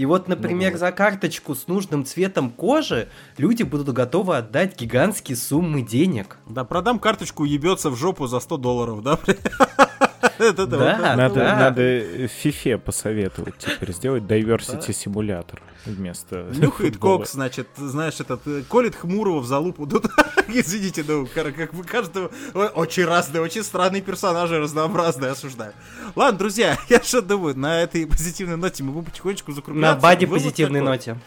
[0.01, 5.83] И вот, например, за карточку с нужным цветом кожи люди будут готовы отдать гигантские суммы
[5.83, 6.39] денег.
[6.49, 9.19] Да, продам карточку, ебется в жопу за 100 долларов, да?
[10.39, 18.63] Да, Надо, Фифе посоветовать теперь сделать diversity симулятор вместо Нюхает кокс, значит, знаешь, этот, э,
[18.69, 19.89] колет Хмурого в залупу.
[20.49, 22.31] Извините, ну, как бы каждого...
[22.75, 25.73] Очень разные, очень странные персонажи, разнообразные, осуждаю.
[26.17, 30.01] Ладно, друзья, я что думаю, на этой позитивной ноте мы будем потихонечку На закругляться.
[30.03, 31.19] баде Вывод позитивной ноте.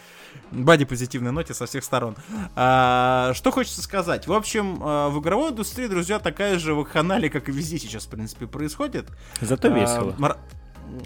[0.54, 2.16] Бади позитивной ноте со всех сторон.
[2.54, 4.26] А, что хочется сказать?
[4.26, 8.08] В общем, а, в игровой индустрии, друзья, такая же вакханалия, как и везде сейчас, в
[8.08, 9.06] принципе, происходит.
[9.40, 10.14] Зато А, весело.
[10.18, 10.38] мар-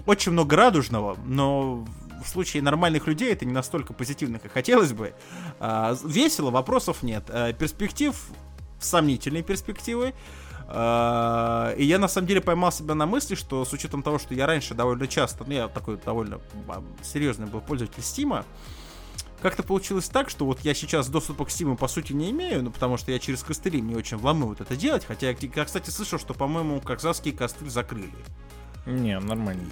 [0.05, 1.85] Очень много радужного, но
[2.23, 5.13] в случае нормальных людей это не настолько позитивно, как хотелось бы.
[5.59, 7.23] А, Весело, вопросов нет.
[7.29, 8.15] А, Перспектив
[8.79, 10.13] сомнительные перспективы.
[10.67, 14.33] А, И я на самом деле поймал себя на мысли, что с учетом того, что
[14.35, 18.45] я раньше довольно часто, ну я такой довольно а, серьезный был пользователь Стима,
[19.41, 22.71] как-то получилось так, что вот я сейчас доступа к Стиму по сути не имею, ну
[22.71, 26.33] потому что я через костыли мне очень вломывают это делать, хотя я, кстати, слышал, что,
[26.33, 28.09] по-моему, казахский костыль закрыли.
[28.85, 29.67] Не, нормально.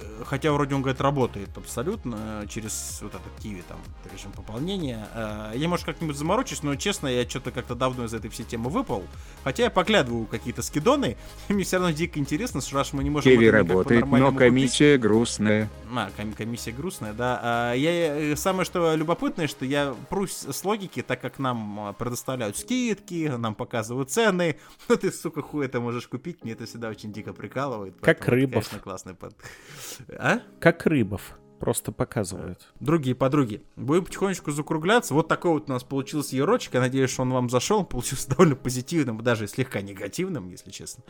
[0.00, 3.78] Э, Хотя вроде он, говорит, работает абсолютно э, через вот этот Киви там
[4.12, 5.08] режим пополнения.
[5.14, 8.70] Э, Я, может, как-нибудь заморочусь, но, честно, я что-то как-то давно из этой всей темы
[8.70, 9.02] выпал.
[9.44, 11.16] Хотя я поглядываю какие-то скидоны,
[11.48, 13.30] и мне все равно дико интересно, что раз мы не можем...
[13.30, 14.48] Киви это работает, но по-нормальному купить.
[14.48, 15.68] комиссия грустная.
[15.94, 17.40] А, ком- комиссия грустная, да.
[17.42, 17.90] А, я,
[18.32, 23.54] э, самое что любопытное, что я прусь с логики, так как нам предоставляют скидки, нам
[23.54, 24.56] показывают цены.
[24.88, 27.94] Ну ты, сука, хуй это можешь купить, мне это всегда очень дико прикалывает.
[28.00, 28.30] Как это.
[28.46, 29.34] Конечно, классный под...
[30.18, 30.40] А?
[30.60, 31.38] Как Рыбов.
[31.62, 32.58] Просто показывают.
[32.80, 33.62] Другие подруги.
[33.76, 35.14] Будем потихонечку закругляться.
[35.14, 36.74] Вот такой вот у нас получился ерочек.
[36.74, 37.84] Я надеюсь, что он вам зашел.
[37.84, 41.04] Получился довольно позитивным, даже слегка негативным, если честно.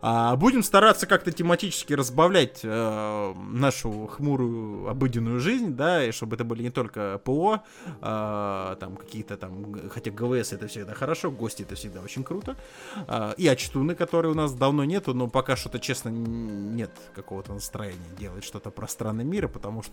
[0.00, 6.42] А, будем стараться как-то тематически разбавлять э, нашу хмурую обыденную жизнь, да, и чтобы это
[6.42, 7.62] были не только ПО,
[8.00, 12.56] а, там какие-то там, хотя ГВС это всегда хорошо, гости это всегда очень круто.
[13.06, 18.10] А, и очтуны, которые у нас давно нету, но пока что-то, честно, нет какого-то настроения
[18.18, 19.91] делать что-то про страны мира, потому что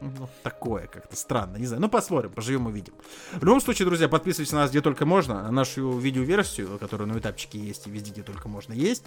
[0.00, 1.82] ну, такое как-то странно, не знаю.
[1.82, 2.94] Ну, посмотрим, поживем увидим.
[3.32, 7.18] В любом случае, друзья, подписывайтесь на нас где только можно, на нашу видеоверсию, которая на
[7.18, 9.04] этапчике есть и везде, где только можно есть.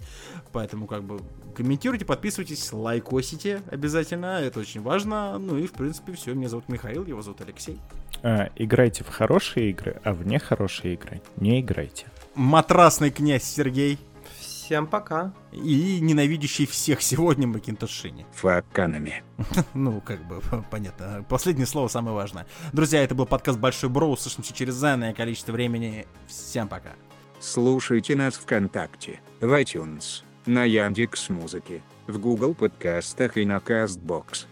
[0.52, 1.22] Поэтому, как бы,
[1.56, 5.38] комментируйте, подписывайтесь, лайкосите обязательно, это очень важно.
[5.38, 6.34] Ну и, в принципе, все.
[6.34, 7.80] Меня зовут Михаил, его зовут Алексей.
[8.24, 12.08] А, играйте в хорошие игры, а в нехорошие игры не играйте.
[12.36, 13.98] Матрасный князь Сергей
[14.72, 15.34] Всем пока.
[15.52, 18.26] и ненавидящий всех сегодня Макинтошини.
[18.32, 19.22] Факанами.
[19.74, 20.42] Ну, как бы,
[20.72, 21.26] понятно.
[21.28, 22.48] Последнее слово самое важное.
[22.72, 24.10] Друзья, это был подкаст Большой Бро.
[24.10, 26.08] Услышимся через заданное количество времени.
[26.26, 26.92] Всем пока.
[27.42, 34.46] Слушайте нас ВКонтакте, в iTunes, на Яндекс Музыке, в Google подкастах и на Castbox.